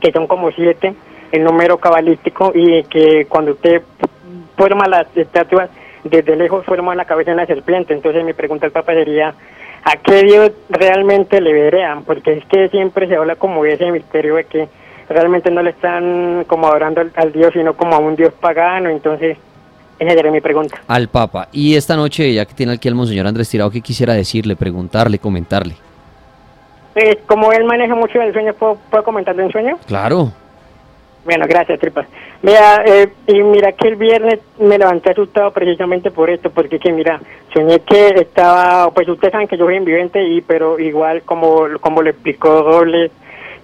que 0.00 0.12
son 0.12 0.26
como 0.26 0.50
siete, 0.52 0.94
el 1.32 1.44
número 1.44 1.76
cabalístico 1.76 2.52
y 2.54 2.82
que 2.84 3.26
cuando 3.28 3.52
usted 3.52 3.82
forma 4.56 4.88
las 4.88 5.14
estatuas, 5.16 5.68
desde 6.04 6.36
lejos 6.36 6.64
forma 6.64 6.94
la 6.94 7.04
cabeza 7.04 7.32
de 7.32 7.36
una 7.36 7.46
serpiente. 7.46 7.92
Entonces 7.92 8.24
mi 8.24 8.32
pregunta 8.32 8.66
al 8.66 8.72
Papa 8.72 8.94
sería, 8.94 9.34
¿a 9.84 9.96
qué 9.96 10.22
Dios 10.22 10.52
realmente 10.70 11.40
le 11.40 11.52
verían? 11.52 12.04
Porque 12.04 12.32
es 12.32 12.44
que 12.46 12.68
siempre 12.68 13.08
se 13.08 13.16
habla 13.16 13.36
como 13.36 13.64
ese 13.64 13.90
misterio 13.90 14.36
de 14.36 14.44
que 14.44 14.68
realmente 15.10 15.50
no 15.50 15.62
le 15.62 15.70
están 15.70 16.44
como 16.46 16.68
adorando 16.68 17.00
al, 17.00 17.12
al 17.16 17.32
Dios, 17.32 17.52
sino 17.52 17.74
como 17.74 17.94
a 17.94 17.98
un 17.98 18.16
Dios 18.16 18.32
pagano. 18.40 18.88
Entonces, 18.88 19.36
esa 19.98 20.14
sería 20.14 20.30
mi 20.30 20.40
pregunta. 20.40 20.80
Al 20.88 21.08
Papa. 21.08 21.48
Y 21.52 21.74
esta 21.74 21.96
noche, 21.96 22.32
ya 22.32 22.46
que 22.46 22.54
tiene 22.54 22.72
aquí 22.72 22.88
al 22.88 22.94
Monseñor 22.94 23.26
Andrés 23.26 23.50
Tirado, 23.50 23.70
¿qué 23.70 23.82
quisiera 23.82 24.14
decirle, 24.14 24.56
preguntarle, 24.56 25.18
comentarle? 25.18 25.74
Eh, 26.94 27.18
como 27.26 27.52
él 27.52 27.64
maneja 27.64 27.94
mucho 27.94 28.20
el 28.20 28.32
sueño, 28.32 28.54
¿puedo, 28.54 28.78
puedo 28.90 29.04
comentarle 29.04 29.44
un 29.44 29.52
sueño? 29.52 29.78
Claro. 29.86 30.32
Bueno, 31.24 31.44
gracias, 31.46 31.78
tripas. 31.78 32.06
Mira, 32.42 32.82
eh, 32.86 33.12
y 33.26 33.42
mira 33.42 33.72
que 33.72 33.88
el 33.88 33.96
viernes 33.96 34.40
me 34.58 34.78
levanté 34.78 35.10
asustado 35.10 35.50
precisamente 35.50 36.10
por 36.10 36.30
esto, 36.30 36.50
porque 36.50 36.78
que 36.78 36.92
mira, 36.92 37.20
soñé 37.52 37.80
que 37.80 38.08
estaba, 38.20 38.90
pues 38.92 39.06
ustedes 39.06 39.32
saben 39.32 39.46
que 39.46 39.58
yo 39.58 39.66
soy 39.66 39.76
invidente, 39.76 40.22
y 40.26 40.40
pero 40.40 40.78
igual 40.78 41.22
como, 41.22 41.66
como 41.80 42.00
le 42.00 42.10
explicó 42.10 42.62
Doble, 42.62 43.10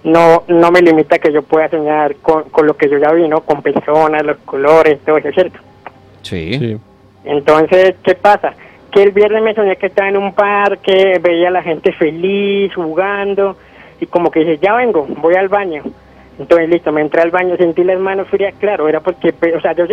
no 0.07 0.44
no 0.48 0.70
me 0.70 0.80
limita 0.80 1.18
que 1.18 1.32
yo 1.32 1.42
pueda 1.42 1.68
soñar 1.68 2.16
con, 2.16 2.44
con 2.50 2.66
lo 2.66 2.76
que 2.76 2.88
yo 2.88 2.98
ya 2.98 3.12
vi, 3.12 3.28
¿no? 3.28 3.40
Con 3.42 3.61
personas, 3.62 4.24
los 4.24 4.38
colores, 4.38 4.98
todo 5.04 5.18
eso, 5.18 5.30
¿cierto? 5.32 5.59
Sí. 6.22 6.59
Sí. 6.59 6.76
Entonces, 7.24 7.94
¿qué 8.02 8.14
pasa? 8.14 8.54
Que 8.90 9.02
el 9.02 9.11
viernes 9.11 9.42
me 9.42 9.54
soñé 9.54 9.76
que 9.76 9.86
estaba 9.86 10.09
en 10.09 10.16
un 10.16 10.32
parque, 10.32 11.18
veía 11.20 11.48
a 11.48 11.50
la 11.50 11.62
gente 11.62 11.92
feliz, 11.92 12.72
jugando, 12.74 13.57
y 14.00 14.07
como 14.07 14.30
que 14.30 14.40
dije, 14.40 14.59
ya 14.62 14.74
vengo, 14.74 15.07
voy 15.20 15.34
al 15.34 15.48
baño. 15.48 15.82
Entonces, 16.38 16.68
listo, 16.68 16.92
me 16.92 17.00
entré 17.00 17.22
al 17.22 17.30
baño, 17.30 17.57
sentí 17.57 17.82
las 17.82 17.98
manos 17.98 18.28
frías, 18.28 18.54
claro, 18.61 18.88
era 18.88 19.00
porque, 19.00 19.32
pe- 19.32 19.54
o 19.54 19.61
sea, 19.61 19.72
yo, 19.72 19.86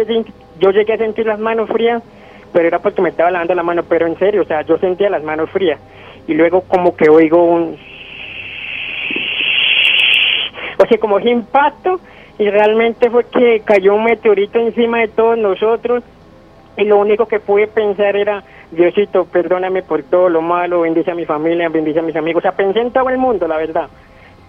yo 0.60 0.72
llegué 0.72 0.94
a 0.94 0.98
sentir 0.98 1.26
las 1.26 1.40
manos 1.40 1.70
frías, 1.70 2.04
pero 2.52 2.68
era 2.68 2.80
porque 2.80 3.02
me 3.02 3.10
estaba 3.10 3.32
lavando 3.32 3.56
la 3.56 3.64
mano, 3.64 3.84
pero 3.88 4.06
en 4.06 4.18
serio, 4.20 4.42
o 4.44 4.46
sea, 4.46 4.62
yo 4.62 4.78
sentía 4.78 5.10
las 5.10 5.24
manos 5.24 5.50
frías. 5.50 5.80
Y 6.28 6.34
luego 6.36 6.62
como 6.62 6.96
que 6.96 7.10
oigo 7.10 7.44
un... 7.44 7.78
O 10.78 10.86
sea, 10.86 10.98
como 10.98 11.20
ese 11.20 11.30
impacto, 11.30 12.00
y 12.40 12.50
realmente 12.50 13.10
fue 13.10 13.26
que 13.26 13.62
cayó 13.64 13.94
un 13.96 14.06
meteorito 14.06 14.60
encima 14.60 15.00
de 15.00 15.08
todos 15.08 15.38
nosotros, 15.38 16.04
y 16.76 16.86
lo 16.86 16.98
único 16.98 17.28
que 17.28 17.40
pude 17.40 17.68
pensar 17.68 18.16
era, 18.16 18.44
Diosito, 18.72 19.26
perdóname 19.26 19.84
por 19.84 20.02
todo 20.02 20.30
lo 20.30 20.42
malo, 20.42 20.82
bendice 20.82 21.12
a 21.12 21.16
mi 21.16 21.26
familia, 21.26 21.70
bendice 21.70 22.00
a 22.00 22.02
mis 22.02 22.16
amigos. 22.16 22.42
O 22.42 22.42
sea, 22.42 22.54
pensé 22.54 22.80
en 22.80 22.92
todo 22.92 23.10
el 23.10 23.20
mundo, 23.20 23.48
la 23.48 23.58
verdad. 23.58 23.88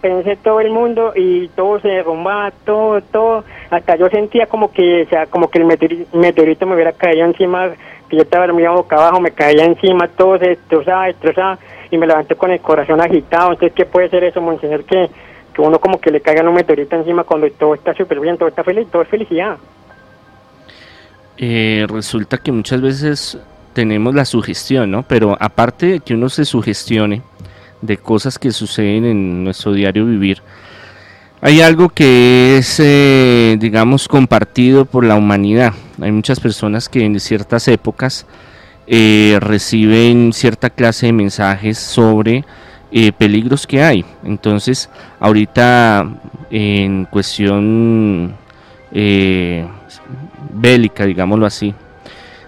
Pensé 0.01 0.33
en 0.33 0.39
todo 0.39 0.61
el 0.61 0.71
mundo 0.71 1.13
y 1.15 1.49
todo 1.49 1.81
se 1.81 1.89
derrumbaba, 1.89 2.51
todo, 2.65 3.03
todo. 3.03 3.45
Hasta 3.71 3.97
yo 3.97 4.09
sentía 4.09 4.47
como 4.47 4.73
que, 4.73 5.03
o 5.03 5.09
sea, 5.11 5.27
como 5.27 5.51
que 5.51 5.59
el 5.59 5.67
meteori- 5.67 6.07
meteorito 6.15 6.65
me 6.67 6.75
hubiera 6.75 6.93
caído 6.93 7.27
encima, 7.27 7.71
que 8.09 8.17
yo 8.17 8.23
estaba 8.23 8.47
dormido 8.47 8.73
boca 8.73 8.97
abajo, 8.97 9.21
me 9.21 9.33
caía 9.33 9.65
encima, 9.65 10.09
todo 10.09 10.39
se 10.39 10.49
destrozaba, 10.49 11.07
destrozaba, 11.07 11.59
y 11.91 11.99
me 11.99 12.07
levanté 12.07 12.35
con 12.35 12.51
el 12.51 12.61
corazón 12.61 13.03
agitado. 13.03 13.53
Entonces, 13.53 13.75
¿qué 13.75 13.85
puede 13.85 14.09
ser 14.09 14.25
eso, 14.25 14.41
monseñor? 14.41 14.85
Que, 14.85 15.11
que 15.55 15.63
uno 15.63 15.79
como 15.79 16.01
que 16.01 16.11
le 16.11 16.21
caiga 16.21 16.43
un 16.43 16.55
meteorito 16.55 16.97
encima 16.97 17.25
cuando 17.25 17.51
todo 17.53 17.75
está 17.75 17.95
súper 17.95 18.21
bien, 18.21 18.37
todo 18.37 18.49
está 18.49 18.65
feliz, 18.65 18.89
todo 18.91 19.03
es 19.03 19.09
felicidad. 19.09 19.57
Eh, 21.37 21.87
resulta 21.89 22.39
que 22.39 22.53
muchas 22.53 22.81
veces 22.81 23.39
tenemos 23.73 24.15
la 24.15 24.25
sugestión, 24.25 24.91
¿no? 24.91 25.03
Pero 25.03 25.37
aparte 25.41 25.87
de 25.87 26.01
que 26.01 26.15
uno 26.15 26.29
se 26.29 26.45
sugestione 26.45 27.23
de 27.81 27.97
cosas 27.97 28.39
que 28.39 28.53
suceden 28.53 29.05
en 29.05 29.45
nuestro 29.45 29.73
diario 29.73 30.05
vivir, 30.07 30.43
hay 31.41 31.61
algo 31.61 31.91
que 31.91 32.57
es, 32.59 32.81
eh, 32.81 33.57
digamos, 33.59 34.09
compartido 34.09 34.87
por 34.87 35.05
la 35.05 35.17
humanidad. 35.17 35.75
Hay 36.01 36.11
muchas 36.11 36.41
personas 36.41 36.89
que 36.89 37.05
en 37.05 37.21
ciertas 37.21 37.69
épocas 37.69 38.27
eh, 38.87 39.39
reciben 39.41 40.33
cierta 40.33 40.71
clase 40.71 41.07
de 41.07 41.13
mensajes 41.13 41.79
sobre 41.79 42.45
eh, 42.97 43.11
peligros 43.11 43.67
que 43.67 43.83
hay. 43.83 44.05
Entonces, 44.23 44.89
ahorita 45.19 46.09
en 46.49 47.07
cuestión 47.07 48.37
eh, 48.93 49.67
bélica, 50.53 51.05
digámoslo 51.05 51.45
así, 51.45 51.75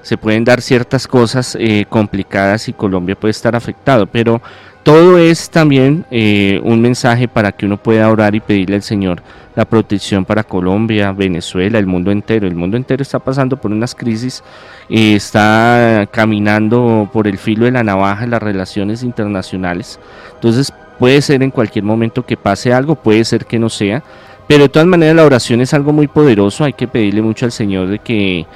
se 0.02 0.16
pueden 0.16 0.44
dar 0.44 0.62
ciertas 0.62 1.08
cosas 1.08 1.56
eh, 1.58 1.84
complicadas 1.88 2.68
y 2.68 2.72
Colombia 2.72 3.16
puede 3.16 3.32
estar 3.32 3.56
afectado, 3.56 4.06
pero 4.06 4.40
todo 4.86 5.18
es 5.18 5.50
también 5.50 6.06
eh, 6.12 6.60
un 6.62 6.80
mensaje 6.80 7.26
para 7.26 7.50
que 7.50 7.66
uno 7.66 7.76
pueda 7.76 8.08
orar 8.08 8.36
y 8.36 8.40
pedirle 8.40 8.76
al 8.76 8.84
Señor 8.84 9.20
la 9.56 9.64
protección 9.64 10.24
para 10.24 10.44
Colombia, 10.44 11.10
Venezuela, 11.10 11.80
el 11.80 11.86
mundo 11.88 12.12
entero. 12.12 12.46
El 12.46 12.54
mundo 12.54 12.76
entero 12.76 13.02
está 13.02 13.18
pasando 13.18 13.56
por 13.56 13.72
unas 13.72 13.96
crisis, 13.96 14.44
eh, 14.88 15.16
está 15.16 16.08
caminando 16.12 17.10
por 17.12 17.26
el 17.26 17.36
filo 17.36 17.64
de 17.64 17.72
la 17.72 17.82
navaja 17.82 18.22
en 18.22 18.30
las 18.30 18.40
relaciones 18.40 19.02
internacionales. 19.02 19.98
Entonces 20.34 20.72
puede 21.00 21.20
ser 21.20 21.42
en 21.42 21.50
cualquier 21.50 21.82
momento 21.82 22.24
que 22.24 22.36
pase 22.36 22.72
algo, 22.72 22.94
puede 22.94 23.24
ser 23.24 23.44
que 23.44 23.58
no 23.58 23.68
sea, 23.68 24.04
pero 24.46 24.62
de 24.62 24.68
todas 24.68 24.86
maneras 24.86 25.16
la 25.16 25.24
oración 25.24 25.60
es 25.62 25.74
algo 25.74 25.92
muy 25.92 26.06
poderoso, 26.06 26.62
hay 26.62 26.74
que 26.74 26.86
pedirle 26.86 27.22
mucho 27.22 27.44
al 27.44 27.50
Señor 27.50 27.88
de 27.88 27.98
que 27.98 28.46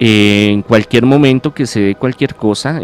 eh, 0.00 0.48
en 0.52 0.62
cualquier 0.62 1.04
momento 1.04 1.52
que 1.52 1.66
se 1.66 1.80
dé 1.80 1.94
cualquier 1.96 2.34
cosa, 2.34 2.80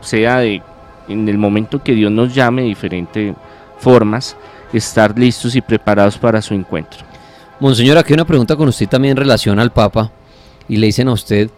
sea 0.00 0.38
de, 0.38 0.60
en 1.08 1.28
el 1.28 1.38
momento 1.38 1.82
que 1.82 1.94
Dios 1.94 2.10
nos 2.10 2.34
llame 2.34 2.62
de 2.62 2.68
diferentes 2.68 3.34
formas, 3.78 4.36
estar 4.72 5.18
listos 5.18 5.54
y 5.54 5.60
preparados 5.60 6.16
para 6.18 6.40
su 6.40 6.54
encuentro. 6.54 7.00
Monseñor, 7.60 7.98
aquí 7.98 8.12
hay 8.12 8.14
una 8.14 8.24
pregunta 8.24 8.56
con 8.56 8.68
usted 8.68 8.88
también 8.88 9.12
en 9.12 9.18
relación 9.18 9.58
al 9.58 9.72
Papa. 9.72 10.10
Y 10.68 10.76
le 10.76 10.86
dicen 10.86 11.08
a 11.08 11.12
usted 11.12 11.50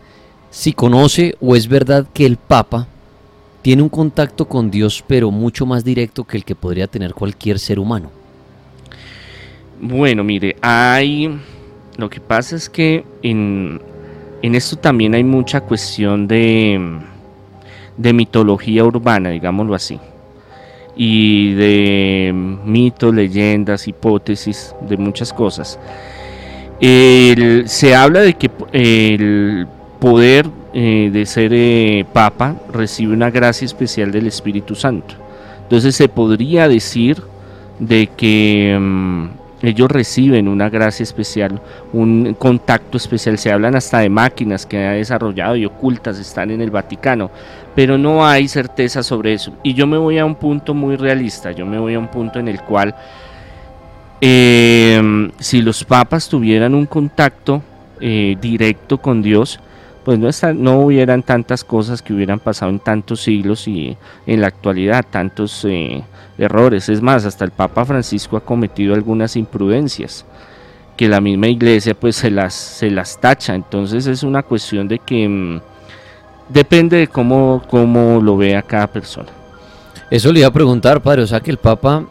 si 0.50 0.72
conoce 0.72 1.36
o 1.40 1.56
es 1.56 1.66
verdad 1.66 2.06
que 2.12 2.26
el 2.26 2.36
Papa 2.36 2.86
tiene 3.62 3.82
un 3.82 3.88
contacto 3.88 4.46
con 4.46 4.70
Dios, 4.70 5.02
pero 5.06 5.30
mucho 5.30 5.66
más 5.66 5.84
directo 5.84 6.24
que 6.24 6.36
el 6.36 6.44
que 6.44 6.54
podría 6.54 6.86
tener 6.86 7.14
cualquier 7.14 7.58
ser 7.58 7.78
humano. 7.78 8.10
Bueno, 9.80 10.22
mire, 10.22 10.56
hay. 10.60 11.40
Lo 11.96 12.10
que 12.10 12.20
pasa 12.20 12.56
es 12.56 12.68
que 12.68 13.04
en, 13.22 13.80
en 14.42 14.54
esto 14.54 14.76
también 14.76 15.14
hay 15.14 15.24
mucha 15.24 15.62
cuestión 15.62 16.28
de, 16.28 17.00
de 17.96 18.12
mitología 18.12 18.84
urbana, 18.84 19.30
digámoslo 19.30 19.74
así. 19.74 19.98
Y 20.96 21.54
de 21.54 22.32
mitos, 22.64 23.14
leyendas, 23.14 23.88
hipótesis, 23.88 24.74
de 24.88 24.96
muchas 24.96 25.32
cosas. 25.32 25.78
Se 26.80 27.94
habla 27.94 28.20
de 28.20 28.34
que 28.34 28.50
el 28.72 29.66
poder 29.98 30.46
eh, 30.76 31.08
de 31.12 31.24
ser 31.24 31.52
eh, 31.54 32.04
papa 32.12 32.56
recibe 32.72 33.12
una 33.12 33.30
gracia 33.30 33.64
especial 33.64 34.10
del 34.10 34.26
Espíritu 34.26 34.74
Santo. 34.74 35.14
Entonces 35.62 35.94
se 35.94 36.08
podría 36.08 36.66
decir 36.68 37.22
de 37.78 38.08
que 38.08 38.76
mm, 38.78 39.26
ellos 39.62 39.88
reciben 39.88 40.48
una 40.48 40.68
gracia 40.68 41.04
especial, 41.04 41.60
un 41.92 42.34
contacto 42.34 42.96
especial. 42.96 43.38
Se 43.38 43.52
hablan 43.52 43.76
hasta 43.76 44.00
de 44.00 44.08
máquinas 44.08 44.66
que 44.66 44.84
ha 44.84 44.92
desarrollado 44.92 45.54
y 45.54 45.64
ocultas 45.64 46.18
están 46.18 46.50
en 46.50 46.60
el 46.60 46.72
Vaticano, 46.72 47.30
pero 47.74 47.98
no 47.98 48.26
hay 48.26 48.48
certeza 48.48 49.02
sobre 49.02 49.32
eso. 49.34 49.52
Y 49.62 49.74
yo 49.74 49.86
me 49.86 49.98
voy 49.98 50.18
a 50.18 50.24
un 50.24 50.34
punto 50.36 50.74
muy 50.74 50.96
realista, 50.96 51.52
yo 51.52 51.66
me 51.66 51.78
voy 51.78 51.94
a 51.94 51.98
un 51.98 52.08
punto 52.08 52.38
en 52.38 52.48
el 52.48 52.60
cual 52.62 52.94
eh, 54.20 55.30
si 55.38 55.60
los 55.62 55.84
papas 55.84 56.28
tuvieran 56.28 56.74
un 56.74 56.86
contacto 56.86 57.62
eh, 58.00 58.36
directo 58.40 58.98
con 58.98 59.22
Dios, 59.22 59.60
pues 60.04 60.18
no, 60.18 60.28
está- 60.28 60.52
no 60.52 60.80
hubieran 60.80 61.22
tantas 61.22 61.64
cosas 61.64 62.02
que 62.02 62.12
hubieran 62.12 62.38
pasado 62.38 62.70
en 62.70 62.78
tantos 62.78 63.22
siglos 63.22 63.66
y 63.68 63.96
en 64.26 64.40
la 64.40 64.48
actualidad, 64.48 65.04
tantos 65.10 65.64
eh, 65.64 66.02
errores. 66.38 66.88
Es 66.88 67.00
más, 67.00 67.24
hasta 67.24 67.44
el 67.44 67.50
Papa 67.50 67.84
Francisco 67.84 68.36
ha 68.36 68.44
cometido 68.44 68.94
algunas 68.94 69.36
imprudencias 69.36 70.24
que 70.96 71.08
la 71.08 71.20
misma 71.20 71.48
iglesia 71.48 71.94
pues 71.94 72.16
se 72.16 72.30
las, 72.30 72.54
se 72.54 72.90
las 72.90 73.20
tacha. 73.20 73.54
Entonces 73.54 74.06
es 74.06 74.22
una 74.22 74.42
cuestión 74.42 74.88
de 74.88 74.98
que 74.98 75.26
mm, 75.28 75.60
depende 76.48 76.96
de 76.98 77.08
cómo, 77.08 77.62
cómo 77.68 78.20
lo 78.20 78.36
vea 78.36 78.62
cada 78.62 78.86
persona. 78.86 79.28
Eso 80.10 80.32
le 80.32 80.40
iba 80.40 80.48
a 80.48 80.52
preguntar, 80.52 81.02
padre. 81.02 81.22
O 81.22 81.26
sea 81.26 81.40
que 81.40 81.50
el 81.50 81.58
Papa 81.58 82.04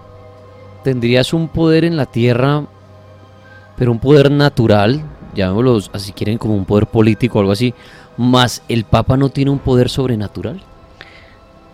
tendrías 0.83 1.33
un 1.33 1.47
poder 1.47 1.85
en 1.85 1.95
la 1.95 2.05
tierra, 2.05 2.63
pero 3.77 3.91
un 3.91 3.99
poder 3.99 4.31
natural, 4.31 5.01
llamémoslo 5.33 5.79
así 5.93 6.11
quieren 6.11 6.37
como 6.37 6.55
un 6.55 6.65
poder 6.65 6.87
político 6.87 7.37
o 7.37 7.41
algo 7.41 7.53
así, 7.53 7.73
más 8.17 8.61
el 8.67 8.83
Papa 8.83 9.17
no 9.17 9.29
tiene 9.29 9.51
un 9.51 9.59
poder 9.59 9.89
sobrenatural. 9.89 10.61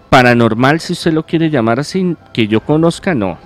paranormal, 0.10 0.80
si 0.80 0.94
usted 0.94 1.14
lo 1.14 1.24
quiere 1.24 1.50
llamar 1.50 1.80
así, 1.80 2.16
que 2.34 2.48
yo 2.48 2.62
conozca, 2.62 3.14
no. 3.14 3.38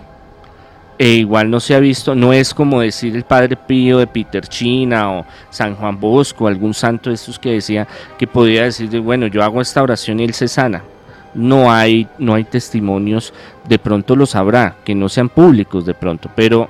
E 0.98 1.10
igual 1.10 1.50
no 1.50 1.60
se 1.60 1.74
ha 1.74 1.80
visto, 1.80 2.14
no 2.14 2.34
es 2.34 2.54
como 2.54 2.82
decir 2.82 3.16
el 3.16 3.24
Padre 3.24 3.56
Pío 3.56 3.98
de 3.98 4.06
Peter 4.06 4.48
China 4.48 5.12
o 5.12 5.26
San 5.50 5.76
Juan 5.76 6.00
Bosco, 6.00 6.48
algún 6.48 6.74
santo 6.74 7.10
de 7.10 7.16
estos 7.16 7.40
que 7.40 7.54
decía 7.54 7.88
que 8.18 8.28
podía 8.28 8.64
decir, 8.64 8.90
de, 8.90 9.00
bueno, 9.00 9.26
yo 9.28 9.44
hago 9.44 9.60
esta 9.60 9.82
oración 9.82 10.20
y 10.20 10.26
él 10.26 10.34
se 10.34 10.48
sana. 10.48 10.84
No 11.34 11.72
hay, 11.72 12.08
no 12.20 12.36
hay 12.36 12.44
testimonios, 12.44 13.34
de 13.68 13.80
pronto 13.80 14.16
los 14.16 14.36
habrá, 14.36 14.76
que 14.84 14.94
no 14.94 15.10
sean 15.10 15.30
públicos 15.30 15.84
de 15.84 15.96
pronto, 15.96 16.30
pero 16.36 16.70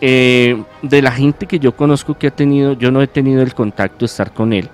eh, 0.00 0.62
de 0.82 1.02
la 1.02 1.10
gente 1.10 1.46
que 1.46 1.58
yo 1.58 1.74
conozco 1.74 2.14
que 2.14 2.28
ha 2.28 2.30
tenido, 2.30 2.74
yo 2.74 2.92
no 2.92 3.02
he 3.02 3.08
tenido 3.08 3.42
el 3.42 3.54
contacto 3.54 4.00
de 4.00 4.06
estar 4.06 4.32
con 4.32 4.52
él, 4.52 4.68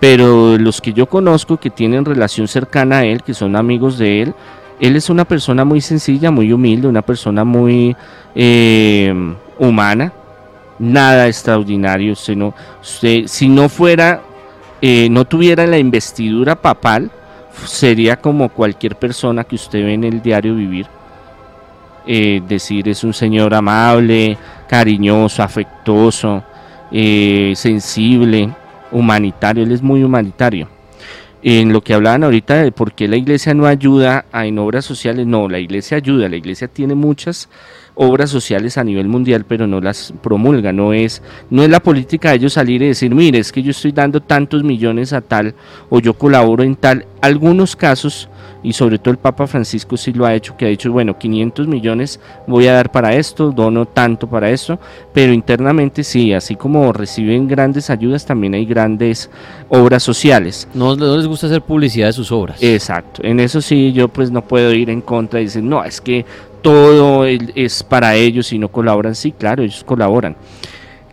pero 0.00 0.58
los 0.58 0.80
que 0.80 0.92
yo 0.92 1.06
conozco 1.06 1.58
que 1.58 1.70
tienen 1.70 2.04
relación 2.04 2.48
cercana 2.48 2.98
a 2.98 3.04
él, 3.04 3.22
que 3.22 3.34
son 3.34 3.54
amigos 3.54 3.96
de 3.96 4.22
él, 4.22 4.34
él 4.80 4.96
es 4.96 5.10
una 5.10 5.24
persona 5.24 5.64
muy 5.64 5.80
sencilla, 5.80 6.30
muy 6.30 6.52
humilde, 6.52 6.88
una 6.88 7.02
persona 7.02 7.44
muy 7.44 7.96
eh, 8.34 9.12
humana, 9.58 10.12
nada 10.78 11.26
extraordinario. 11.26 12.14
Sino, 12.14 12.54
si 12.82 13.48
no 13.48 13.68
fuera, 13.68 14.22
eh, 14.80 15.08
no 15.10 15.24
tuviera 15.24 15.66
la 15.66 15.78
investidura 15.78 16.54
papal, 16.54 17.10
sería 17.64 18.16
como 18.16 18.48
cualquier 18.50 18.96
persona 18.96 19.44
que 19.44 19.56
usted 19.56 19.84
ve 19.84 19.94
en 19.94 20.04
el 20.04 20.22
diario 20.22 20.54
vivir. 20.54 20.86
Eh, 22.06 22.40
decir 22.48 22.88
es 22.88 23.04
un 23.04 23.12
señor 23.12 23.52
amable, 23.52 24.38
cariñoso, 24.68 25.42
afectuoso, 25.42 26.42
sensible, 26.90 28.50
humanitario. 28.92 29.64
Él 29.64 29.72
es 29.72 29.82
muy 29.82 30.02
humanitario 30.04 30.77
en 31.42 31.72
lo 31.72 31.82
que 31.82 31.94
hablaban 31.94 32.24
ahorita 32.24 32.62
de 32.62 32.72
por 32.72 32.92
qué 32.92 33.06
la 33.06 33.16
iglesia 33.16 33.54
no 33.54 33.66
ayuda 33.66 34.24
en 34.32 34.58
obras 34.58 34.84
sociales, 34.84 35.26
no, 35.26 35.48
la 35.48 35.58
iglesia 35.58 35.96
ayuda, 35.96 36.28
la 36.28 36.36
iglesia 36.36 36.68
tiene 36.68 36.94
muchas 36.94 37.48
obras 37.94 38.30
sociales 38.30 38.78
a 38.78 38.84
nivel 38.84 39.08
mundial, 39.08 39.44
pero 39.46 39.66
no 39.66 39.80
las 39.80 40.12
promulga, 40.22 40.72
no 40.72 40.92
es, 40.92 41.22
no 41.50 41.62
es 41.62 41.70
la 41.70 41.80
política 41.80 42.30
de 42.30 42.36
ellos 42.36 42.52
salir 42.52 42.82
y 42.82 42.88
decir, 42.88 43.14
mire, 43.14 43.38
es 43.38 43.52
que 43.52 43.62
yo 43.62 43.72
estoy 43.72 43.92
dando 43.92 44.20
tantos 44.20 44.62
millones 44.62 45.12
a 45.12 45.20
tal 45.20 45.54
o 45.90 46.00
yo 46.00 46.14
colaboro 46.14 46.62
en 46.62 46.76
tal, 46.76 47.06
algunos 47.20 47.74
casos 47.74 48.28
y 48.62 48.72
sobre 48.72 48.98
todo 48.98 49.12
el 49.12 49.18
Papa 49.18 49.46
Francisco 49.46 49.96
sí 49.96 50.12
lo 50.12 50.26
ha 50.26 50.34
hecho, 50.34 50.56
que 50.56 50.66
ha 50.66 50.68
dicho, 50.68 50.90
bueno, 50.90 51.16
500 51.16 51.68
millones 51.68 52.20
voy 52.46 52.66
a 52.66 52.72
dar 52.72 52.90
para 52.90 53.14
esto, 53.14 53.52
dono 53.52 53.86
tanto 53.86 54.28
para 54.28 54.50
esto, 54.50 54.78
pero 55.12 55.32
internamente 55.32 56.02
sí, 56.02 56.32
así 56.32 56.56
como 56.56 56.92
reciben 56.92 57.46
grandes 57.46 57.90
ayudas, 57.90 58.26
también 58.26 58.54
hay 58.54 58.64
grandes 58.64 59.30
obras 59.68 60.02
sociales. 60.02 60.68
No, 60.74 60.96
les 60.96 61.26
gusta 61.26 61.46
hacer 61.46 61.62
publicidad 61.62 62.08
de 62.08 62.12
sus 62.12 62.32
obras. 62.32 62.62
Exacto, 62.62 63.22
en 63.24 63.40
eso 63.40 63.60
sí 63.60 63.92
yo 63.92 64.08
pues 64.08 64.30
no 64.30 64.42
puedo 64.42 64.72
ir 64.72 64.90
en 64.90 65.00
contra 65.00 65.40
y 65.40 65.44
decir, 65.44 65.62
no, 65.62 65.84
es 65.84 66.00
que 66.00 66.24
todo 66.62 67.24
es 67.24 67.82
para 67.82 68.16
ellos 68.16 68.52
y 68.52 68.58
no 68.58 68.68
colaboran, 68.68 69.14
sí, 69.14 69.32
claro, 69.32 69.62
ellos 69.62 69.84
colaboran. 69.84 70.36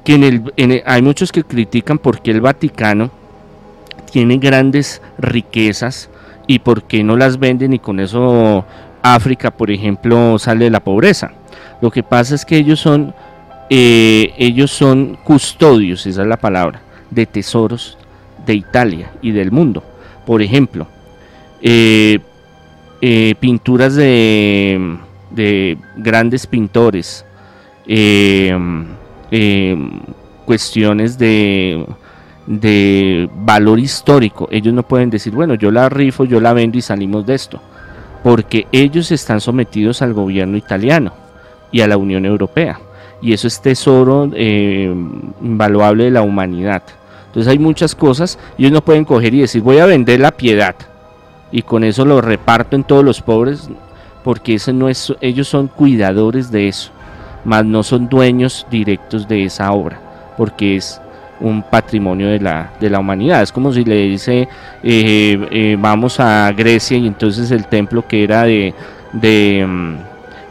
Que 0.04 0.16
en 0.16 0.24
el, 0.24 0.84
hay 0.86 1.02
muchos 1.02 1.32
que 1.32 1.44
critican 1.44 1.98
porque 1.98 2.32
el 2.32 2.42
Vaticano 2.42 3.10
tiene 4.12 4.38
grandes 4.38 5.02
riquezas, 5.18 6.10
y 6.48 6.60
por 6.60 6.84
qué 6.84 7.04
no 7.04 7.18
las 7.18 7.40
venden 7.40 7.74
y 7.74 7.80
con 7.80 8.00
eso 8.00 8.66
África, 9.02 9.52
por 9.52 9.70
ejemplo, 9.70 10.40
sale 10.40 10.66
de 10.66 10.72
la 10.72 10.80
pobreza. 10.80 11.32
Lo 11.82 11.92
que 11.92 12.02
pasa 12.02 12.34
es 12.34 12.44
que 12.44 12.58
ellos 12.58 12.80
son, 12.80 13.14
eh, 13.70 14.34
ellos 14.38 14.72
son 14.72 15.18
custodios, 15.24 16.06
esa 16.08 16.24
es 16.24 16.28
la 16.28 16.38
palabra, 16.38 16.82
de 17.12 17.26
tesoros 17.26 17.98
de 18.46 18.56
Italia 18.56 19.12
y 19.22 19.32
del 19.32 19.52
mundo. 19.52 19.84
Por 20.26 20.42
ejemplo, 20.42 20.88
eh, 21.62 22.20
eh, 23.02 23.36
pinturas 23.40 23.96
de, 23.96 24.98
de, 25.30 25.78
grandes 25.98 26.48
pintores, 26.48 27.26
cuestiones 30.46 31.18
de 31.20 31.86
de 32.48 33.30
valor 33.36 33.80
histórico. 33.80 34.48
Ellos 34.52 34.74
no 34.74 34.84
pueden 34.84 35.10
decir, 35.10 35.34
bueno, 35.34 35.56
yo 35.56 35.72
la 35.72 35.90
rifo, 35.90 36.26
yo 36.26 36.40
la 36.40 36.54
vendo 36.54 36.78
y 36.78 36.82
salimos 36.82 37.26
de 37.26 37.36
esto, 37.36 37.60
porque 38.24 38.68
ellos 38.72 39.12
están 39.12 39.42
sometidos 39.42 40.02
al 40.02 40.14
gobierno 40.14 40.58
italiano 40.58 41.14
y 41.72 41.82
a 41.82 41.88
la 41.88 41.98
Unión 41.98 42.26
Europea. 42.26 42.80
Y 43.22 43.34
eso 43.34 43.48
es 43.48 43.62
tesoro 43.62 44.30
eh, 44.34 44.94
invaluable 45.42 46.06
de 46.06 46.12
la 46.12 46.22
humanidad. 46.22 46.84
Entonces 47.28 47.52
hay 47.52 47.60
muchas 47.60 47.96
cosas, 47.96 48.40
ellos 48.58 48.72
no 48.72 48.84
pueden 48.84 49.04
coger 49.04 49.34
y 49.34 49.42
decir, 49.42 49.62
voy 49.62 49.80
a 49.80 49.86
vender 49.86 50.20
la 50.22 50.32
piedad 50.32 50.76
y 51.52 51.62
con 51.64 51.84
eso 51.84 52.06
lo 52.06 52.22
reparto 52.22 52.76
en 52.76 52.84
todos 52.84 53.04
los 53.04 53.22
pobres, 53.22 53.70
porque 54.24 54.56
eso 54.56 54.72
no 54.74 54.90
es, 54.90 55.14
ellos 55.22 55.48
son 55.48 55.68
cuidadores 55.68 56.50
de 56.50 56.68
eso, 56.68 56.92
más 57.44 57.66
no 57.66 57.84
son 57.84 58.08
dueños 58.08 58.66
directos 58.72 59.28
de 59.28 59.44
esa 59.46 59.72
obra, 59.72 60.00
porque 60.38 60.78
es 60.78 61.02
un 61.40 61.64
patrimonio 61.64 62.30
de 62.30 62.40
la, 62.40 62.72
de 62.80 62.90
la 62.90 63.00
humanidad. 63.00 63.42
Es 63.42 63.52
como 63.52 63.74
si 63.74 63.84
le 63.84 64.04
dice, 64.04 64.48
eh, 64.84 65.48
eh, 65.52 65.78
vamos 65.80 66.20
a 66.20 66.52
Grecia 66.52 66.98
y 66.98 67.08
entonces 67.08 67.52
el 67.52 67.68
templo 67.68 68.08
que 68.08 68.24
era 68.24 68.44
de, 68.44 68.74
mm, 69.14 69.96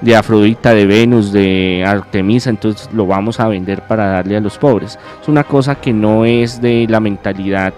de, 0.00 0.16
Afrodita, 0.16 0.74
de 0.74 0.86
Venus, 0.86 1.32
de 1.32 1.84
Artemisa, 1.86 2.50
entonces 2.50 2.88
lo 2.92 3.06
vamos 3.06 3.40
a 3.40 3.48
vender 3.48 3.82
para 3.82 4.06
darle 4.06 4.36
a 4.36 4.40
los 4.40 4.58
pobres. 4.58 4.98
Es 5.20 5.28
una 5.28 5.44
cosa 5.44 5.76
que 5.76 5.92
no 5.92 6.24
es 6.24 6.60
de 6.60 6.86
la 6.88 7.00
mentalidad 7.00 7.72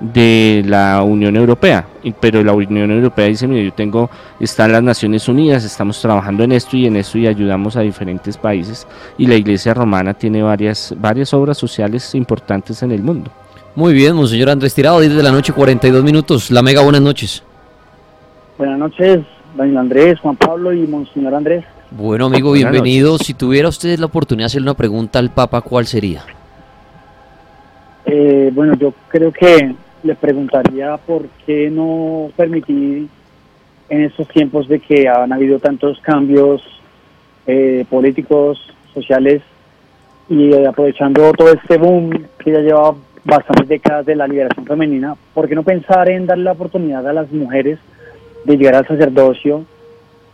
de 0.00 0.62
la 0.66 1.02
Unión 1.02 1.36
Europea, 1.36 1.86
pero 2.20 2.42
la 2.42 2.52
Unión 2.52 2.90
Europea 2.90 3.26
dice, 3.26 3.46
mire, 3.46 3.66
yo 3.66 3.72
tengo, 3.72 4.10
están 4.40 4.72
las 4.72 4.82
Naciones 4.82 5.28
Unidas, 5.28 5.64
estamos 5.64 6.00
trabajando 6.00 6.42
en 6.42 6.52
esto 6.52 6.76
y 6.76 6.86
en 6.86 6.96
esto 6.96 7.18
y 7.18 7.26
ayudamos 7.26 7.76
a 7.76 7.80
diferentes 7.80 8.36
países 8.38 8.86
y 9.18 9.26
la 9.26 9.34
Iglesia 9.34 9.74
Romana 9.74 10.14
tiene 10.14 10.42
varias, 10.42 10.94
varias 10.98 11.34
obras 11.34 11.58
sociales 11.58 12.14
importantes 12.14 12.82
en 12.82 12.92
el 12.92 13.02
mundo. 13.02 13.30
Muy 13.76 13.92
bien, 13.92 14.16
Monseñor 14.16 14.50
Andrés 14.50 14.74
Tirado, 14.74 15.00
10 15.00 15.14
de 15.14 15.22
la 15.22 15.30
noche, 15.30 15.52
42 15.52 16.02
minutos. 16.02 16.50
La 16.50 16.62
Mega, 16.62 16.82
buenas 16.82 17.02
noches. 17.02 17.42
Buenas 18.58 18.78
noches, 18.78 19.20
Daniel 19.56 19.78
Andrés, 19.78 20.18
Juan 20.20 20.36
Pablo 20.36 20.72
y 20.72 20.86
Monseñor 20.86 21.34
Andrés. 21.34 21.64
Bueno, 21.90 22.26
amigo, 22.26 22.52
bienvenido. 22.52 23.18
Si 23.18 23.34
tuviera 23.34 23.68
usted 23.68 23.98
la 23.98 24.06
oportunidad 24.06 24.44
de 24.44 24.46
hacer 24.46 24.62
una 24.62 24.74
pregunta 24.74 25.18
al 25.18 25.30
Papa, 25.30 25.60
¿cuál 25.60 25.86
sería? 25.86 26.22
Eh, 28.06 28.50
bueno, 28.52 28.74
yo 28.74 28.92
creo 29.08 29.32
que 29.32 29.74
le 30.02 30.14
preguntaría 30.14 30.96
por 30.96 31.26
qué 31.46 31.70
no 31.70 32.30
permitir 32.36 33.08
en 33.88 34.04
estos 34.04 34.28
tiempos 34.28 34.68
de 34.68 34.80
que 34.80 35.08
han 35.08 35.32
habido 35.32 35.58
tantos 35.58 36.00
cambios 36.00 36.62
eh, 37.46 37.84
políticos, 37.90 38.58
sociales 38.94 39.42
y 40.28 40.54
aprovechando 40.64 41.32
todo 41.32 41.52
este 41.52 41.76
boom 41.76 42.10
que 42.38 42.52
ya 42.52 42.60
lleva 42.60 42.94
bastantes 43.24 43.68
décadas 43.68 44.06
de 44.06 44.16
la 44.16 44.26
liberación 44.26 44.64
femenina, 44.64 45.14
¿por 45.34 45.48
qué 45.48 45.54
no 45.54 45.62
pensar 45.62 46.08
en 46.08 46.26
darle 46.26 46.44
la 46.44 46.52
oportunidad 46.52 47.06
a 47.06 47.12
las 47.12 47.30
mujeres 47.32 47.78
de 48.44 48.56
llegar 48.56 48.76
al 48.76 48.86
sacerdocio 48.86 49.64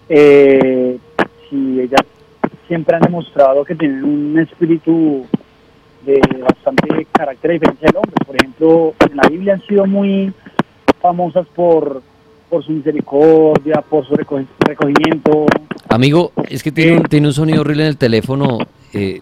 eh, 0.08 0.98
si 1.48 1.80
ellas 1.80 2.02
siempre 2.68 2.96
han 2.96 3.02
demostrado 3.02 3.64
que 3.64 3.74
tienen 3.74 4.04
un 4.04 4.38
espíritu 4.38 5.26
de 6.06 6.20
bastante 6.40 7.06
carácter 7.12 7.50
a 7.50 7.54
diferencia 7.54 7.88
del 7.88 7.96
hombre. 7.96 8.24
Por 8.24 8.36
ejemplo, 8.36 8.94
en 9.00 9.16
la 9.16 9.28
Biblia 9.28 9.54
han 9.54 9.62
sido 9.66 9.86
muy 9.86 10.32
famosas 11.00 11.46
por, 11.48 12.02
por 12.48 12.64
su 12.64 12.72
misericordia, 12.72 13.82
por 13.82 14.06
su 14.06 14.14
recogimiento. 14.14 15.46
Amigo, 15.88 16.32
es 16.48 16.62
que 16.62 16.72
tiene, 16.72 16.92
un, 16.92 16.98
eh, 16.98 17.08
tiene 17.08 17.26
un 17.26 17.34
sonido 17.34 17.60
horrible 17.60 17.82
en 17.82 17.88
el 17.88 17.96
teléfono. 17.96 18.58
Eh, 18.92 19.18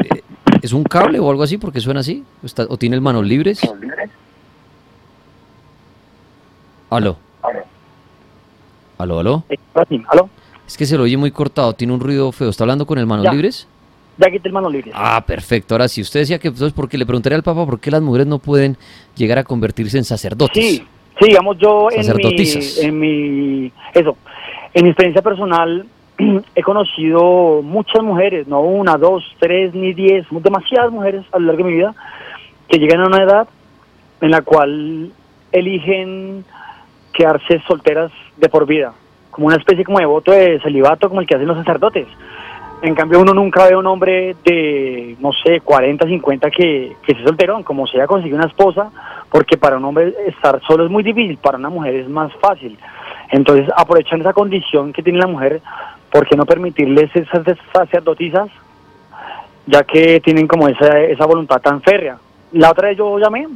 ¿Es 0.62 0.72
un 0.72 0.84
cable 0.84 1.18
o 1.18 1.30
algo 1.30 1.42
así? 1.42 1.58
porque 1.58 1.80
suena 1.80 2.00
así? 2.00 2.24
¿O 2.68 2.76
tiene 2.76 3.00
manos 3.00 3.26
libres? 3.26 3.60
Aló. 6.90 7.16
Aló, 8.98 9.18
aló. 9.18 9.44
Eh, 9.48 9.58
¿Aló? 10.08 10.28
Es 10.66 10.76
que 10.76 10.86
se 10.86 10.96
lo 10.96 11.02
oye 11.02 11.16
muy 11.16 11.30
cortado, 11.30 11.74
tiene 11.74 11.92
un 11.92 12.00
ruido 12.00 12.30
feo. 12.32 12.48
¿Está 12.48 12.64
hablando 12.64 12.86
con 12.86 12.98
el 12.98 13.06
manos 13.06 13.30
libres? 13.32 13.66
El 14.18 14.52
mano 14.52 14.70
libre. 14.70 14.90
Ah, 14.94 15.22
perfecto. 15.26 15.74
Ahora, 15.74 15.88
si 15.88 16.00
usted 16.00 16.20
decía 16.20 16.38
que, 16.38 16.48
entonces, 16.48 16.72
porque 16.72 16.98
le 16.98 17.06
preguntaría 17.06 17.36
al 17.36 17.42
Papa 17.42 17.66
por 17.66 17.80
qué 17.80 17.90
las 17.90 18.02
mujeres 18.02 18.26
no 18.26 18.38
pueden 18.38 18.76
llegar 19.16 19.38
a 19.38 19.44
convertirse 19.44 19.98
en 19.98 20.04
sacerdotes. 20.04 20.62
Sí, 20.62 20.86
sí 21.18 21.26
digamos, 21.26 21.58
yo 21.58 21.88
en 21.90 22.16
mi, 22.16 22.42
en 22.80 22.98
mi, 22.98 23.72
eso, 23.92 24.16
en 24.72 24.84
mi 24.84 24.90
experiencia 24.90 25.22
personal, 25.22 25.86
he 26.54 26.62
conocido 26.62 27.62
muchas 27.62 28.02
mujeres, 28.02 28.46
no 28.46 28.60
una, 28.60 28.96
dos, 28.96 29.24
tres, 29.38 29.74
ni 29.74 29.92
diez, 29.92 30.26
demasiadas 30.30 30.90
mujeres 30.92 31.24
a 31.32 31.38
lo 31.38 31.46
largo 31.46 31.64
de 31.64 31.70
mi 31.70 31.76
vida, 31.76 31.94
que 32.68 32.78
llegan 32.78 33.00
a 33.00 33.06
una 33.06 33.22
edad 33.22 33.48
en 34.20 34.30
la 34.30 34.42
cual 34.42 35.10
eligen 35.52 36.44
quedarse 37.12 37.60
solteras 37.66 38.10
de 38.36 38.48
por 38.48 38.66
vida, 38.66 38.92
como 39.30 39.48
una 39.48 39.56
especie 39.56 39.84
como 39.84 39.98
de 39.98 40.06
voto 40.06 40.32
de 40.32 40.60
celibato 40.60 41.08
como 41.08 41.20
el 41.20 41.26
que 41.26 41.34
hacen 41.34 41.46
los 41.46 41.58
sacerdotes. 41.58 42.06
En 42.84 42.94
cambio, 42.94 43.18
uno 43.22 43.32
nunca 43.32 43.64
ve 43.64 43.72
a 43.72 43.78
un 43.78 43.86
hombre 43.86 44.36
de, 44.44 45.16
no 45.18 45.32
sé, 45.32 45.62
40, 45.62 46.06
50 46.06 46.50
que, 46.50 46.94
que 47.02 47.14
se 47.14 47.24
solterón, 47.24 47.62
como 47.62 47.86
sea, 47.86 48.06
consigue 48.06 48.34
una 48.34 48.44
esposa, 48.44 48.90
porque 49.30 49.56
para 49.56 49.78
un 49.78 49.86
hombre 49.86 50.12
estar 50.26 50.60
solo 50.66 50.84
es 50.84 50.90
muy 50.90 51.02
difícil, 51.02 51.38
para 51.38 51.56
una 51.56 51.70
mujer 51.70 51.94
es 51.94 52.10
más 52.10 52.30
fácil. 52.42 52.78
Entonces, 53.30 53.72
aprovechando 53.74 54.22
esa 54.22 54.34
condición 54.34 54.92
que 54.92 55.02
tiene 55.02 55.18
la 55.18 55.26
mujer, 55.26 55.62
¿por 56.12 56.28
qué 56.28 56.36
no 56.36 56.44
permitirles 56.44 57.08
esas 57.16 57.56
sacerdotisas, 57.72 58.50
ya 59.66 59.82
que 59.84 60.20
tienen 60.20 60.46
como 60.46 60.68
esa, 60.68 61.00
esa 61.00 61.24
voluntad 61.24 61.62
tan 61.62 61.80
férrea? 61.80 62.18
La 62.52 62.70
otra 62.70 62.88
vez 62.88 62.98
yo 62.98 63.18
llamé 63.18 63.48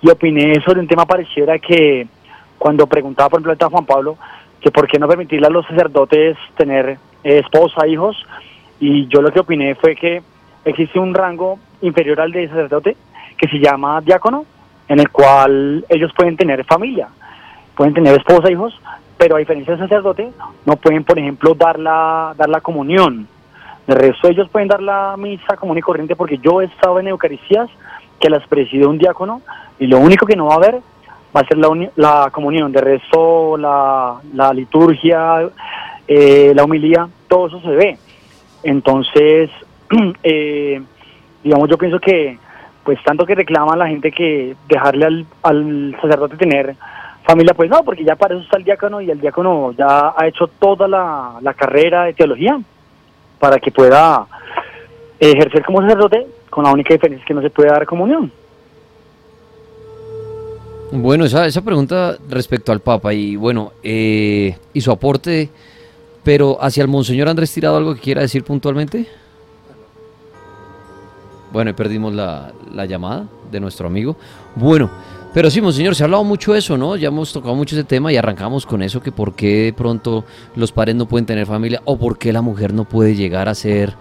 y 0.00 0.08
opiné 0.08 0.58
sobre 0.62 0.80
un 0.80 0.88
tema 0.88 1.04
pareciera 1.04 1.58
que 1.58 2.08
cuando 2.56 2.86
preguntaba, 2.86 3.28
por 3.28 3.42
ejemplo, 3.42 3.66
a 3.66 3.70
Juan 3.70 3.84
Pablo, 3.84 4.16
que 4.58 4.70
por 4.70 4.88
qué 4.88 4.98
no 4.98 5.06
permitirle 5.06 5.48
a 5.48 5.50
los 5.50 5.66
sacerdotes 5.66 6.38
tener 6.56 6.96
esposa, 7.22 7.86
hijos, 7.86 8.16
y 8.80 9.06
yo 9.08 9.20
lo 9.20 9.30
que 9.30 9.40
opiné 9.40 9.74
fue 9.74 9.94
que 9.94 10.22
existe 10.64 10.98
un 10.98 11.14
rango 11.14 11.58
inferior 11.82 12.20
al 12.20 12.32
de 12.32 12.48
sacerdote 12.48 12.96
que 13.36 13.48
se 13.48 13.58
llama 13.58 14.00
diácono, 14.00 14.44
en 14.88 14.98
el 14.98 15.10
cual 15.10 15.84
ellos 15.88 16.12
pueden 16.16 16.36
tener 16.36 16.64
familia, 16.64 17.08
pueden 17.76 17.94
tener 17.94 18.14
esposa, 18.16 18.50
hijos, 18.50 18.78
pero 19.16 19.36
a 19.36 19.38
diferencia 19.38 19.76
del 19.76 19.82
sacerdote, 19.86 20.30
no 20.64 20.76
pueden, 20.76 21.04
por 21.04 21.18
ejemplo, 21.18 21.54
dar 21.54 21.78
la, 21.78 22.34
dar 22.36 22.48
la 22.48 22.60
comunión. 22.60 23.28
De 23.86 23.94
resto, 23.94 24.28
ellos 24.28 24.48
pueden 24.48 24.68
dar 24.68 24.82
la 24.82 25.14
misa 25.18 25.56
común 25.56 25.78
y 25.78 25.82
corriente 25.82 26.16
porque 26.16 26.38
yo 26.38 26.60
he 26.60 26.64
estado 26.64 26.98
en 27.00 27.08
Eucaristías 27.08 27.68
que 28.18 28.30
las 28.30 28.46
preside 28.46 28.86
un 28.86 28.98
diácono 28.98 29.42
y 29.78 29.86
lo 29.86 29.98
único 29.98 30.26
que 30.26 30.36
no 30.36 30.46
va 30.46 30.54
a 30.54 30.56
haber 30.56 30.80
va 31.36 31.40
a 31.40 31.46
ser 31.46 31.58
la, 31.58 31.68
la 31.96 32.30
comunión. 32.32 32.72
De 32.72 32.80
resto, 32.80 33.56
la, 33.56 34.16
la 34.34 34.52
liturgia, 34.52 35.48
eh, 36.06 36.52
la 36.54 36.64
humilía, 36.64 37.08
todo 37.28 37.46
eso 37.48 37.60
se 37.60 37.70
ve. 37.70 37.98
Entonces, 38.62 39.50
eh, 40.22 40.80
digamos, 41.42 41.68
yo 41.68 41.78
pienso 41.78 41.98
que, 41.98 42.38
pues 42.84 42.98
tanto 43.04 43.26
que 43.26 43.34
reclama 43.34 43.76
la 43.76 43.88
gente 43.88 44.10
que 44.12 44.56
dejarle 44.68 45.06
al, 45.06 45.26
al 45.42 45.96
sacerdote 46.00 46.36
tener 46.36 46.76
familia, 47.24 47.54
pues 47.54 47.70
no, 47.70 47.82
porque 47.84 48.04
ya 48.04 48.16
para 48.16 48.34
eso 48.34 48.44
está 48.44 48.56
el 48.56 48.64
diácono 48.64 49.00
y 49.00 49.10
el 49.10 49.20
diácono 49.20 49.72
ya 49.72 50.14
ha 50.16 50.26
hecho 50.26 50.46
toda 50.46 50.88
la, 50.88 51.38
la 51.40 51.54
carrera 51.54 52.04
de 52.04 52.14
teología 52.14 52.60
para 53.38 53.58
que 53.58 53.70
pueda 53.70 54.26
ejercer 55.18 55.64
como 55.64 55.82
sacerdote, 55.82 56.26
con 56.48 56.64
la 56.64 56.72
única 56.72 56.94
diferencia 56.94 57.24
que 57.26 57.34
no 57.34 57.42
se 57.42 57.50
puede 57.50 57.68
dar 57.68 57.86
comunión. 57.86 58.32
Bueno, 60.92 61.24
esa, 61.24 61.46
esa 61.46 61.62
pregunta 61.62 62.16
respecto 62.28 62.72
al 62.72 62.80
Papa 62.80 63.12
y 63.12 63.36
bueno, 63.36 63.72
eh, 63.82 64.56
y 64.72 64.80
su 64.80 64.90
aporte, 64.90 65.48
pero 66.22 66.58
hacia 66.62 66.82
el 66.82 66.88
Monseñor 66.88 67.28
Andrés 67.28 67.52
Tirado, 67.52 67.76
¿algo 67.76 67.94
que 67.94 68.00
quiera 68.00 68.22
decir 68.22 68.44
puntualmente? 68.44 69.06
Bueno, 71.52 71.74
perdimos 71.74 72.14
la, 72.14 72.52
la 72.72 72.86
llamada 72.86 73.26
de 73.50 73.60
nuestro 73.60 73.88
amigo. 73.88 74.16
Bueno, 74.54 74.90
pero 75.32 75.48
sí, 75.48 75.60
monseñor, 75.60 75.94
se 75.94 76.02
ha 76.02 76.06
hablado 76.06 76.24
mucho 76.24 76.52
de 76.52 76.58
eso, 76.58 76.76
¿no? 76.76 76.96
Ya 76.96 77.08
hemos 77.08 77.32
tocado 77.32 77.54
mucho 77.54 77.76
ese 77.76 77.84
tema 77.84 78.12
y 78.12 78.16
arrancamos 78.16 78.66
con 78.66 78.82
eso, 78.82 79.00
que 79.00 79.12
por 79.12 79.34
qué 79.34 79.64
de 79.64 79.72
pronto 79.72 80.24
los 80.56 80.72
padres 80.72 80.96
no 80.96 81.06
pueden 81.06 81.24
tener 81.24 81.46
familia 81.46 81.80
o 81.84 81.96
por 81.96 82.18
qué 82.18 82.32
la 82.32 82.42
mujer 82.42 82.74
no 82.74 82.84
puede 82.84 83.14
llegar 83.14 83.48
a 83.48 83.54
ser, 83.54 83.94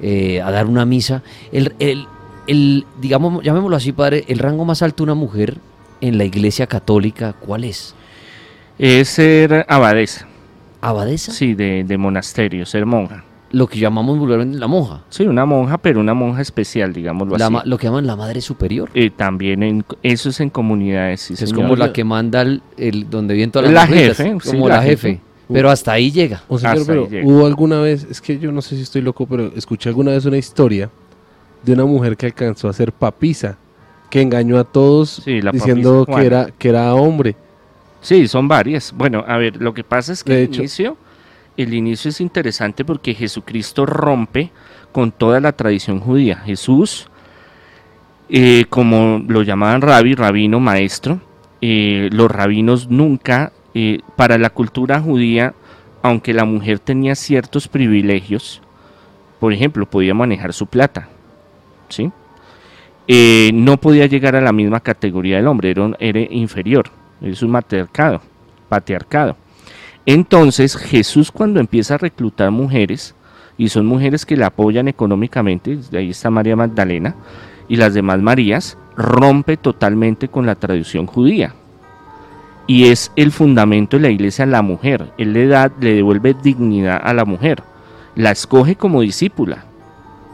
eh, 0.00 0.40
a 0.40 0.52
dar 0.52 0.66
una 0.66 0.84
misa. 0.84 1.22
El, 1.50 1.74
el, 1.80 2.06
el, 2.46 2.86
digamos, 3.00 3.42
llamémoslo 3.42 3.76
así, 3.76 3.90
padre, 3.90 4.24
el 4.28 4.38
rango 4.38 4.64
más 4.64 4.80
alto 4.82 4.98
de 4.98 5.10
una 5.10 5.14
mujer 5.14 5.56
en 6.00 6.16
la 6.16 6.24
iglesia 6.24 6.68
católica, 6.68 7.32
¿cuál 7.32 7.64
es? 7.64 7.96
Es 8.78 9.08
ser 9.08 9.66
abadesa. 9.68 10.27
¿Abadesa? 10.80 11.32
Sí, 11.32 11.54
de, 11.54 11.84
de 11.84 11.98
monasterio, 11.98 12.64
ser 12.66 12.86
monja 12.86 13.24
lo 13.50 13.66
que 13.66 13.78
llamamos 13.78 14.18
vulgarmente 14.18 14.58
la 14.58 14.66
monja. 14.66 15.02
Sí, 15.08 15.24
una 15.24 15.46
monja, 15.46 15.78
pero 15.78 16.00
una 16.00 16.14
monja 16.14 16.42
especial, 16.42 16.92
digámoslo 16.92 17.36
la, 17.36 17.46
así. 17.46 17.56
Lo 17.64 17.78
que 17.78 17.86
llaman 17.86 18.06
la 18.06 18.16
madre 18.16 18.40
superior. 18.40 18.90
Eh, 18.94 19.10
también 19.10 19.62
en, 19.62 19.84
eso 20.02 20.28
es 20.28 20.40
en 20.40 20.50
comunidades. 20.50 21.20
Sí, 21.20 21.34
es 21.34 21.52
como 21.52 21.76
la 21.76 21.92
que 21.92 22.04
manda 22.04 22.42
el, 22.42 22.62
el 22.76 23.08
donde 23.08 23.34
viene 23.34 23.50
todas 23.50 23.70
las 23.70 23.88
La 23.88 23.96
jefe. 23.96 24.30
Como 24.44 24.66
sí, 24.66 24.68
la, 24.68 24.82
jefe. 24.82 25.08
jefe. 25.10 25.20
Pero 25.50 25.70
hasta 25.70 25.92
ahí 25.92 26.10
llega. 26.10 26.42
O 26.48 26.58
sea, 26.58 26.74
pero 26.86 27.08
llega. 27.08 27.26
hubo 27.26 27.46
alguna 27.46 27.80
vez, 27.80 28.06
es 28.10 28.20
que 28.20 28.38
yo 28.38 28.52
no 28.52 28.60
sé 28.60 28.76
si 28.76 28.82
estoy 28.82 29.00
loco, 29.00 29.26
pero 29.26 29.50
escuché 29.56 29.88
alguna 29.88 30.10
vez 30.10 30.26
una 30.26 30.36
historia 30.36 30.90
de 31.62 31.72
una 31.72 31.86
mujer 31.86 32.16
que 32.18 32.26
alcanzó 32.26 32.68
a 32.68 32.72
ser 32.74 32.92
papisa, 32.92 33.56
que 34.10 34.20
engañó 34.20 34.58
a 34.58 34.64
todos 34.64 35.22
sí, 35.24 35.40
diciendo 35.52 36.06
que 36.06 36.26
era, 36.26 36.50
que 36.58 36.68
era 36.68 36.94
hombre. 36.94 37.34
Sí, 38.00 38.28
son 38.28 38.48
varias. 38.48 38.92
Bueno, 38.92 39.24
a 39.26 39.36
ver, 39.36 39.60
lo 39.60 39.74
que 39.74 39.84
pasa 39.84 40.12
es 40.12 40.22
que 40.22 40.32
de 40.32 40.42
hecho, 40.44 40.60
inicio 40.60 40.96
el 41.58 41.74
inicio 41.74 42.10
es 42.10 42.20
interesante 42.20 42.84
porque 42.84 43.14
Jesucristo 43.14 43.84
rompe 43.84 44.52
con 44.92 45.10
toda 45.10 45.40
la 45.40 45.52
tradición 45.52 45.98
judía. 45.98 46.36
Jesús, 46.36 47.08
eh, 48.28 48.64
como 48.70 49.20
lo 49.26 49.42
llamaban 49.42 49.82
rabí, 49.82 50.14
rabino, 50.14 50.60
maestro, 50.60 51.20
eh, 51.60 52.08
los 52.12 52.30
rabinos 52.30 52.88
nunca, 52.88 53.52
eh, 53.74 53.98
para 54.14 54.38
la 54.38 54.50
cultura 54.50 55.00
judía, 55.00 55.54
aunque 56.00 56.32
la 56.32 56.44
mujer 56.44 56.78
tenía 56.78 57.16
ciertos 57.16 57.66
privilegios, 57.66 58.62
por 59.40 59.52
ejemplo, 59.52 59.84
podía 59.84 60.14
manejar 60.14 60.52
su 60.52 60.66
plata, 60.66 61.08
¿sí? 61.88 62.10
no 63.54 63.78
podía 63.78 64.04
llegar 64.04 64.36
a 64.36 64.40
la 64.42 64.52
misma 64.52 64.80
categoría 64.80 65.36
del 65.36 65.46
hombre, 65.46 65.70
era, 65.70 65.90
era 65.98 66.20
inferior, 66.20 66.90
es 67.20 67.42
un 67.42 67.50
matriarcado, 67.50 68.20
patriarcado. 68.68 69.36
Entonces 70.06 70.76
Jesús 70.76 71.30
cuando 71.30 71.60
empieza 71.60 71.94
a 71.94 71.98
reclutar 71.98 72.50
mujeres, 72.50 73.14
y 73.56 73.68
son 73.68 73.86
mujeres 73.86 74.24
que 74.24 74.36
le 74.36 74.44
apoyan 74.44 74.88
económicamente, 74.88 75.78
ahí 75.92 76.10
está 76.10 76.30
María 76.30 76.56
Magdalena, 76.56 77.16
y 77.68 77.76
las 77.76 77.92
demás 77.92 78.20
Marías, 78.20 78.78
rompe 78.96 79.56
totalmente 79.56 80.28
con 80.28 80.46
la 80.46 80.54
tradición 80.54 81.06
judía. 81.06 81.54
Y 82.66 82.86
es 82.86 83.12
el 83.16 83.32
fundamento 83.32 83.96
de 83.96 84.02
la 84.02 84.10
iglesia 84.10 84.46
la 84.46 84.62
mujer. 84.62 85.12
Él 85.18 85.32
le, 85.32 85.46
da, 85.46 85.72
le 85.80 85.94
devuelve 85.94 86.34
dignidad 86.34 87.00
a 87.02 87.14
la 87.14 87.24
mujer. 87.24 87.62
La 88.14 88.30
escoge 88.30 88.76
como 88.76 89.00
discípula. 89.00 89.64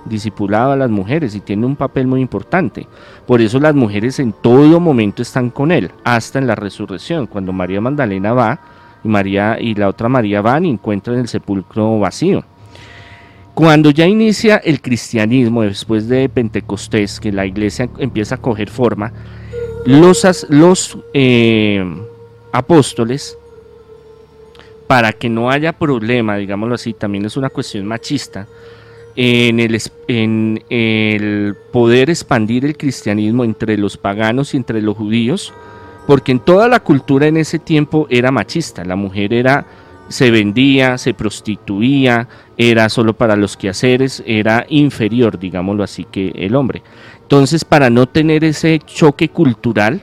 Discipulada 0.04 0.74
a 0.74 0.76
las 0.76 0.90
mujeres 0.90 1.34
y 1.34 1.40
tiene 1.40 1.66
un 1.66 1.76
papel 1.76 2.06
muy 2.06 2.20
importante. 2.20 2.86
Por 3.26 3.40
eso 3.40 3.58
las 3.58 3.74
mujeres 3.74 4.18
en 4.18 4.32
todo 4.32 4.80
momento 4.80 5.22
están 5.22 5.50
con 5.50 5.72
él, 5.72 5.90
hasta 6.04 6.38
en 6.38 6.46
la 6.46 6.54
resurrección. 6.54 7.26
Cuando 7.26 7.52
María 7.52 7.80
Magdalena 7.80 8.32
va, 8.32 8.60
y 9.02 9.08
María 9.08 9.58
y 9.60 9.74
la 9.74 9.88
otra 9.88 10.08
María 10.08 10.40
van 10.40 10.64
y 10.64 10.70
encuentran 10.70 11.18
el 11.18 11.28
sepulcro 11.28 11.98
vacío. 11.98 12.44
Cuando 13.54 13.90
ya 13.90 14.06
inicia 14.06 14.56
el 14.56 14.80
cristianismo 14.80 15.62
después 15.62 16.08
de 16.08 16.28
Pentecostés, 16.28 17.20
que 17.20 17.30
la 17.30 17.46
iglesia 17.46 17.88
empieza 17.98 18.34
a 18.34 18.38
coger 18.38 18.68
forma, 18.68 19.12
los, 19.86 20.46
los 20.50 20.98
eh, 21.12 21.84
apóstoles, 22.50 23.38
para 24.86 25.12
que 25.12 25.28
no 25.28 25.50
haya 25.50 25.72
problema, 25.72 26.36
digámoslo 26.36 26.74
así, 26.74 26.94
también 26.94 27.24
es 27.26 27.36
una 27.36 27.48
cuestión 27.48 27.86
machista, 27.86 28.48
en 29.16 29.60
el, 30.70 31.56
poder 31.72 32.10
expandir 32.10 32.64
el 32.64 32.76
cristianismo 32.76 33.44
entre 33.44 33.76
los 33.78 33.96
paganos 33.96 34.54
y 34.54 34.56
entre 34.56 34.82
los 34.82 34.96
judíos, 34.96 35.52
porque 36.06 36.32
en 36.32 36.40
toda 36.40 36.68
la 36.68 36.80
cultura 36.80 37.26
en 37.26 37.36
ese 37.36 37.58
tiempo 37.58 38.06
era 38.10 38.30
machista, 38.30 38.84
la 38.84 38.96
mujer 38.96 39.32
era 39.32 39.66
se 40.08 40.30
vendía, 40.30 40.98
se 40.98 41.14
prostituía, 41.14 42.28
era 42.58 42.88
solo 42.88 43.14
para 43.14 43.36
los 43.36 43.56
quehaceres, 43.56 44.22
era 44.26 44.66
inferior, 44.68 45.38
digámoslo 45.38 45.82
así, 45.82 46.04
que 46.04 46.30
el 46.36 46.54
hombre. 46.54 46.82
Entonces, 47.22 47.64
para 47.64 47.88
no 47.88 48.06
tener 48.06 48.44
ese 48.44 48.80
choque 48.84 49.30
cultural, 49.30 50.02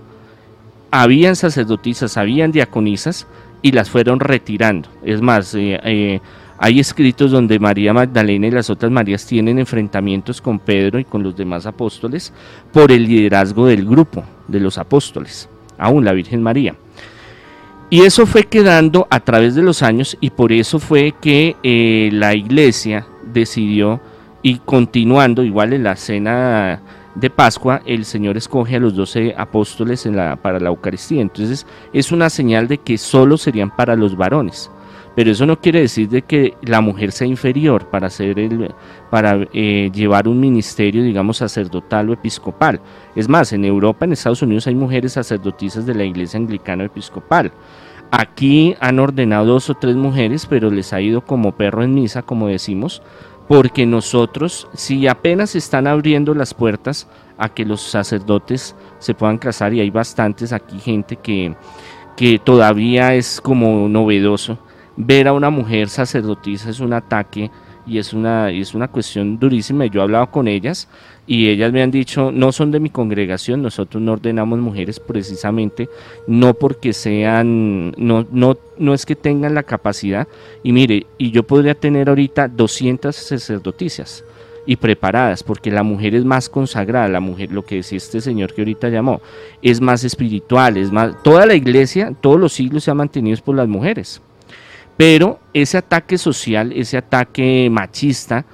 habían 0.89 1.35
sacerdotisas, 1.35 2.17
habían 2.17 2.51
diaconisas 2.51 3.27
y 3.61 3.71
las 3.71 3.89
fueron 3.89 4.19
retirando. 4.19 4.89
Es 5.03 5.21
más, 5.21 5.53
eh, 5.55 5.79
eh, 5.83 6.19
hay 6.63 6.79
escritos 6.79 7.31
donde 7.31 7.57
María 7.57 7.91
Magdalena 7.91 8.45
y 8.45 8.51
las 8.51 8.69
otras 8.69 8.91
Marías 8.91 9.25
tienen 9.25 9.57
enfrentamientos 9.57 10.39
con 10.39 10.59
Pedro 10.59 10.99
y 10.99 11.03
con 11.03 11.23
los 11.23 11.35
demás 11.35 11.65
apóstoles 11.65 12.31
por 12.71 12.91
el 12.91 13.05
liderazgo 13.05 13.65
del 13.65 13.83
grupo 13.83 14.23
de 14.47 14.59
los 14.59 14.77
apóstoles 14.77 15.49
aún 15.81 16.05
la 16.05 16.13
Virgen 16.13 16.43
María. 16.43 16.75
Y 17.89 18.01
eso 18.01 18.25
fue 18.25 18.43
quedando 18.43 19.07
a 19.09 19.19
través 19.19 19.55
de 19.55 19.63
los 19.63 19.81
años 19.81 20.15
y 20.21 20.29
por 20.29 20.51
eso 20.53 20.77
fue 20.77 21.15
que 21.19 21.57
eh, 21.63 22.09
la 22.13 22.35
iglesia 22.35 23.07
decidió 23.33 23.99
y 24.43 24.59
continuando 24.59 25.43
igual 25.43 25.73
en 25.73 25.83
la 25.83 25.95
cena 25.95 26.81
de 27.15 27.29
Pascua, 27.29 27.81
el 27.85 28.05
Señor 28.05 28.37
escoge 28.37 28.75
a 28.75 28.79
los 28.79 28.95
doce 28.95 29.33
apóstoles 29.35 30.05
en 30.05 30.15
la, 30.15 30.35
para 30.35 30.59
la 30.59 30.69
Eucaristía. 30.69 31.21
Entonces 31.21 31.65
es 31.91 32.11
una 32.11 32.29
señal 32.29 32.67
de 32.67 32.77
que 32.77 32.99
solo 32.99 33.35
serían 33.37 33.75
para 33.75 33.95
los 33.95 34.15
varones. 34.15 34.69
Pero 35.15 35.31
eso 35.31 35.45
no 35.45 35.59
quiere 35.59 35.81
decir 35.81 36.07
de 36.07 36.21
que 36.21 36.55
la 36.61 36.79
mujer 36.79 37.11
sea 37.11 37.27
inferior 37.27 37.89
para, 37.89 38.07
hacer 38.07 38.39
el, 38.39 38.73
para 39.09 39.45
eh, 39.53 39.89
llevar 39.93 40.27
un 40.27 40.39
ministerio, 40.39 41.03
digamos, 41.03 41.37
sacerdotal 41.37 42.09
o 42.09 42.13
episcopal. 42.13 42.79
Es 43.15 43.27
más, 43.27 43.51
en 43.51 43.65
Europa, 43.65 44.05
en 44.05 44.13
Estados 44.13 44.41
Unidos, 44.41 44.67
hay 44.67 44.75
mujeres 44.75 45.13
sacerdotisas 45.13 45.85
de 45.85 45.95
la 45.95 46.05
iglesia 46.05 46.39
anglicana 46.39 46.85
episcopal. 46.85 47.51
Aquí 48.11 48.75
han 48.79 48.99
ordenado 48.99 49.45
dos 49.45 49.69
o 49.69 49.73
tres 49.73 49.95
mujeres, 49.95 50.45
pero 50.45 50.69
les 50.69 50.93
ha 50.93 51.01
ido 51.01 51.21
como 51.21 51.53
perro 51.53 51.83
en 51.83 51.93
misa, 51.93 52.21
como 52.21 52.47
decimos, 52.47 53.01
porque 53.47 53.85
nosotros, 53.85 54.67
si 54.73 55.07
apenas 55.07 55.55
están 55.55 55.87
abriendo 55.87 56.33
las 56.33 56.53
puertas 56.53 57.07
a 57.37 57.49
que 57.49 57.65
los 57.65 57.81
sacerdotes 57.81 58.75
se 58.99 59.13
puedan 59.13 59.37
casar, 59.37 59.73
y 59.73 59.81
hay 59.81 59.89
bastantes 59.89 60.53
aquí 60.53 60.79
gente 60.79 61.17
que, 61.17 61.55
que 62.15 62.39
todavía 62.39 63.13
es 63.15 63.41
como 63.41 63.89
novedoso, 63.89 64.57
ver 65.05 65.27
a 65.27 65.33
una 65.33 65.49
mujer 65.49 65.89
sacerdotisa 65.89 66.69
es 66.69 66.79
un 66.79 66.93
ataque 66.93 67.49
y 67.85 67.97
es 67.97 68.13
una, 68.13 68.51
es 68.51 68.73
una 68.73 68.87
cuestión 68.87 69.39
durísima. 69.39 69.85
Yo 69.85 70.01
he 70.01 70.03
hablado 70.03 70.29
con 70.31 70.47
ellas 70.47 70.87
y 71.25 71.49
ellas 71.49 71.71
me 71.71 71.81
han 71.81 71.91
dicho, 71.91 72.31
no 72.31 72.51
son 72.51 72.71
de 72.71 72.79
mi 72.79 72.89
congregación, 72.89 73.61
nosotros 73.61 74.01
no 74.01 74.13
ordenamos 74.13 74.59
mujeres 74.59 74.99
precisamente, 74.99 75.89
no 76.27 76.53
porque 76.53 76.93
sean, 76.93 77.91
no, 77.97 78.25
no, 78.31 78.57
no 78.77 78.93
es 78.93 79.05
que 79.05 79.15
tengan 79.15 79.55
la 79.55 79.63
capacidad. 79.63 80.27
Y 80.63 80.71
mire, 80.71 81.07
y 81.17 81.31
yo 81.31 81.43
podría 81.43 81.73
tener 81.73 82.09
ahorita 82.09 82.47
200 82.47 83.15
sacerdotisas 83.15 84.23
y 84.65 84.75
preparadas, 84.75 85.41
porque 85.41 85.71
la 85.71 85.81
mujer 85.81 86.13
es 86.13 86.23
más 86.23 86.47
consagrada, 86.47 87.07
la 87.07 87.19
mujer, 87.19 87.51
lo 87.51 87.65
que 87.65 87.75
decía 87.75 87.97
este 87.97 88.21
señor 88.21 88.53
que 88.53 88.61
ahorita 88.61 88.89
llamó, 88.89 89.19
es 89.63 89.81
más 89.81 90.03
espiritual, 90.03 90.77
es 90.77 90.91
más, 90.91 91.21
toda 91.23 91.47
la 91.47 91.55
iglesia, 91.55 92.13
todos 92.21 92.39
los 92.39 92.53
siglos 92.53 92.83
se 92.83 92.91
ha 92.91 92.93
mantenido 92.93 93.37
por 93.43 93.55
las 93.55 93.67
mujeres. 93.67 94.21
Pero 94.97 95.39
ese 95.53 95.77
ataque 95.77 96.17
social, 96.17 96.71
ese 96.73 96.97
ataque 96.97 97.69
machista, 97.71 98.45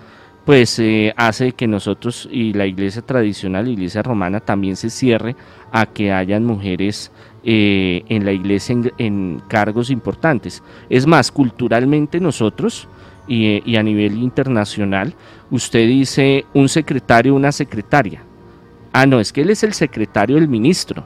pues 0.48 0.80
eh, 0.80 1.14
hace 1.18 1.52
que 1.52 1.68
nosotros 1.68 2.30
y 2.32 2.54
la 2.54 2.66
iglesia 2.66 3.02
tradicional, 3.02 3.66
la 3.66 3.72
iglesia 3.72 4.02
romana, 4.02 4.40
también 4.40 4.78
se 4.78 4.90
cierre 4.90 5.36
a 5.74 5.88
que 5.88 6.14
hayan 6.14 6.46
mujeres 6.46 7.12
eh, 7.44 8.04
en 8.08 8.24
la 8.24 8.32
iglesia 8.32 8.78
en, 8.98 9.42
cargos 9.50 9.90
importantes. 9.90 10.64
Es 10.90 11.06
más, 11.06 11.34
culturalmente 11.34 12.22
nosotros 12.22 12.88
y, 13.28 13.62
y, 13.70 13.76
a 13.76 13.84
nivel 13.84 14.18
internacional, 14.20 15.14
usted 15.52 15.86
dice 15.86 16.46
un 16.54 16.70
secretario, 16.70 17.36
una 17.36 17.52
secretaria. 17.52 18.24
Ah, 18.94 19.06
no, 19.06 19.20
es 19.20 19.34
que 19.34 19.42
él 19.42 19.50
es 19.50 19.64
el 19.64 19.74
secretario 19.74 20.38
del 20.38 20.48
ministro. 20.48 21.04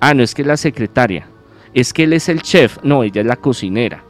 Ah, 0.00 0.12
no, 0.12 0.22
es 0.22 0.34
que 0.34 0.42
es 0.42 0.48
la 0.48 0.58
secretaria. 0.58 1.26
Es 1.72 1.94
que 1.94 2.04
él 2.04 2.12
es 2.12 2.28
el 2.28 2.42
chef. 2.42 2.76
No, 2.82 3.04
ella 3.04 3.22
es 3.22 3.26
la 3.26 3.36
cocinera 3.36 4.03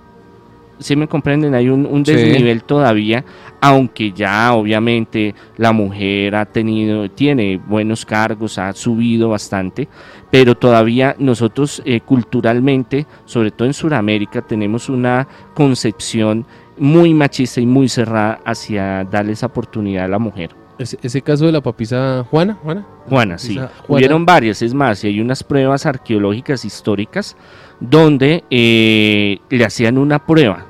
si 0.79 0.97
me 0.97 1.09
comprenden, 1.09 1.55
hay 1.55 1.69
un, 1.69 2.03
desnivel 2.03 2.65
todavía, 2.65 3.25
aunque 3.61 4.13
ya 4.13 4.53
obviamente 4.55 5.35
la 5.57 5.73
mujer 5.73 6.35
ha 6.35 6.45
tenido, 6.45 7.11
tiene 7.11 7.57
buenos 7.57 8.05
cargos, 8.05 8.59
ha 8.59 8.73
subido 8.73 9.31
bastante, 9.31 9.89
pero 10.31 10.55
todavía 10.55 11.15
nosotros 11.19 11.83
eh, 11.85 12.01
culturalmente, 12.01 13.07
sobre 13.25 13.51
todo 13.51 13.67
en 13.67 13.75
Sudamérica, 13.75 14.43
tenemos 14.43 14.89
una 14.89 15.27
concepción 15.55 16.47
muy 16.77 17.15
machista 17.15 17.61
y 17.61 17.67
muy 17.67 17.89
cerrada 17.89 18.41
hacia 18.45 19.05
darle 19.05 19.33
esa 19.33 19.47
oportunidad 19.47 20.05
a 20.05 20.09
la 20.09 20.19
mujer. 20.19 20.51
Ese, 20.77 21.23
caso 21.23 21.47
de 21.47 21.53
la 21.53 21.61
papisa 21.61 22.27
Juana, 22.29 22.59
Juana. 22.61 22.85
Juana, 23.09 23.39
sí. 23.39 23.61
Hubieron 23.87 24.27
varias, 24.27 24.61
es 24.61 24.75
más, 24.75 25.05
y 25.05 25.07
hay 25.07 25.21
unas 25.21 25.45
pruebas 25.45 25.87
arqueológicas 25.87 26.65
históricas 26.65 27.37
donde 27.81 28.45
eh, 28.51 29.39
le 29.51 29.65
hacían 29.65 29.99
una 29.99 30.25
prueba 30.25 30.67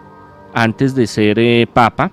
antes 0.54 0.94
de 0.94 1.06
ser 1.06 1.38
eh, 1.38 1.66
papa. 1.72 2.12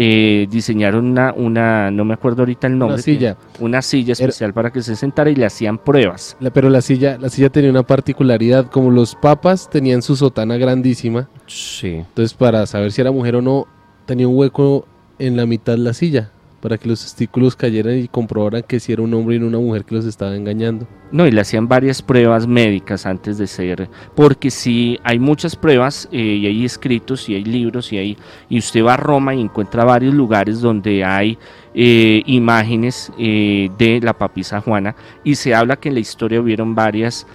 Eh, 0.00 0.46
diseñaron 0.48 1.06
una, 1.06 1.32
una, 1.32 1.90
no 1.90 2.04
me 2.04 2.14
acuerdo 2.14 2.42
ahorita 2.42 2.68
el 2.68 2.78
nombre. 2.78 2.94
Una 2.94 3.02
silla. 3.02 3.36
una 3.58 3.82
silla 3.82 4.12
especial 4.12 4.54
para 4.54 4.70
que 4.70 4.80
se 4.80 4.94
sentara 4.94 5.28
y 5.28 5.34
le 5.34 5.44
hacían 5.44 5.76
pruebas. 5.76 6.36
pero 6.52 6.70
la 6.70 6.82
silla, 6.82 7.18
la 7.18 7.28
silla 7.28 7.50
tenía 7.50 7.70
una 7.70 7.82
particularidad, 7.82 8.66
como 8.70 8.92
los 8.92 9.16
papas 9.16 9.68
tenían 9.68 10.02
su 10.02 10.14
sotana 10.14 10.56
grandísima. 10.56 11.28
Sí. 11.46 11.94
Entonces 11.96 12.32
para 12.34 12.64
saber 12.66 12.92
si 12.92 13.00
era 13.00 13.10
mujer 13.10 13.34
o 13.36 13.42
no, 13.42 13.66
tenía 14.06 14.28
un 14.28 14.36
hueco 14.36 14.86
en 15.18 15.36
la 15.36 15.46
mitad 15.46 15.72
de 15.72 15.78
la 15.78 15.92
silla 15.94 16.30
para 16.60 16.78
que 16.78 16.88
los 16.88 17.02
testículos 17.02 17.56
cayeran 17.56 17.98
y 17.98 18.08
comprobaran 18.08 18.62
que 18.62 18.80
si 18.80 18.92
era 18.92 19.02
un 19.02 19.14
hombre 19.14 19.36
y 19.36 19.38
una 19.38 19.58
mujer 19.58 19.84
que 19.84 19.94
los 19.94 20.04
estaba 20.04 20.34
engañando. 20.36 20.86
No, 21.10 21.26
y 21.26 21.30
le 21.30 21.40
hacían 21.40 21.68
varias 21.68 22.02
pruebas 22.02 22.46
médicas 22.46 23.06
antes 23.06 23.38
de 23.38 23.46
ser, 23.46 23.88
porque 24.14 24.50
si 24.50 24.98
hay 25.04 25.18
muchas 25.18 25.56
pruebas 25.56 26.08
eh, 26.12 26.18
y 26.18 26.46
hay 26.46 26.64
escritos 26.64 27.28
y 27.28 27.34
hay 27.34 27.44
libros 27.44 27.92
y 27.92 27.98
hay, 27.98 28.18
y 28.48 28.58
usted 28.58 28.84
va 28.84 28.94
a 28.94 28.98
Roma 28.98 29.34
y 29.34 29.40
encuentra 29.40 29.84
varios 29.84 30.12
lugares 30.12 30.60
donde 30.60 31.04
hay 31.04 31.38
eh, 31.74 32.22
imágenes 32.26 33.10
eh, 33.18 33.70
de 33.78 34.00
la 34.02 34.12
papisa 34.12 34.60
Juana 34.60 34.96
y 35.24 35.36
se 35.36 35.54
habla 35.54 35.76
que 35.76 35.88
en 35.88 35.94
la 35.94 36.00
historia 36.00 36.40
hubieron 36.40 36.74
varias 36.74 37.26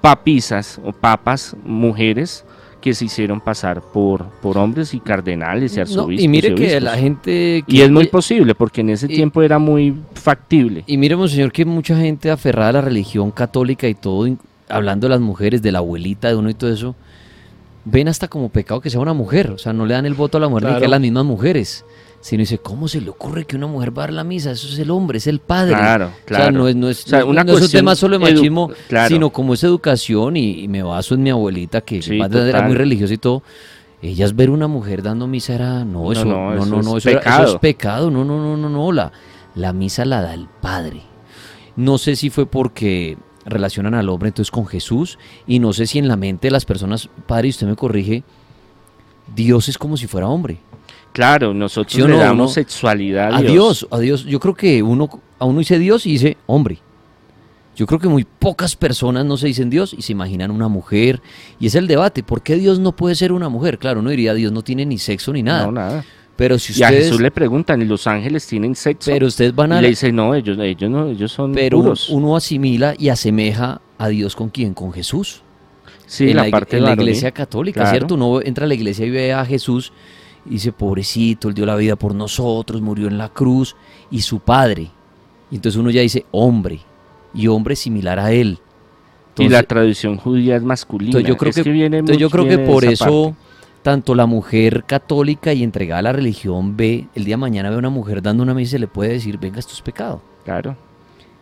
papisas 0.00 0.80
o 0.84 0.92
papas 0.92 1.56
mujeres 1.64 2.45
que 2.86 2.94
se 2.94 3.06
hicieron 3.06 3.40
pasar 3.40 3.80
por, 3.80 4.26
por 4.40 4.56
hombres 4.56 4.94
y 4.94 5.00
cardenales 5.00 5.76
y 5.76 5.80
arzobispos. 5.80 6.22
y 6.22 6.28
mire 6.28 6.54
que 6.54 6.80
la 6.80 6.96
gente... 6.96 7.64
y 7.66 7.80
es 7.80 7.90
muy 7.90 8.06
posible, 8.06 8.54
porque 8.54 8.82
en 8.82 8.90
ese 8.90 9.08
tiempo 9.08 9.42
era 9.42 9.58
muy 9.58 9.92
factible. 10.14 10.84
Y 10.86 10.96
mire, 10.96 11.16
señor, 11.26 11.50
que 11.50 11.64
mucha 11.64 11.96
gente 11.96 12.30
aferrada 12.30 12.68
a 12.68 12.72
la 12.74 12.80
religión 12.82 13.32
católica 13.32 13.88
y 13.88 13.96
todo, 13.96 14.28
hablando 14.68 15.08
de 15.08 15.14
las 15.14 15.20
mujeres, 15.20 15.62
de 15.62 15.72
la 15.72 15.78
abuelita 15.78 16.28
de 16.28 16.36
uno 16.36 16.48
y 16.48 16.54
todo 16.54 16.72
eso, 16.72 16.94
ven 17.84 18.06
hasta 18.06 18.28
como 18.28 18.50
pecado 18.50 18.80
que 18.80 18.88
sea 18.88 19.00
una 19.00 19.14
mujer. 19.14 19.50
O 19.50 19.58
sea, 19.58 19.72
no 19.72 19.84
le 19.84 19.94
dan 19.94 20.06
el 20.06 20.14
voto 20.14 20.38
a 20.38 20.40
la 20.40 20.48
mujer 20.48 20.70
ni 20.70 20.78
que 20.78 20.84
a 20.84 20.88
las 20.88 21.00
mismas 21.00 21.24
mujeres 21.24 21.84
sino 22.26 22.40
dice, 22.40 22.58
¿cómo 22.58 22.88
se 22.88 23.00
le 23.00 23.08
ocurre 23.08 23.44
que 23.44 23.54
una 23.54 23.68
mujer 23.68 23.96
va 23.96 24.02
a 24.02 24.06
dar 24.06 24.14
la 24.14 24.24
misa? 24.24 24.50
Eso 24.50 24.66
es 24.66 24.76
el 24.80 24.90
hombre, 24.90 25.18
es 25.18 25.28
el 25.28 25.38
padre. 25.38 25.76
Claro, 25.76 26.10
claro. 26.24 26.42
O 26.42 26.46
sea, 26.46 26.50
no 26.50 26.66
es, 26.66 26.74
no 26.74 26.88
es, 26.88 27.06
una 27.24 27.44
no 27.44 27.56
es 27.56 27.62
un 27.62 27.70
tema 27.70 27.94
solo 27.94 28.18
de 28.18 28.32
machismo, 28.32 28.72
sino 29.06 29.30
como 29.30 29.54
es 29.54 29.62
educación, 29.62 30.36
y, 30.36 30.66
me 30.66 30.82
baso 30.82 31.14
en 31.14 31.22
mi 31.22 31.30
abuelita, 31.30 31.82
que 31.82 32.00
era 32.00 32.62
muy 32.62 32.74
religiosa 32.74 33.14
y 33.14 33.18
todo. 33.18 33.44
Ellas 34.02 34.34
ver 34.34 34.50
una 34.50 34.66
mujer 34.66 35.04
dando 35.04 35.28
misa 35.28 35.54
era, 35.54 35.84
no, 35.84 36.10
eso 36.10 36.24
no, 36.24 36.52
no, 36.52 36.66
no, 36.66 36.82
no, 36.82 36.96
eso, 36.96 37.10
es 37.10 37.16
pecado. 37.16 37.44
eso, 37.44 37.54
es 37.54 37.60
pecado, 37.60 38.10
no, 38.10 38.24
no, 38.24 38.38
no, 38.40 38.56
no, 38.56 38.68
no, 38.68 38.90
la, 38.90 39.12
la 39.54 39.72
misa 39.72 40.04
la 40.04 40.20
da 40.20 40.34
el 40.34 40.48
padre. 40.60 41.02
No 41.76 41.96
sé 41.96 42.16
si 42.16 42.30
fue 42.30 42.46
porque 42.46 43.16
relacionan 43.44 43.94
al 43.94 44.08
hombre 44.08 44.30
entonces 44.30 44.50
con 44.50 44.66
Jesús, 44.66 45.16
y 45.46 45.60
no 45.60 45.72
sé 45.72 45.86
si 45.86 46.00
en 46.00 46.08
la 46.08 46.16
mente 46.16 46.48
de 46.48 46.50
las 46.50 46.64
personas, 46.64 47.08
padre, 47.28 47.46
y 47.46 47.50
usted 47.50 47.68
me 47.68 47.76
corrige, 47.76 48.24
Dios 49.32 49.68
es 49.68 49.78
como 49.78 49.96
si 49.96 50.08
fuera 50.08 50.26
hombre. 50.26 50.58
Claro, 51.16 51.54
nosotros 51.54 52.10
le 52.10 52.18
damos 52.18 52.52
sexualidad 52.52 53.32
a 53.32 53.40
Dios. 53.40 53.88
A 53.90 53.98
Dios, 53.98 54.26
Yo 54.26 54.38
creo 54.38 54.54
que 54.54 54.82
uno, 54.82 55.08
a 55.38 55.46
uno 55.46 55.60
dice 55.60 55.78
Dios 55.78 56.04
y 56.04 56.10
dice 56.12 56.36
hombre. 56.44 56.78
Yo 57.74 57.86
creo 57.86 57.98
que 57.98 58.06
muy 58.06 58.24
pocas 58.24 58.76
personas 58.76 59.24
no 59.24 59.38
se 59.38 59.46
dicen 59.46 59.70
Dios 59.70 59.96
y 59.96 60.02
se 60.02 60.12
imaginan 60.12 60.50
una 60.50 60.68
mujer. 60.68 61.22
Y 61.58 61.68
es 61.68 61.74
el 61.74 61.86
debate, 61.86 62.22
¿por 62.22 62.42
qué 62.42 62.56
Dios 62.56 62.80
no 62.80 62.94
puede 62.94 63.14
ser 63.14 63.32
una 63.32 63.48
mujer? 63.48 63.78
Claro, 63.78 64.00
uno 64.00 64.10
diría, 64.10 64.34
Dios 64.34 64.52
no 64.52 64.60
tiene 64.60 64.84
ni 64.84 64.98
sexo 64.98 65.32
ni 65.32 65.42
nada. 65.42 65.64
No, 65.64 65.72
nada. 65.72 66.04
Pero 66.36 66.58
si 66.58 66.72
ustedes, 66.72 66.92
y 66.92 66.94
a 66.94 66.98
Jesús 66.98 67.18
le 67.22 67.30
preguntan, 67.30 67.80
¿y 67.80 67.86
los 67.86 68.06
ángeles 68.06 68.46
tienen 68.46 68.74
sexo? 68.74 69.10
Pero 69.10 69.26
ustedes 69.28 69.54
van 69.54 69.72
a... 69.72 69.80
le 69.80 69.88
dicen, 69.88 70.14
no, 70.14 70.34
ellos, 70.34 70.58
ellos 70.60 70.90
no, 70.90 71.08
ellos 71.08 71.32
son 71.32 71.52
Pero 71.52 71.94
uno 72.10 72.36
asimila 72.36 72.94
y 72.98 73.08
asemeja 73.08 73.80
a 73.96 74.08
Dios 74.08 74.36
con 74.36 74.50
quién, 74.50 74.74
con 74.74 74.92
Jesús. 74.92 75.40
Sí, 76.04 76.28
en 76.28 76.36
la, 76.36 76.50
parte 76.50 76.76
de 76.76 76.82
la 76.82 76.92
iglesia 76.92 77.30
católica, 77.30 77.88
¿cierto? 77.90 78.16
Uno 78.16 78.42
entra 78.42 78.66
a 78.66 78.68
la 78.68 78.74
iglesia 78.74 79.06
y 79.06 79.10
ve 79.10 79.32
a 79.32 79.46
Jesús 79.46 79.94
dice, 80.50 80.72
pobrecito, 80.72 81.48
él 81.48 81.54
dio 81.54 81.66
la 81.66 81.76
vida 81.76 81.96
por 81.96 82.14
nosotros, 82.14 82.80
murió 82.80 83.08
en 83.08 83.18
la 83.18 83.28
cruz, 83.28 83.76
y 84.10 84.20
su 84.22 84.40
padre. 84.40 84.90
Y 85.50 85.56
entonces 85.56 85.78
uno 85.78 85.90
ya 85.90 86.00
dice, 86.00 86.24
hombre, 86.30 86.80
y 87.34 87.46
hombre 87.48 87.76
similar 87.76 88.18
a 88.18 88.32
él. 88.32 88.58
y 89.38 89.48
la 89.48 89.62
tradición 89.62 90.16
judía 90.16 90.56
es 90.56 90.62
masculina. 90.62 91.20
yo 91.20 91.36
creo 91.36 91.52
que, 91.52 92.16
yo 92.18 92.30
creo 92.30 92.48
que 92.48 92.58
por 92.58 92.84
eso 92.84 93.34
tanto 93.82 94.16
la 94.16 94.26
mujer 94.26 94.82
católica 94.84 95.52
y 95.52 95.62
entregada 95.62 96.00
a 96.00 96.02
la 96.02 96.12
religión 96.12 96.76
ve, 96.76 97.06
el 97.14 97.24
día 97.24 97.34
de 97.34 97.40
mañana 97.40 97.68
ve 97.70 97.76
a 97.76 97.78
una 97.78 97.88
mujer 97.88 98.20
dando 98.20 98.42
una 98.42 98.52
misa 98.52 98.70
y 98.70 98.70
se 98.72 98.78
le 98.80 98.88
puede 98.88 99.12
decir, 99.12 99.38
venga, 99.38 99.60
esto 99.60 99.74
es 99.74 99.80
pecado. 99.80 100.20
Claro. 100.44 100.76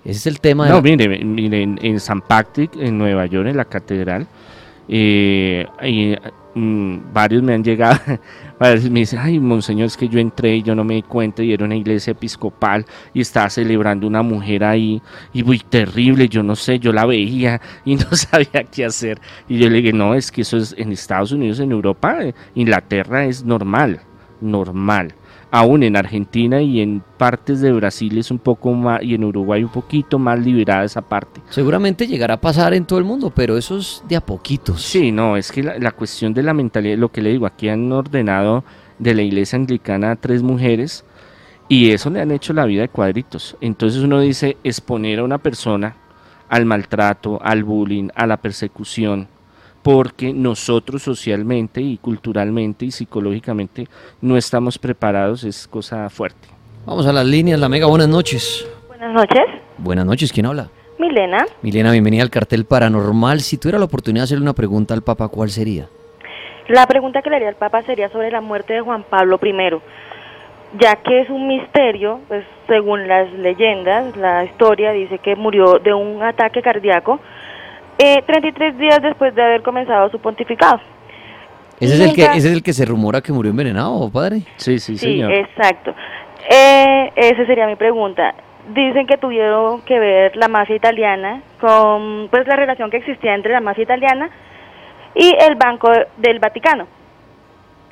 Ese 0.05 0.19
es 0.19 0.27
el 0.27 0.41
tema. 0.41 0.69
No, 0.69 0.83
mire, 0.83 1.09
mire, 1.25 1.63
en, 1.63 2.01
San 2.01 2.21
Patrick, 2.21 2.77
en 2.77 2.99
Nueva 2.99 3.25
York, 3.25 3.49
en 3.49 3.57
la 3.57 3.65
catedral, 3.65 4.27
eh, 4.89 5.66
Mm, 6.57 7.12
varios 7.12 7.43
me 7.43 7.53
han 7.53 7.64
llegado, 7.64 7.99
me 8.61 9.01
dicen, 9.01 9.18
ay, 9.20 9.41
monseñor, 9.41 9.87
es 9.87 9.97
que 9.97 10.09
yo 10.09 10.20
entré 10.20 10.57
y 10.57 10.62
yo 10.62 10.76
no 10.76 10.85
me 10.85 10.95
di 10.95 11.03
cuenta 11.03 11.43
y 11.43 11.53
era 11.53 11.64
una 11.64 11.74
iglesia 11.74 12.12
episcopal 12.12 12.87
y 13.12 13.20
estaba 13.20 13.51
celebrando 13.51 14.07
una 14.07 14.22
mujer 14.22 14.62
ahí 14.62 15.03
y 15.32 15.43
muy 15.43 15.59
terrible, 15.59 16.28
yo 16.28 16.45
no 16.45 16.55
sé, 16.55 16.78
yo 16.78 16.93
la 16.93 17.07
veía 17.07 17.61
y 17.85 17.97
no 17.97 18.07
sabía 18.12 18.64
qué 18.70 18.85
hacer. 18.85 19.20
Y 19.49 19.59
yo 19.59 19.68
le 19.68 19.78
dije, 19.78 19.93
no, 19.93 20.14
es 20.14 20.30
que 20.30 20.43
eso 20.43 20.57
es 20.57 20.74
en 20.78 20.93
Estados 20.93 21.32
Unidos, 21.32 21.59
en 21.59 21.72
Europa, 21.72 22.18
Inglaterra 22.55 23.24
es 23.24 23.45
normal, 23.45 24.01
normal 24.41 25.14
aún 25.55 25.85
en 25.85 25.97
Argentina 25.97 26.61
y 26.61 26.81
en 26.81 27.01
partes 27.17 27.61
de 27.61 27.71
Brasil 27.71 28.19
es 28.19 28.33
un 28.33 28.41
poco 28.41 28.73
más, 28.73 29.01
y 29.05 29.15
en 29.15 29.23
Uruguay 29.23 29.63
un 29.63 29.71
poquito 29.71 30.19
más 30.19 30.37
liberada 30.41 30.83
esa 30.83 31.01
parte. 31.01 31.41
Seguramente 31.49 32.09
llegará 32.09 32.35
a 32.35 32.41
pasar 32.41 32.75
en 32.75 32.85
todo 32.85 32.99
el 32.99 33.05
mundo, 33.05 33.31
pero 33.33 33.57
eso 33.57 33.79
es 33.79 34.03
de 34.09 34.17
a 34.17 34.21
poquitos. 34.21 34.83
Sí, 34.83 35.13
no, 35.13 35.37
es 35.37 35.53
que 35.53 35.63
la, 35.63 35.93
cuestión 35.93 36.35
de 36.35 36.43
la 36.43 36.55
mentalidad, 36.55 36.99
lo 36.99 37.13
que 37.13 37.23
le 37.23 37.31
digo, 37.31 37.47
aquí 37.47 37.69
han 37.69 37.93
ordenado 37.93 38.65
de 38.99 39.15
la 39.15 39.23
iglesia 39.23 39.57
anglicana 39.57 40.11
a 40.11 40.17
tres 40.17 40.43
mujeres 40.43 41.05
y 41.69 41.91
eso 41.91 42.11
le 42.11 42.21
han 42.21 42.33
hecho 42.33 42.53
la 42.53 42.65
vida 42.65 42.83
de 42.83 42.89
cuadritos. 42.89 43.57
Entonces 43.61 44.03
uno 44.03 44.19
dice, 44.19 44.57
exponer 44.65 45.21
a 45.21 45.25
una 45.25 45.39
persona 45.39 45.95
al 46.49 46.65
maltrato, 46.65 47.39
al 47.41 47.63
bullying, 47.63 48.09
a 48.17 48.27
la 48.27 48.39
persecución, 48.39 49.29
porque 49.85 50.32
nosotros 50.32 51.03
socialmente 51.03 51.82
y 51.82 51.99
culturalmente 51.99 52.87
y 52.87 52.91
psicológicamente 52.91 53.87
no 54.22 54.39
estamos 54.39 54.78
preparados, 54.78 55.45
es 55.45 55.68
cosa 55.68 56.09
fuerte. 56.09 56.49
Vamos 56.87 57.07
a 57.07 57.12
las 57.12 57.26
líneas, 57.26 57.61
la 57.61 57.68
Mega, 57.68 57.87
buenas 57.87 58.09
noches. 58.09 58.66
Buenas 58.89 59.12
noches. 59.12 59.45
Buenas 59.76 60.07
noches, 60.07 60.32
¿quién 60.32 60.47
habla? 60.47 60.70
Milena. 60.99 61.45
Milena, 61.61 61.93
bienvenida 61.93 62.22
al 62.22 62.30
cartel 62.30 62.64
paranormal. 62.64 63.41
Si 63.43 63.59
tuviera 63.59 63.78
la 63.78 63.85
oportunidad 63.85 64.22
de 64.22 64.24
hacerle 64.24 64.45
una 64.45 64.55
pregunta 64.55 64.95
al 64.95 65.03
Papa, 65.03 65.28
¿cuál 65.28 65.51
sería? 65.51 65.87
La 66.68 66.87
pregunta 66.87 67.20
que 67.20 67.28
le 67.28 67.37
haría 67.37 67.49
al 67.51 67.57
Papa 67.57 67.82
sería 67.82 68.09
sobre 68.09 68.30
la 68.30 68.41
muerte 68.41 68.72
de 68.72 68.80
Juan 68.80 69.03
Pablo 69.03 69.39
I, 69.43 69.53
ya 70.80 70.97
que 70.97 71.20
es 71.20 71.28
un 71.28 71.47
misterio, 71.47 72.20
pues 72.28 72.47
según 72.68 73.07
las 73.07 73.30
leyendas, 73.35 74.16
la 74.16 74.45
historia 74.45 74.93
dice 74.93 75.18
que 75.18 75.37
murió 75.37 75.78
de 75.78 75.93
un 75.93 76.22
ataque 76.22 76.62
cardíaco 76.62 77.20
eh, 77.99 78.22
33 78.26 78.78
días 78.78 79.03
después 79.03 79.34
de 79.34 79.42
haber 79.42 79.62
comenzado 79.62 80.11
su 80.11 80.18
pontificado. 80.18 80.80
¿Ese 81.80 81.95
es, 81.95 82.01
el 82.01 82.14
que, 82.14 82.22
¿Ese 82.22 82.49
es 82.49 82.53
el 82.53 82.62
que 82.62 82.72
se 82.72 82.84
rumora 82.84 83.20
que 83.20 83.32
murió 83.32 83.51
envenenado, 83.51 84.09
padre? 84.11 84.42
Sí, 84.57 84.78
sí, 84.78 84.97
sí 84.97 85.22
exacto. 85.22 85.95
Eh, 86.49 87.12
esa 87.16 87.47
sería 87.47 87.66
mi 87.66 87.76
pregunta. 87.76 88.34
Dicen 88.74 89.07
que 89.07 89.18
tuvieron 89.18 89.82
que 89.82 89.99
ver 89.99 90.36
la 90.36 90.49
mafia 90.49 90.76
italiana 90.76 91.42
con 91.61 92.28
pues 92.30 92.47
la 92.47 92.57
relación 92.57 92.90
que 92.90 92.99
existía 92.99 93.34
entre 93.34 93.53
la 93.53 93.61
mafia 93.61 93.82
italiana 93.82 94.30
y 95.14 95.34
el 95.47 95.57
Banco 95.57 95.90
del 96.16 96.38
Vaticano. 96.38 96.86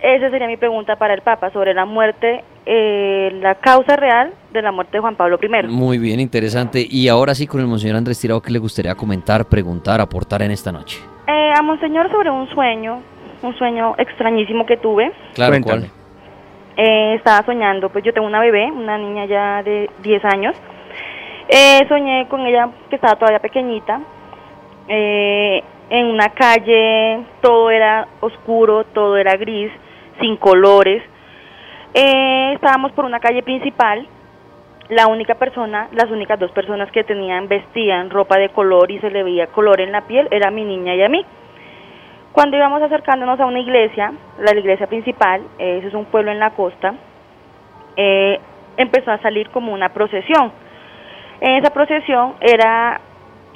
Esa 0.00 0.30
sería 0.30 0.46
mi 0.46 0.56
pregunta 0.56 0.96
para 0.96 1.14
el 1.14 1.20
Papa 1.20 1.50
sobre 1.50 1.74
la 1.74 1.84
muerte, 1.84 2.42
eh, 2.66 3.38
la 3.40 3.56
causa 3.56 3.96
real 3.96 4.32
de 4.52 4.62
la 4.62 4.72
muerte 4.72 4.96
de 4.96 5.00
Juan 5.00 5.16
Pablo 5.16 5.38
I. 5.42 5.66
Muy 5.68 5.98
bien, 5.98 6.20
interesante. 6.20 6.86
Y 6.88 7.08
ahora 7.08 7.34
sí, 7.34 7.46
con 7.46 7.60
el 7.60 7.66
Monseñor 7.66 7.96
Andrés 7.96 8.20
Tirado, 8.20 8.40
¿qué 8.40 8.52
le 8.52 8.58
gustaría 8.58 8.94
comentar, 8.94 9.44
preguntar, 9.46 10.00
aportar 10.00 10.42
en 10.42 10.50
esta 10.50 10.70
noche? 10.70 10.98
Eh, 11.26 11.52
a 11.56 11.62
Monseñor 11.62 12.10
sobre 12.10 12.30
un 12.30 12.48
sueño, 12.50 13.00
un 13.42 13.56
sueño 13.56 13.94
extrañísimo 13.98 14.66
que 14.66 14.76
tuve. 14.76 15.12
Claro, 15.34 15.56
¿cuál? 15.62 15.90
Eh, 16.76 17.14
estaba 17.16 17.44
soñando, 17.44 17.90
pues 17.90 18.04
yo 18.04 18.12
tengo 18.14 18.26
una 18.26 18.40
bebé, 18.40 18.70
una 18.70 18.96
niña 18.96 19.26
ya 19.26 19.62
de 19.62 19.90
10 20.02 20.24
años. 20.24 20.56
Eh, 21.48 21.84
soñé 21.88 22.26
con 22.28 22.46
ella 22.46 22.70
que 22.88 22.96
estaba 22.96 23.16
todavía 23.16 23.40
pequeñita. 23.40 24.00
Eh, 24.88 25.62
en 25.90 26.06
una 26.06 26.30
calle 26.30 27.24
todo 27.42 27.70
era 27.70 28.08
oscuro, 28.20 28.84
todo 28.84 29.16
era 29.16 29.36
gris 29.36 29.70
sin 30.20 30.36
colores. 30.36 31.02
Eh, 31.94 32.52
estábamos 32.54 32.92
por 32.92 33.04
una 33.04 33.20
calle 33.20 33.42
principal. 33.42 34.06
La 34.88 35.06
única 35.06 35.34
persona, 35.34 35.88
las 35.92 36.10
únicas 36.10 36.38
dos 36.38 36.50
personas 36.52 36.90
que 36.90 37.04
tenían 37.04 37.48
vestían 37.48 38.10
ropa 38.10 38.36
de 38.38 38.48
color 38.50 38.90
y 38.90 38.98
se 38.98 39.10
le 39.10 39.22
veía 39.22 39.46
color 39.48 39.80
en 39.80 39.92
la 39.92 40.02
piel 40.02 40.28
era 40.30 40.50
mi 40.50 40.64
niña 40.64 40.94
y 40.94 41.02
a 41.02 41.08
mí. 41.08 41.24
Cuando 42.32 42.56
íbamos 42.56 42.82
acercándonos 42.82 43.38
a 43.40 43.46
una 43.46 43.60
iglesia, 43.60 44.12
la 44.38 44.58
iglesia 44.58 44.86
principal, 44.86 45.42
eh, 45.58 45.78
ese 45.78 45.88
es 45.88 45.94
un 45.94 46.06
pueblo 46.06 46.30
en 46.30 46.38
la 46.38 46.50
costa, 46.50 46.94
eh, 47.96 48.40
empezó 48.76 49.10
a 49.10 49.18
salir 49.18 49.50
como 49.50 49.72
una 49.72 49.90
procesión. 49.90 50.50
En 51.40 51.56
esa 51.56 51.72
procesión 51.72 52.34
era 52.40 53.00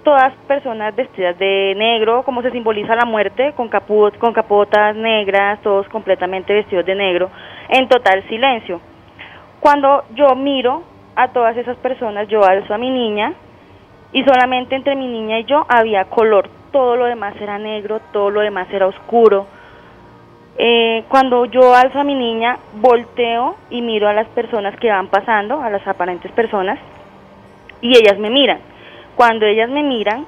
todas 0.04 0.32
personas 0.46 0.94
vestidas 0.94 1.38
de 1.38 1.74
negro, 1.76 2.22
como 2.22 2.42
se 2.42 2.50
simboliza 2.50 2.94
la 2.94 3.06
muerte, 3.06 3.54
con, 3.56 3.68
con 3.68 4.32
capotas 4.32 4.94
negras, 4.94 5.60
todos 5.62 5.88
completamente 5.88 6.52
vestidos 6.52 6.84
de 6.84 6.94
negro, 6.94 7.30
en 7.68 7.88
total 7.88 8.26
silencio. 8.28 8.80
Cuando 9.60 10.04
yo 10.14 10.34
miro 10.34 10.82
a 11.14 11.28
todas 11.28 11.56
esas 11.56 11.76
personas, 11.78 12.28
yo 12.28 12.44
alzo 12.44 12.74
a 12.74 12.78
mi 12.78 12.90
niña 12.90 13.32
y 14.12 14.22
solamente 14.24 14.76
entre 14.76 14.96
mi 14.96 15.06
niña 15.06 15.38
y 15.40 15.44
yo 15.44 15.64
había 15.68 16.04
color, 16.04 16.48
todo 16.72 16.96
lo 16.96 17.06
demás 17.06 17.34
era 17.40 17.58
negro, 17.58 18.00
todo 18.12 18.30
lo 18.30 18.40
demás 18.40 18.68
era 18.70 18.86
oscuro. 18.86 19.46
Eh, 20.58 21.04
cuando 21.08 21.44
yo 21.46 21.74
alzo 21.74 22.00
a 22.00 22.04
mi 22.04 22.14
niña, 22.14 22.58
volteo 22.74 23.56
y 23.70 23.82
miro 23.82 24.08
a 24.08 24.12
las 24.12 24.28
personas 24.28 24.78
que 24.78 24.90
van 24.90 25.08
pasando, 25.08 25.60
a 25.60 25.70
las 25.70 25.86
aparentes 25.86 26.30
personas, 26.32 26.78
y 27.82 27.96
ellas 27.96 28.18
me 28.18 28.30
miran 28.30 28.60
cuando 29.16 29.46
ellas 29.46 29.70
me 29.70 29.82
miran, 29.82 30.26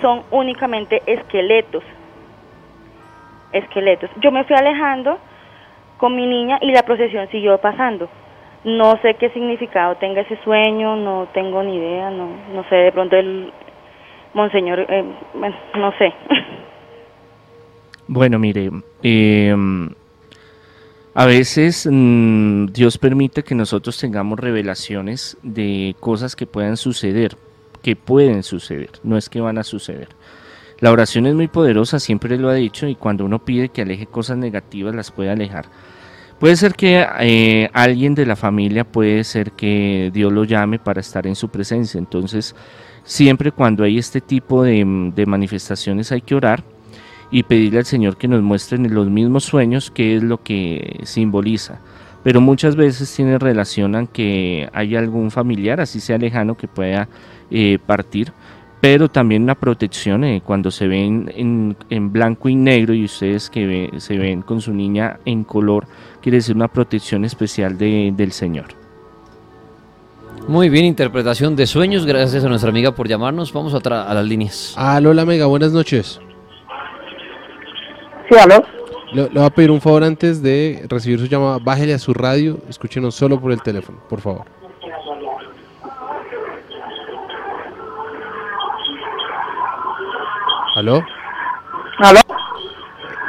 son 0.00 0.22
únicamente 0.30 1.02
esqueletos. 1.06 1.84
Esqueletos. 3.52 4.10
Yo 4.16 4.32
me 4.32 4.44
fui 4.44 4.56
alejando 4.56 5.18
con 5.98 6.16
mi 6.16 6.26
niña 6.26 6.58
y 6.60 6.72
la 6.72 6.82
procesión 6.82 7.28
siguió 7.30 7.58
pasando. 7.58 8.08
No 8.64 8.98
sé 9.02 9.14
qué 9.14 9.30
significado 9.30 9.96
tenga 9.96 10.22
ese 10.22 10.38
sueño, 10.42 10.96
no 10.96 11.28
tengo 11.34 11.62
ni 11.62 11.76
idea, 11.76 12.10
no, 12.10 12.28
no 12.54 12.64
sé, 12.68 12.76
de 12.76 12.92
pronto 12.92 13.16
el 13.16 13.52
monseñor, 14.32 14.80
eh, 14.88 15.04
no 15.76 15.92
sé. 15.98 16.12
Bueno, 18.06 18.38
mire, 18.38 18.70
eh, 19.02 19.56
a 21.14 21.24
veces 21.24 21.88
mmm, 21.90 22.66
Dios 22.66 22.98
permite 22.98 23.42
que 23.42 23.54
nosotros 23.54 23.98
tengamos 23.98 24.38
revelaciones 24.38 25.38
de 25.42 25.96
cosas 26.00 26.36
que 26.36 26.46
puedan 26.46 26.76
suceder 26.76 27.34
que 27.84 27.94
pueden 27.94 28.42
suceder, 28.42 28.88
no 29.02 29.18
es 29.18 29.28
que 29.28 29.42
van 29.42 29.58
a 29.58 29.62
suceder. 29.62 30.08
La 30.80 30.90
oración 30.90 31.26
es 31.26 31.34
muy 31.34 31.48
poderosa, 31.48 31.98
siempre 31.98 32.36
lo 32.38 32.48
ha 32.48 32.54
dicho, 32.54 32.86
y 32.86 32.94
cuando 32.94 33.24
uno 33.24 33.44
pide 33.44 33.68
que 33.68 33.82
aleje 33.82 34.06
cosas 34.06 34.36
negativas, 34.36 34.94
las 34.94 35.10
puede 35.10 35.30
alejar. 35.30 35.66
Puede 36.38 36.56
ser 36.56 36.74
que 36.74 37.06
eh, 37.20 37.70
alguien 37.72 38.14
de 38.14 38.26
la 38.26 38.36
familia, 38.36 38.84
puede 38.84 39.24
ser 39.24 39.52
que 39.52 40.10
Dios 40.12 40.32
lo 40.32 40.44
llame 40.44 40.78
para 40.78 41.00
estar 41.00 41.26
en 41.26 41.36
su 41.36 41.48
presencia. 41.48 41.98
Entonces, 41.98 42.54
siempre 43.04 43.52
cuando 43.52 43.84
hay 43.84 43.98
este 43.98 44.20
tipo 44.20 44.62
de, 44.62 45.12
de 45.14 45.26
manifestaciones 45.26 46.10
hay 46.12 46.20
que 46.20 46.34
orar 46.34 46.64
y 47.30 47.44
pedirle 47.44 47.78
al 47.78 47.86
Señor 47.86 48.16
que 48.16 48.28
nos 48.28 48.42
muestre 48.42 48.76
en 48.76 48.92
los 48.92 49.08
mismos 49.08 49.44
sueños 49.44 49.90
qué 49.90 50.16
es 50.16 50.22
lo 50.22 50.42
que 50.42 51.00
simboliza 51.04 51.80
pero 52.24 52.40
muchas 52.40 52.74
veces 52.74 53.14
tiene 53.14 53.38
relación 53.38 53.94
a 53.94 54.06
que 54.06 54.68
hay 54.72 54.96
algún 54.96 55.30
familiar, 55.30 55.80
así 55.80 56.00
sea 56.00 56.16
lejano, 56.16 56.56
que 56.56 56.66
pueda 56.66 57.06
eh, 57.50 57.78
partir, 57.86 58.32
pero 58.84 59.08
también 59.08 59.44
una 59.44 59.54
protección 59.54 60.24
eh, 60.24 60.42
cuando 60.44 60.70
se 60.70 60.86
ven 60.86 61.32
en, 61.34 62.12
blanco 62.12 62.50
y 62.50 62.54
negro 62.54 62.92
y 62.92 63.06
ustedes 63.06 63.48
que 63.48 63.90
se 63.96 64.18
ven 64.18 64.42
con 64.42 64.60
su 64.60 64.74
niña 64.74 65.20
en 65.24 65.42
color, 65.42 65.86
quiere 66.20 66.36
decir 66.36 66.54
una 66.54 66.68
protección 66.68 67.24
especial 67.24 67.78
del 67.78 68.30
Señor. 68.32 68.66
Muy 70.48 70.68
bien, 70.68 70.84
interpretación 70.84 71.56
de 71.56 71.66
sueños. 71.66 72.04
Gracias 72.04 72.44
a 72.44 72.48
nuestra 72.50 72.68
amiga 72.68 72.94
por 72.94 73.08
llamarnos. 73.08 73.54
Vamos 73.54 73.72
a, 73.72 73.78
a 73.78 74.12
las 74.12 74.26
líneas. 74.26 74.74
Aló, 74.76 75.14
la 75.14 75.24
Mega, 75.24 75.46
buenas 75.46 75.72
noches. 75.72 76.20
Sí, 78.28 78.36
aló. 78.36 78.62
Le, 79.14 79.28
voy 79.28 79.44
a 79.44 79.48
pedir 79.48 79.70
un 79.70 79.80
favor 79.80 80.04
antes 80.04 80.42
de 80.42 80.84
recibir 80.90 81.18
su 81.20 81.24
llamada. 81.24 81.56
Bájele 81.56 81.94
a 81.94 81.98
su 81.98 82.12
radio, 82.12 82.58
escúchenos 82.68 83.14
solo 83.14 83.40
por 83.40 83.50
el 83.50 83.62
teléfono, 83.62 84.02
por 84.10 84.20
favor. 84.20 84.44
¿Aló? 90.74 91.04
¿Aló? 91.98 92.18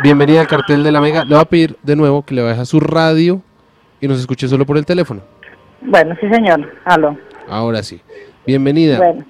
Bienvenida 0.02 0.42
al 0.42 0.48
cartel 0.48 0.84
de 0.84 0.92
la 0.92 1.00
Mega. 1.00 1.24
Le 1.26 1.36
voy 1.36 1.42
a 1.44 1.46
pedir 1.46 1.78
de 1.84 1.96
nuevo 1.96 2.24
que 2.24 2.34
le 2.34 2.42
baje 2.42 2.60
a 2.60 2.66
su 2.66 2.80
radio 2.80 3.40
y 4.02 4.08
nos 4.08 4.20
escuche 4.20 4.48
solo 4.48 4.66
por 4.66 4.78
el 4.78 4.86
teléfono. 4.86 5.22
Bueno, 5.82 6.16
sí, 6.20 6.28
señor. 6.28 6.74
Aló. 6.86 7.16
Ahora 7.48 7.84
sí. 7.84 8.02
Bienvenida. 8.48 8.98
Bueno. 8.98 9.26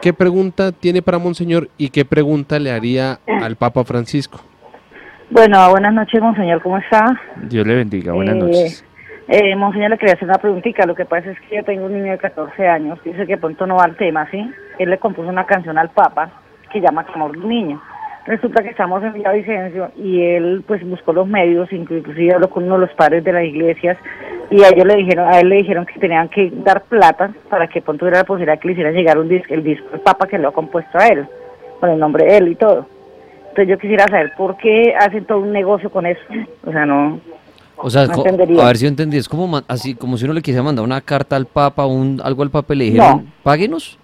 ¿Qué 0.00 0.12
pregunta 0.12 0.70
tiene 0.70 1.02
para 1.02 1.18
Monseñor 1.18 1.68
y 1.76 1.88
qué 1.88 2.04
pregunta 2.04 2.60
le 2.60 2.70
haría 2.70 3.18
al 3.26 3.56
Papa 3.56 3.82
Francisco? 3.82 4.38
Bueno, 5.30 5.68
buenas 5.70 5.92
noches, 5.92 6.22
monseñor, 6.22 6.62
¿cómo 6.62 6.78
está? 6.78 7.20
Dios 7.48 7.66
le 7.66 7.74
bendiga, 7.74 8.12
buenas 8.12 8.36
eh, 8.36 8.38
noches. 8.38 8.84
Eh, 9.26 9.56
monseñor, 9.56 9.90
le 9.90 9.98
quería 9.98 10.14
hacer 10.14 10.28
una 10.28 10.38
preguntita. 10.38 10.86
Lo 10.86 10.94
que 10.94 11.04
pasa 11.04 11.32
es 11.32 11.40
que 11.40 11.56
yo 11.56 11.64
tengo 11.64 11.86
un 11.86 11.94
niño 11.94 12.12
de 12.12 12.18
14 12.18 12.68
años, 12.68 13.00
dice 13.04 13.26
que 13.26 13.36
pronto 13.36 13.66
no 13.66 13.74
va 13.74 13.84
al 13.84 13.96
tema, 13.96 14.30
¿sí? 14.30 14.38
Él 14.78 14.90
le 14.90 14.98
compuso 14.98 15.28
una 15.28 15.46
canción 15.46 15.76
al 15.78 15.90
Papa 15.90 16.30
que 16.76 16.86
llama 16.86 17.06
Amor 17.14 17.38
de 17.38 17.46
Niño. 17.46 17.80
Resulta 18.26 18.62
que 18.62 18.70
estamos 18.70 19.02
en 19.04 19.12
Villavicencio 19.12 19.90
y 19.96 20.20
él 20.20 20.64
pues 20.66 20.84
buscó 20.84 21.12
los 21.12 21.28
medios, 21.28 21.72
inclusive 21.72 22.34
habló 22.34 22.50
con 22.50 22.64
uno 22.64 22.74
de 22.74 22.86
los 22.86 22.94
padres 22.94 23.22
de 23.22 23.32
las 23.32 23.44
iglesias 23.44 23.96
y 24.50 24.62
a 24.62 24.68
ellos 24.68 24.84
le 24.84 24.96
dijeron, 24.96 25.32
a 25.32 25.38
él 25.38 25.48
le 25.48 25.56
dijeron 25.56 25.86
que 25.86 25.98
tenían 26.00 26.28
que 26.28 26.50
dar 26.52 26.82
plata 26.82 27.32
para 27.48 27.68
que 27.68 27.80
pronto 27.80 28.04
hubiera 28.04 28.18
la 28.18 28.24
posibilidad 28.24 28.58
que 28.58 28.68
le 28.68 28.72
hicieran 28.72 28.94
llegar 28.94 29.18
un 29.18 29.28
disco, 29.28 29.54
el 29.54 29.62
disco 29.62 29.88
del 29.90 30.00
Papa 30.00 30.26
que 30.26 30.38
lo 30.38 30.48
ha 30.48 30.52
compuesto 30.52 30.98
a 30.98 31.06
él, 31.06 31.26
con 31.78 31.88
el 31.88 31.98
nombre 31.98 32.26
de 32.26 32.36
él 32.36 32.48
y 32.48 32.54
todo. 32.56 32.86
Entonces 33.50 33.68
yo 33.68 33.78
quisiera 33.78 34.06
saber 34.08 34.32
por 34.36 34.56
qué 34.56 34.94
hacen 34.98 35.24
todo 35.24 35.38
un 35.38 35.52
negocio 35.52 35.88
con 35.88 36.04
eso. 36.04 36.20
O 36.66 36.72
sea, 36.72 36.84
no. 36.84 37.20
O 37.76 37.90
sea, 37.90 38.02
a 38.02 38.66
ver 38.66 38.76
si 38.76 38.86
entendí, 38.86 39.18
es 39.18 39.28
como 39.28 39.60
así 39.68 39.94
como 39.94 40.16
si 40.16 40.24
uno 40.24 40.34
le 40.34 40.42
quisiera 40.42 40.64
mandar 40.64 40.84
una 40.84 41.00
carta 41.00 41.36
al 41.36 41.46
Papa, 41.46 41.86
un 41.86 42.20
algo 42.24 42.42
al 42.42 42.50
Papa 42.50 42.74
y 42.74 42.78
le 42.78 42.84
dijeron, 42.86 43.32
páguenos. 43.42 43.98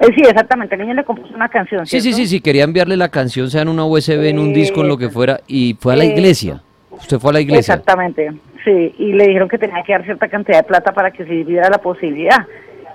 Eh, 0.00 0.06
sí, 0.14 0.22
exactamente, 0.22 0.74
el 0.74 0.82
niño 0.82 0.94
le 0.94 1.04
compuso 1.04 1.34
una 1.34 1.48
canción. 1.48 1.86
Sí, 1.86 2.00
sí, 2.00 2.12
sí, 2.12 2.26
sí, 2.26 2.40
quería 2.40 2.64
enviarle 2.64 2.96
la 2.96 3.08
canción, 3.08 3.50
sea 3.50 3.62
en 3.62 3.68
una 3.68 3.84
USB, 3.84 4.24
en 4.24 4.38
un 4.38 4.52
disco, 4.52 4.82
en 4.82 4.88
lo 4.88 4.96
que 4.96 5.08
fuera, 5.08 5.40
y 5.46 5.76
fue 5.78 5.92
a 5.92 5.96
la 5.96 6.04
iglesia. 6.04 6.62
Usted 6.90 7.18
fue 7.18 7.30
a 7.30 7.34
la 7.34 7.40
iglesia. 7.40 7.74
Exactamente, 7.74 8.32
sí, 8.64 8.94
y 8.98 9.12
le 9.12 9.26
dijeron 9.26 9.48
que 9.48 9.58
tenía 9.58 9.82
que 9.82 9.92
dar 9.92 10.04
cierta 10.04 10.28
cantidad 10.28 10.58
de 10.58 10.64
plata 10.64 10.92
para 10.92 11.10
que 11.10 11.24
se 11.24 11.44
diera 11.44 11.68
la 11.70 11.78
posibilidad. 11.78 12.46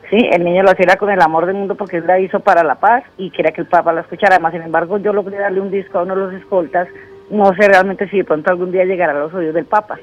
Sí, 0.09 0.17
el 0.31 0.43
niño 0.43 0.63
lo 0.63 0.71
hacía 0.71 0.95
con 0.97 1.11
el 1.11 1.21
amor 1.21 1.45
del 1.45 1.55
mundo 1.55 1.75
porque 1.75 1.97
él 1.97 2.07
la 2.07 2.19
hizo 2.19 2.39
para 2.39 2.63
la 2.63 2.75
paz 2.75 3.03
y 3.17 3.29
quería 3.29 3.51
que 3.51 3.61
el 3.61 3.67
Papa 3.67 3.93
la 3.93 4.01
escuchara. 4.01 4.35
Además, 4.35 4.53
sin 4.53 4.63
embargo, 4.63 4.97
yo 4.97 5.13
logré 5.13 5.37
darle 5.37 5.61
un 5.61 5.69
disco 5.69 5.99
a 5.99 6.03
uno 6.03 6.15
de 6.15 6.21
los 6.21 6.33
escoltas. 6.33 6.87
No 7.29 7.53
sé 7.53 7.67
realmente 7.67 8.09
si 8.09 8.17
de 8.17 8.23
pronto 8.23 8.49
algún 8.49 8.71
día 8.71 8.85
llegará 8.85 9.11
a 9.11 9.19
los 9.19 9.33
oídos 9.35 9.53
del 9.53 9.65
Papa. 9.65 9.99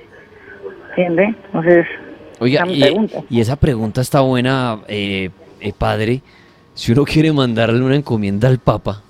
¿Entiende? 0.90 1.34
Entonces, 1.46 1.86
Oiga, 2.38 2.64
y, 2.68 3.08
y, 3.30 3.40
esa 3.40 3.56
pregunta 3.56 4.00
está 4.00 4.20
buena, 4.20 4.80
eh, 4.88 5.30
eh, 5.60 5.72
padre. 5.76 6.20
Si 6.76 6.92
uno 6.92 7.04
quiere 7.04 7.32
mandarle 7.32 7.82
una 7.82 7.96
encomienda 7.96 8.48
al 8.48 8.58
Papa, 8.58 9.02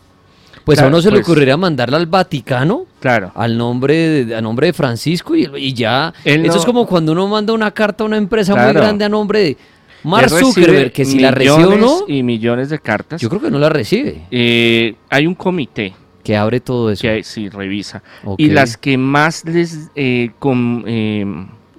pues 0.65 0.79
a 0.79 0.87
uno 0.87 1.03
se 1.03 1.11
le 1.11 1.19
pues 1.19 1.27
ocurriría 1.27 1.57
mandarla 1.57 1.97
al 1.97 2.07
Vaticano, 2.07 2.87
claro. 3.01 3.33
al 3.35 3.59
nombre 3.59 4.25
de, 4.25 4.35
a 4.37 4.41
nombre 4.41 4.69
de 4.69 4.73
Francisco 4.73 5.35
y, 5.37 5.75
ya. 5.75 6.15
Eso 6.25 6.59
es 6.59 6.65
como 6.65 6.87
cuando 6.87 7.13
uno 7.13 7.29
manda 7.29 7.53
una 7.53 7.71
carta 7.73 8.05
a 8.05 8.07
una 8.07 8.17
empresa 8.17 8.55
muy 8.55 8.73
grande 8.73 9.05
a 9.05 9.09
nombre 9.09 9.41
de 9.41 9.57
Mark 10.03 10.31
Zuckerberg, 10.31 10.93
que 10.93 11.05
si 11.05 11.19
la 11.19 11.33
recibe 11.33 11.67
o 11.67 11.77
no. 11.77 11.99
Y 12.07 12.23
millones 12.23 12.71
de 12.71 12.79
cartas. 12.79 13.21
Yo 13.21 13.29
creo 13.29 13.43
que 13.43 13.51
no 13.51 13.59
la 13.59 13.69
recibe. 13.69 14.23
Eh, 14.31 14.95
hay 15.11 15.27
un 15.27 15.35
comité. 15.35 15.93
Que 16.23 16.37
abre 16.37 16.59
todo 16.61 16.91
eso. 16.91 17.03
Que 17.03 17.23
sí, 17.23 17.49
revisa. 17.49 18.03
Y 18.37 18.51
las 18.51 18.77
que 18.77 18.99
más 18.99 19.45
les. 19.45 19.91
Eh, 19.95 20.31
con, 20.39 20.85
eh, 20.87 21.25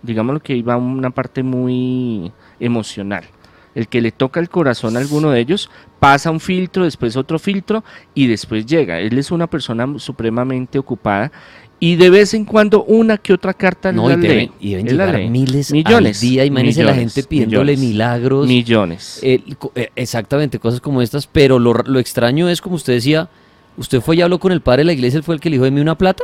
digamos 0.02 0.42
que 0.42 0.56
iba 0.56 0.78
una 0.78 1.10
parte 1.10 1.44
muy 1.44 2.32
emocional. 2.60 3.26
El 3.78 3.88
que 3.88 4.02
le 4.02 4.12
toca 4.12 4.40
el 4.40 4.50
corazón 4.50 4.98
a 4.98 5.00
alguno 5.00 5.30
de 5.30 5.40
ellos 5.40 5.70
pasa 6.00 6.32
un 6.32 6.40
filtro, 6.40 6.84
después 6.84 7.16
otro 7.16 7.38
filtro 7.38 7.84
y 8.16 8.26
después 8.26 8.66
llega. 8.66 9.00
Él 9.00 9.16
es 9.20 9.30
una 9.30 9.46
persona 9.46 9.88
supremamente 10.00 10.80
ocupada 10.80 11.32
y 11.80 11.96
de 11.96 12.10
vez 12.10 12.34
en 12.34 12.46
cuando 12.46 12.84
una 12.86 13.20
que 13.20 13.34
otra 13.34 13.54
carta 13.54 13.92
no, 13.92 14.10
la 14.10 14.16
y 14.16 14.18
lee. 14.18 14.52
y 14.60 14.74
deben 14.74 14.98
la 14.98 15.12
lee. 15.12 15.30
miles 15.30 15.72
millones, 15.72 16.18
al 16.18 16.22
día. 16.28 16.46
Imagínense 16.46 16.84
la 16.84 16.94
millones, 16.94 17.14
gente 17.14 17.30
pidiéndole 17.30 17.74
millones, 17.74 17.90
milagros. 17.92 18.48
Millones. 18.48 19.20
Eh, 19.22 19.44
exactamente, 19.96 20.58
cosas 20.58 20.82
como 20.82 21.04
estas. 21.04 21.28
Pero 21.28 21.60
lo, 21.60 21.74
lo 21.74 22.00
extraño 22.00 22.50
es, 22.50 22.62
como 22.62 22.78
usted 22.78 22.94
decía, 22.94 23.30
usted 23.78 24.02
fue 24.02 24.16
y 24.16 24.22
habló 24.22 24.40
con 24.40 24.52
el 24.52 24.62
padre 24.62 24.80
de 24.80 24.86
la 24.86 24.94
iglesia, 24.94 25.18
él 25.18 25.24
fue 25.24 25.36
el 25.36 25.42
que 25.42 25.52
le 25.52 25.58
dijo, 25.58 25.66
deme 25.66 25.82
una 25.82 25.96
plata. 25.96 26.24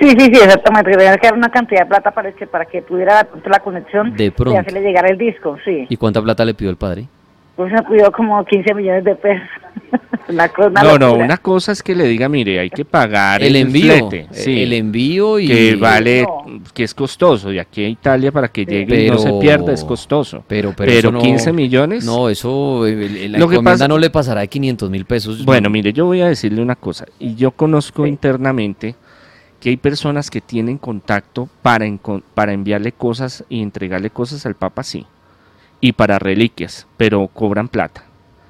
Sí, 0.00 0.10
sí, 0.10 0.26
sí, 0.26 0.40
exactamente. 0.42 0.90
que 0.90 0.96
Tenía 0.96 1.16
que 1.16 1.26
dar 1.26 1.36
una 1.36 1.48
cantidad 1.48 1.80
de 1.80 1.86
plata 1.86 2.10
para 2.10 2.32
que, 2.32 2.46
para 2.46 2.64
que 2.66 2.82
pudiera 2.82 3.26
la 3.44 3.58
conexión 3.60 4.14
De 4.14 4.26
y 4.46 4.54
hacerle 4.56 4.80
llegar 4.82 5.10
el 5.10 5.18
disco, 5.18 5.56
sí. 5.64 5.86
¿Y 5.88 5.96
cuánta 5.96 6.20
plata 6.22 6.44
le 6.44 6.54
pidió 6.54 6.70
el 6.70 6.76
padre? 6.76 7.06
Pues 7.56 7.72
me 7.72 7.82
pidió 7.84 8.12
como 8.12 8.44
15 8.44 8.74
millones 8.74 9.04
de 9.04 9.14
pesos. 9.14 9.48
una 10.28 10.48
cosa, 10.50 10.68
una 10.68 10.82
no, 10.82 10.98
no, 10.98 11.14
una 11.14 11.38
cosa 11.38 11.72
es 11.72 11.82
que 11.82 11.94
le 11.94 12.04
diga, 12.04 12.28
mire, 12.28 12.58
hay 12.60 12.68
que 12.68 12.84
pagar 12.84 13.42
El 13.42 13.56
el, 13.56 13.62
envío, 13.66 13.92
flete, 14.08 14.18
eh, 14.18 14.26
sí, 14.32 14.62
el 14.62 14.72
envío 14.74 15.38
y... 15.38 15.46
que 15.46 15.76
vale, 15.76 16.24
No. 16.24 16.44
que 16.74 16.82
es 16.84 16.92
costoso, 16.94 17.48
de 17.48 17.60
aquí 17.60 17.84
a 17.84 17.88
Italia 17.88 18.30
para 18.30 18.48
que 18.48 18.66
llegue 18.66 19.06
y 19.06 19.10
no 19.10 19.16
se 19.16 19.32
pierda 19.40 19.72
es 19.72 19.82
costoso. 19.84 20.44
Pero, 20.46 20.74
pero, 20.76 20.88
Pero, 20.90 20.98
eso 21.08 21.12
no- 21.12 21.20
15 21.20 21.52
millones. 21.54 22.04
No, 22.04 22.28
eso, 22.28 22.86
el- 22.86 23.32
la 23.32 23.38
Lo 23.38 23.48
que 23.48 23.60
pasa- 23.62 23.88
no 23.88 23.96
le 23.96 24.10
pasará 24.10 24.42
de 24.42 24.48
500 24.48 24.90
mil 24.90 25.06
pesos. 25.06 25.42
Bueno, 25.42 25.70
mire, 25.70 25.94
yo 25.94 26.04
voy 26.04 26.20
a 26.20 26.26
decirle 26.26 26.60
una 26.60 26.76
cosa, 26.76 27.06
y 27.18 27.34
yo 27.36 27.52
conozco 27.52 28.06
internamente 28.06 28.96
que 29.60 29.70
hay 29.70 29.76
personas 29.76 30.30
que 30.30 30.40
tienen 30.40 30.78
contacto 30.78 31.48
para, 31.62 31.86
para 32.34 32.52
enviarle 32.52 32.92
cosas 32.92 33.44
y 33.48 33.62
entregarle 33.62 34.10
cosas 34.10 34.44
al 34.46 34.54
Papa, 34.54 34.82
sí, 34.82 35.06
y 35.80 35.92
para 35.92 36.18
reliquias, 36.18 36.86
pero 36.96 37.26
cobran 37.28 37.68
plata 37.68 38.04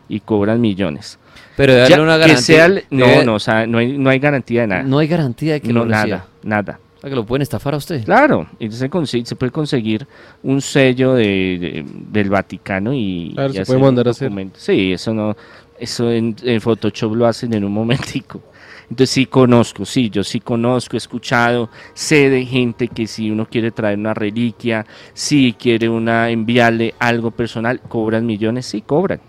y 0.09 0.21
cobran 0.21 0.61
millones. 0.61 1.19
Pero 1.57 1.73
Ya, 1.75 1.85
haber 1.87 2.01
una 2.01 2.15
que 2.15 2.21
garantía. 2.21 2.41
sea 2.43 2.67
el- 2.67 2.85
no, 2.91 3.07
debe- 3.07 3.25
no, 3.25 3.35
o 3.35 3.39
sea, 3.41 3.67
no 3.67 3.79
hay, 3.79 3.97
no 3.99 4.11
hay 4.11 4.19
garantía 4.19 4.63
de 4.63 4.67
nada. 4.69 4.83
no 4.83 4.99
hay 4.99 5.07
garantía 5.09 5.55
de 5.55 5.61
que 5.61 5.73
no, 5.73 5.85
lo 5.85 5.93
reciba. 5.93 6.17
nada, 6.17 6.27
nada. 6.43 6.81
O 6.97 7.01
sea, 7.01 7.11
que 7.11 7.17
lo 7.17 7.27
pueden 7.27 7.43
estafar 7.43 7.75
a 7.75 7.77
usted. 7.77 8.05
Claro, 8.05 8.47
y 8.59 8.71
se, 8.71 8.91
consi- 8.91 9.25
se 9.25 9.37
puede 9.37 9.53
conseguir 9.53 10.07
un 10.43 10.61
sello 10.61 11.15
de, 11.15 11.25
de- 11.25 11.85
del 12.11 12.31
Vaticano 12.31 12.93
y, 12.95 13.33
Claro, 13.35 13.51
y 13.51 13.53
se 13.55 13.61
hacer 13.63 13.75
puede 13.75 13.85
mandar 13.87 14.09
a 14.09 14.11
hacer. 14.11 14.33
Sí, 14.57 14.93
eso 14.93 15.13
no, 15.15 15.37
eso 15.79 16.11
en, 16.11 16.35
en 16.43 16.61
Photoshop 16.61 17.15
lo 17.15 17.27
hacen 17.27 17.53
en 17.55 17.65
un 17.65 17.73
momentico. 17.73 18.43
Entonces 18.89 19.11
sí 19.11 19.27
conozco, 19.27 19.85
sí, 19.85 20.11
yo 20.11 20.23
sí 20.23 20.39
conozco, 20.39 20.97
he 20.97 20.99
escuchado, 20.99 21.71
sé 21.93 22.31
de 22.31 22.47
gente 22.47 22.87
que 22.87 23.09
si 23.09 23.31
uno 23.31 23.47
quiere 23.47 23.73
traer 23.73 23.99
una 23.99 24.15
reliquia, 24.15 24.87
si 25.13 25.55
quiere 25.55 25.89
una 25.89 26.31
enviarle 26.31 26.95
algo 27.01 27.33
personal, 27.33 27.81
cobran 27.81 28.27
millones, 28.27 28.67
sí 28.67 28.83
cobran. 28.83 29.21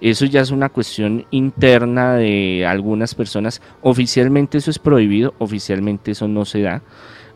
Eso 0.00 0.26
ya 0.26 0.42
es 0.42 0.50
una 0.50 0.68
cuestión 0.68 1.24
interna 1.30 2.14
de 2.14 2.66
algunas 2.66 3.14
personas. 3.14 3.62
Oficialmente 3.82 4.58
eso 4.58 4.70
es 4.70 4.78
prohibido, 4.78 5.34
oficialmente 5.38 6.12
eso 6.12 6.28
no 6.28 6.44
se 6.44 6.62
da. 6.62 6.82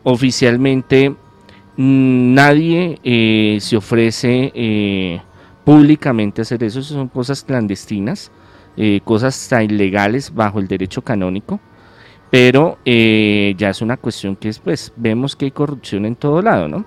Oficialmente 0.03 1.09
mm, 1.09 2.33
nadie 2.33 2.99
eh, 3.03 3.57
se 3.61 3.77
ofrece 3.77 4.51
eh, 4.53 5.21
públicamente 5.63 6.41
hacer. 6.41 6.63
Eso 6.63 6.83
son 6.83 7.07
cosas 7.07 7.43
clandestinas, 7.43 8.31
eh, 8.77 9.01
cosas 9.03 9.35
hasta 9.41 9.63
ilegales 9.63 10.33
bajo 10.33 10.59
el 10.59 10.67
derecho 10.67 11.01
canónico. 11.01 11.59
Pero 12.29 12.77
eh, 12.85 13.53
ya 13.57 13.69
es 13.69 13.81
una 13.81 13.97
cuestión 13.97 14.35
que 14.37 14.49
es, 14.49 14.59
pues, 14.59 14.93
vemos 14.95 15.35
que 15.35 15.45
hay 15.45 15.51
corrupción 15.51 16.05
en 16.05 16.15
todo 16.15 16.41
lado, 16.41 16.67
¿no? 16.67 16.85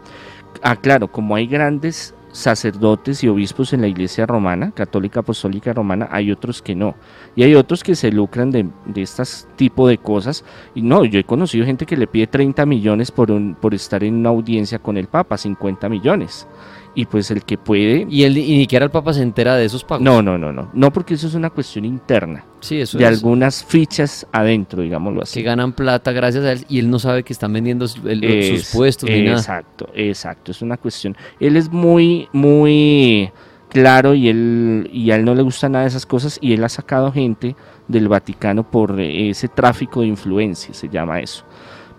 Ah, 0.62 0.76
claro, 0.76 1.12
como 1.12 1.37
hay 1.37 1.47
grandes 1.47 2.14
sacerdotes 2.35 3.22
y 3.22 3.28
obispos 3.28 3.72
en 3.72 3.80
la 3.80 3.87
iglesia 3.87 4.26
romana, 4.26 4.72
católica 4.72 5.20
apostólica 5.20 5.72
romana, 5.72 6.09
hay 6.11 6.32
otros 6.32 6.62
que 6.62 6.74
no. 6.74 6.97
Y 7.37 7.45
hay 7.45 7.55
otros 7.55 7.85
que 7.85 7.95
se 7.95 8.11
lucran 8.11 8.51
de, 8.51 8.66
de 8.87 9.03
estas 9.03 9.47
tipo 9.57 9.87
de 9.87 9.99
cosas. 9.99 10.45
Y 10.74 10.82
no, 10.82 11.05
yo 11.05 11.20
he 11.20 11.24
conocido 11.24 11.64
gente 11.64 11.87
que 11.87 11.97
le 11.97 12.07
pide 12.07 12.26
30 12.26 12.66
millones 12.66 13.11
por, 13.11 13.30
un, 13.30 13.55
por 13.55 13.74
estar 13.74 14.03
en 14.03 14.14
una 14.14 14.30
audiencia 14.30 14.78
con 14.78 14.97
el 14.97 15.07
Papa, 15.07 15.39
50 15.39 15.89
millones. 15.89 16.49
Y 16.97 17.07
pues 17.07 17.30
el 17.32 17.45
que 17.45 17.59
puede... 17.59 18.07
Y, 18.09 18.22
él, 18.22 18.38
y 18.38 18.53
ni 18.57 18.61
siquiera 18.61 18.84
el 18.84 18.90
Papa 18.90 19.12
se 19.12 19.20
entera 19.22 19.57
de 19.57 19.64
esos 19.64 19.82
pagos. 19.82 20.03
No, 20.05 20.22
no, 20.22 20.38
no, 20.38 20.53
no. 20.53 20.70
No, 20.72 20.92
porque 20.92 21.14
eso 21.14 21.26
es 21.26 21.34
una 21.34 21.51
cuestión 21.51 21.84
interna. 21.84 22.45
Sí, 22.61 22.80
eso 22.80 22.99
de 22.99 23.05
es. 23.05 23.11
algunas 23.11 23.64
fichas 23.64 24.26
adentro, 24.30 24.82
digámoslo 24.82 25.22
así. 25.22 25.40
Que 25.40 25.45
ganan 25.45 25.72
plata 25.72 26.12
gracias 26.12 26.45
a 26.45 26.53
él 26.53 26.64
y 26.68 26.78
él 26.78 26.88
no 26.88 26.99
sabe 27.01 27.24
que 27.24 27.32
están 27.32 27.53
vendiendo 27.53 27.88
sus 27.88 28.01
Es- 28.05 28.72
puestos 28.72 29.11
ni 29.11 29.22
nada. 29.22 29.38
Exacto, 29.38 29.88
exacto. 29.95 30.53
Es 30.53 30.62
una 30.62 30.76
cuestión. 30.76 31.16
Él 31.40 31.57
es 31.57 31.70
muy, 31.70 32.28
muy 32.32 33.30
claro 33.70 34.14
y 34.14 34.28
él 34.28 34.88
y 34.92 35.11
a 35.11 35.16
él 35.16 35.24
no 35.24 35.34
le 35.34 35.42
gusta 35.42 35.68
nada 35.68 35.82
de 35.82 35.88
esas 35.88 36.07
cosas 36.07 36.38
y 36.40 36.53
él 36.53 36.62
ha 36.62 36.68
sacado 36.68 37.11
gente 37.11 37.57
del 37.88 38.07
Vaticano 38.09 38.62
por 38.70 39.01
eh, 39.01 39.30
ese 39.30 39.49
tráfico 39.49 40.03
de 40.03 40.07
influencia, 40.07 40.72
se 40.72 40.88
llama 40.88 41.18
eso. 41.20 41.45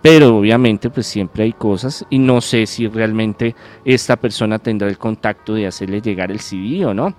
Pero 0.06 0.38
obviamente 0.38 0.92
pues 0.92 1.08
siempre 1.08 1.46
hay 1.46 1.54
cosas 1.54 2.06
y 2.12 2.20
no 2.20 2.40
sé 2.40 2.68
si 2.68 2.88
realmente 2.88 3.56
esta 3.84 4.16
persona 4.16 4.60
tendrá 4.60 4.88
el 4.88 5.00
contacto 5.00 5.56
de 5.56 5.66
hacerle 5.66 6.00
llegar 6.00 6.30
el 6.30 6.42
CD 6.42 6.86
o 6.86 6.94
no. 6.94 7.16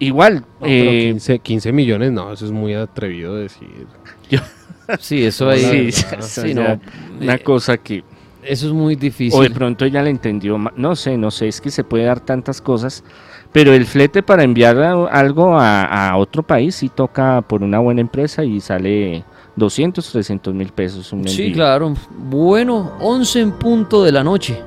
Igual, 0.00 0.40
No, 0.40 0.66
pero 0.66 0.90
eh, 0.90 1.10
15, 1.12 1.38
15 1.38 1.72
millones, 1.72 2.10
no, 2.10 2.32
eso 2.32 2.44
es 2.44 2.50
muy 2.50 2.74
atrevido 2.74 3.36
decir. 3.36 3.86
Sí, 4.98 5.24
eso 5.24 5.48
ahí. 5.48 5.92
sí, 5.92 6.02
sí, 6.02 6.16
o 6.18 6.22
sea, 6.22 6.54
no, 6.54 6.80
una 7.20 7.34
eh, 7.36 7.42
cosa 7.44 7.76
que 7.76 8.02
Eso 8.42 8.66
es 8.66 8.72
muy 8.72 8.96
difícil. 8.96 9.38
O 9.38 9.44
de 9.44 9.50
pronto 9.50 9.84
ella 9.84 10.02
le 10.02 10.10
entendió, 10.10 10.58
no 10.58 10.96
sé, 10.96 11.16
no 11.16 11.30
sé, 11.30 11.46
es 11.46 11.60
que 11.60 11.70
se 11.70 11.84
puede 11.84 12.02
dar 12.02 12.18
tantas 12.18 12.60
cosas, 12.60 13.04
pero 13.52 13.72
el 13.72 13.86
flete 13.86 14.24
para 14.24 14.42
enviar 14.42 14.76
algo 14.76 15.56
a, 15.56 15.84
a 15.84 16.16
otro 16.16 16.42
país 16.42 16.74
sí 16.74 16.88
toca 16.88 17.42
por 17.42 17.62
una 17.62 17.78
buena 17.78 18.00
empresa 18.00 18.42
y 18.42 18.58
sale 18.58 19.22
200, 19.58 20.10
300 20.12 20.54
mil 20.54 20.68
pesos 20.72 21.12
un 21.12 21.26
Sí, 21.28 21.42
envío. 21.42 21.54
claro. 21.56 21.94
Bueno, 22.16 22.92
11 23.00 23.40
en 23.40 23.52
punto 23.52 24.02
de 24.04 24.12
la 24.12 24.24
noche. 24.24 24.62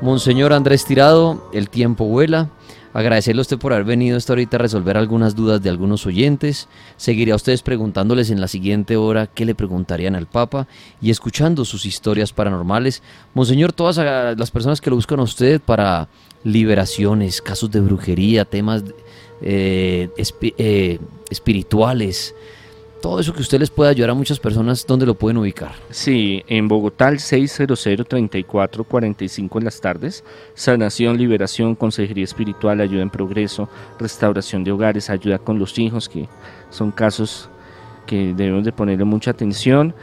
Monseñor 0.00 0.52
Andrés 0.52 0.84
Tirado, 0.84 1.48
el 1.52 1.68
tiempo 1.68 2.04
vuela. 2.04 2.50
Agradecerle 2.94 3.40
a 3.40 3.42
usted 3.42 3.58
por 3.58 3.72
haber 3.72 3.84
venido 3.84 4.16
esta 4.16 4.32
ahorita 4.32 4.56
a 4.56 4.60
resolver 4.60 4.96
algunas 4.96 5.36
dudas 5.36 5.62
de 5.62 5.68
algunos 5.68 6.06
oyentes. 6.06 6.68
Seguiré 6.96 7.32
a 7.32 7.36
ustedes 7.36 7.62
preguntándoles 7.62 8.30
en 8.30 8.40
la 8.40 8.48
siguiente 8.48 8.96
hora 8.96 9.26
qué 9.26 9.44
le 9.44 9.54
preguntarían 9.54 10.16
al 10.16 10.26
Papa 10.26 10.66
y 11.00 11.10
escuchando 11.10 11.64
sus 11.64 11.84
historias 11.84 12.32
paranormales. 12.32 13.02
Monseñor, 13.34 13.72
todas 13.72 13.98
ah, 13.98 14.34
las 14.36 14.50
personas 14.50 14.80
que 14.80 14.88
lo 14.90 14.96
buscan 14.96 15.20
a 15.20 15.24
usted 15.24 15.60
para 15.60 16.08
liberaciones, 16.44 17.42
casos 17.42 17.70
de 17.70 17.80
brujería, 17.80 18.44
temas 18.46 18.82
eh, 19.42 20.08
eh, 20.56 20.98
espirituales, 21.30 22.34
todo 23.00 23.20
eso 23.20 23.32
que 23.32 23.40
usted 23.40 23.60
les 23.60 23.70
puede 23.70 23.90
ayudar 23.90 24.10
a 24.10 24.14
muchas 24.14 24.38
personas, 24.38 24.86
¿dónde 24.86 25.06
lo 25.06 25.14
pueden 25.14 25.38
ubicar? 25.38 25.72
Sí, 25.90 26.44
en 26.46 26.68
Bogotá 26.68 27.08
al 27.08 27.18
600-3445 27.18 29.58
en 29.58 29.64
las 29.64 29.80
tardes. 29.80 30.22
Sanación, 30.54 31.16
liberación, 31.16 31.74
consejería 31.74 32.24
espiritual, 32.24 32.80
ayuda 32.80 33.02
en 33.02 33.10
progreso, 33.10 33.68
restauración 33.98 34.62
de 34.64 34.72
hogares, 34.72 35.10
ayuda 35.10 35.38
con 35.38 35.58
los 35.58 35.78
hijos, 35.78 36.08
que 36.08 36.26
son 36.70 36.90
casos 36.90 37.50
que 38.06 38.32
debemos 38.34 38.64
de 38.64 38.72
ponerle 38.72 39.04
mucha 39.04 39.30
atención. 39.30 39.94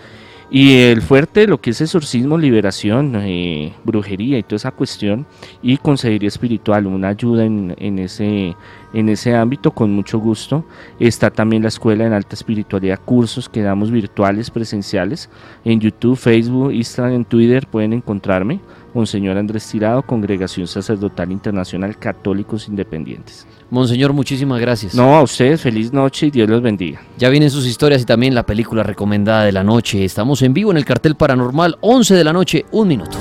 Y 0.51 0.77
el 0.77 1.01
fuerte, 1.01 1.47
lo 1.47 1.59
que 1.59 1.71
es 1.71 1.81
exorcismo, 1.81 2.37
liberación, 2.37 3.15
eh, 3.15 3.73
brujería 3.83 4.37
y 4.37 4.43
toda 4.43 4.57
esa 4.57 4.71
cuestión. 4.71 5.25
Y 5.61 5.77
consejería 5.77 6.27
espiritual, 6.27 6.85
una 6.85 7.09
ayuda 7.09 7.45
en, 7.45 7.75
en 7.77 7.99
ese, 7.99 8.55
en 8.93 9.09
ese 9.09 9.35
ámbito 9.35 9.71
con 9.71 9.91
mucho 9.91 10.19
gusto. 10.19 10.63
Está 10.99 11.31
también 11.31 11.63
la 11.63 11.69
Escuela 11.69 12.05
en 12.05 12.13
Alta 12.13 12.35
Espiritualidad, 12.35 12.99
cursos 13.03 13.49
que 13.49 13.61
damos 13.61 13.89
virtuales, 13.89 14.51
presenciales. 14.51 15.29
En 15.63 15.79
YouTube, 15.79 16.15
Facebook, 16.15 16.71
Instagram, 16.71 17.15
en 17.15 17.25
Twitter 17.25 17.67
pueden 17.67 17.93
encontrarme. 17.93 18.59
Monseñor 18.95 19.37
Andrés 19.37 19.67
Tirado, 19.67 20.01
Congregación 20.03 20.67
Sacerdotal 20.67 21.29
Internacional 21.29 21.99
Católicos 21.99 22.69
Independientes. 22.69 23.45
Monseñor, 23.69 24.13
muchísimas 24.13 24.61
gracias. 24.61 24.95
No, 24.95 25.17
a 25.17 25.21
ustedes 25.21 25.59
feliz 25.59 25.91
noche 25.91 26.27
y 26.27 26.31
Dios 26.31 26.49
los 26.49 26.61
bendiga. 26.61 27.01
Ya 27.17 27.27
vienen 27.27 27.51
sus 27.51 27.65
historias 27.65 28.03
y 28.03 28.05
también 28.05 28.33
la 28.33 28.43
película 28.43 28.83
recomendada 28.83 29.43
de 29.43 29.51
la 29.51 29.65
noche. 29.65 30.05
Estamos 30.05 30.41
en 30.43 30.53
vivo 30.53 30.71
en 30.71 30.77
el 30.77 30.85
cartel 30.85 31.15
paranormal, 31.15 31.77
11 31.81 32.15
de 32.15 32.23
la 32.23 32.31
noche, 32.31 32.65
un 32.71 32.87
minuto. 32.87 33.17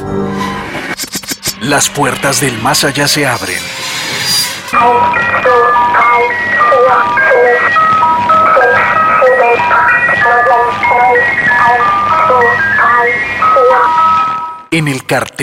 Las 1.63 1.91
puertas 1.91 2.41
del 2.41 2.57
más 2.63 2.85
allá 2.85 3.09
se 3.09 3.27
abren. 3.27 3.59
En 14.75 14.89
el 14.89 15.05
cartel 15.05 15.35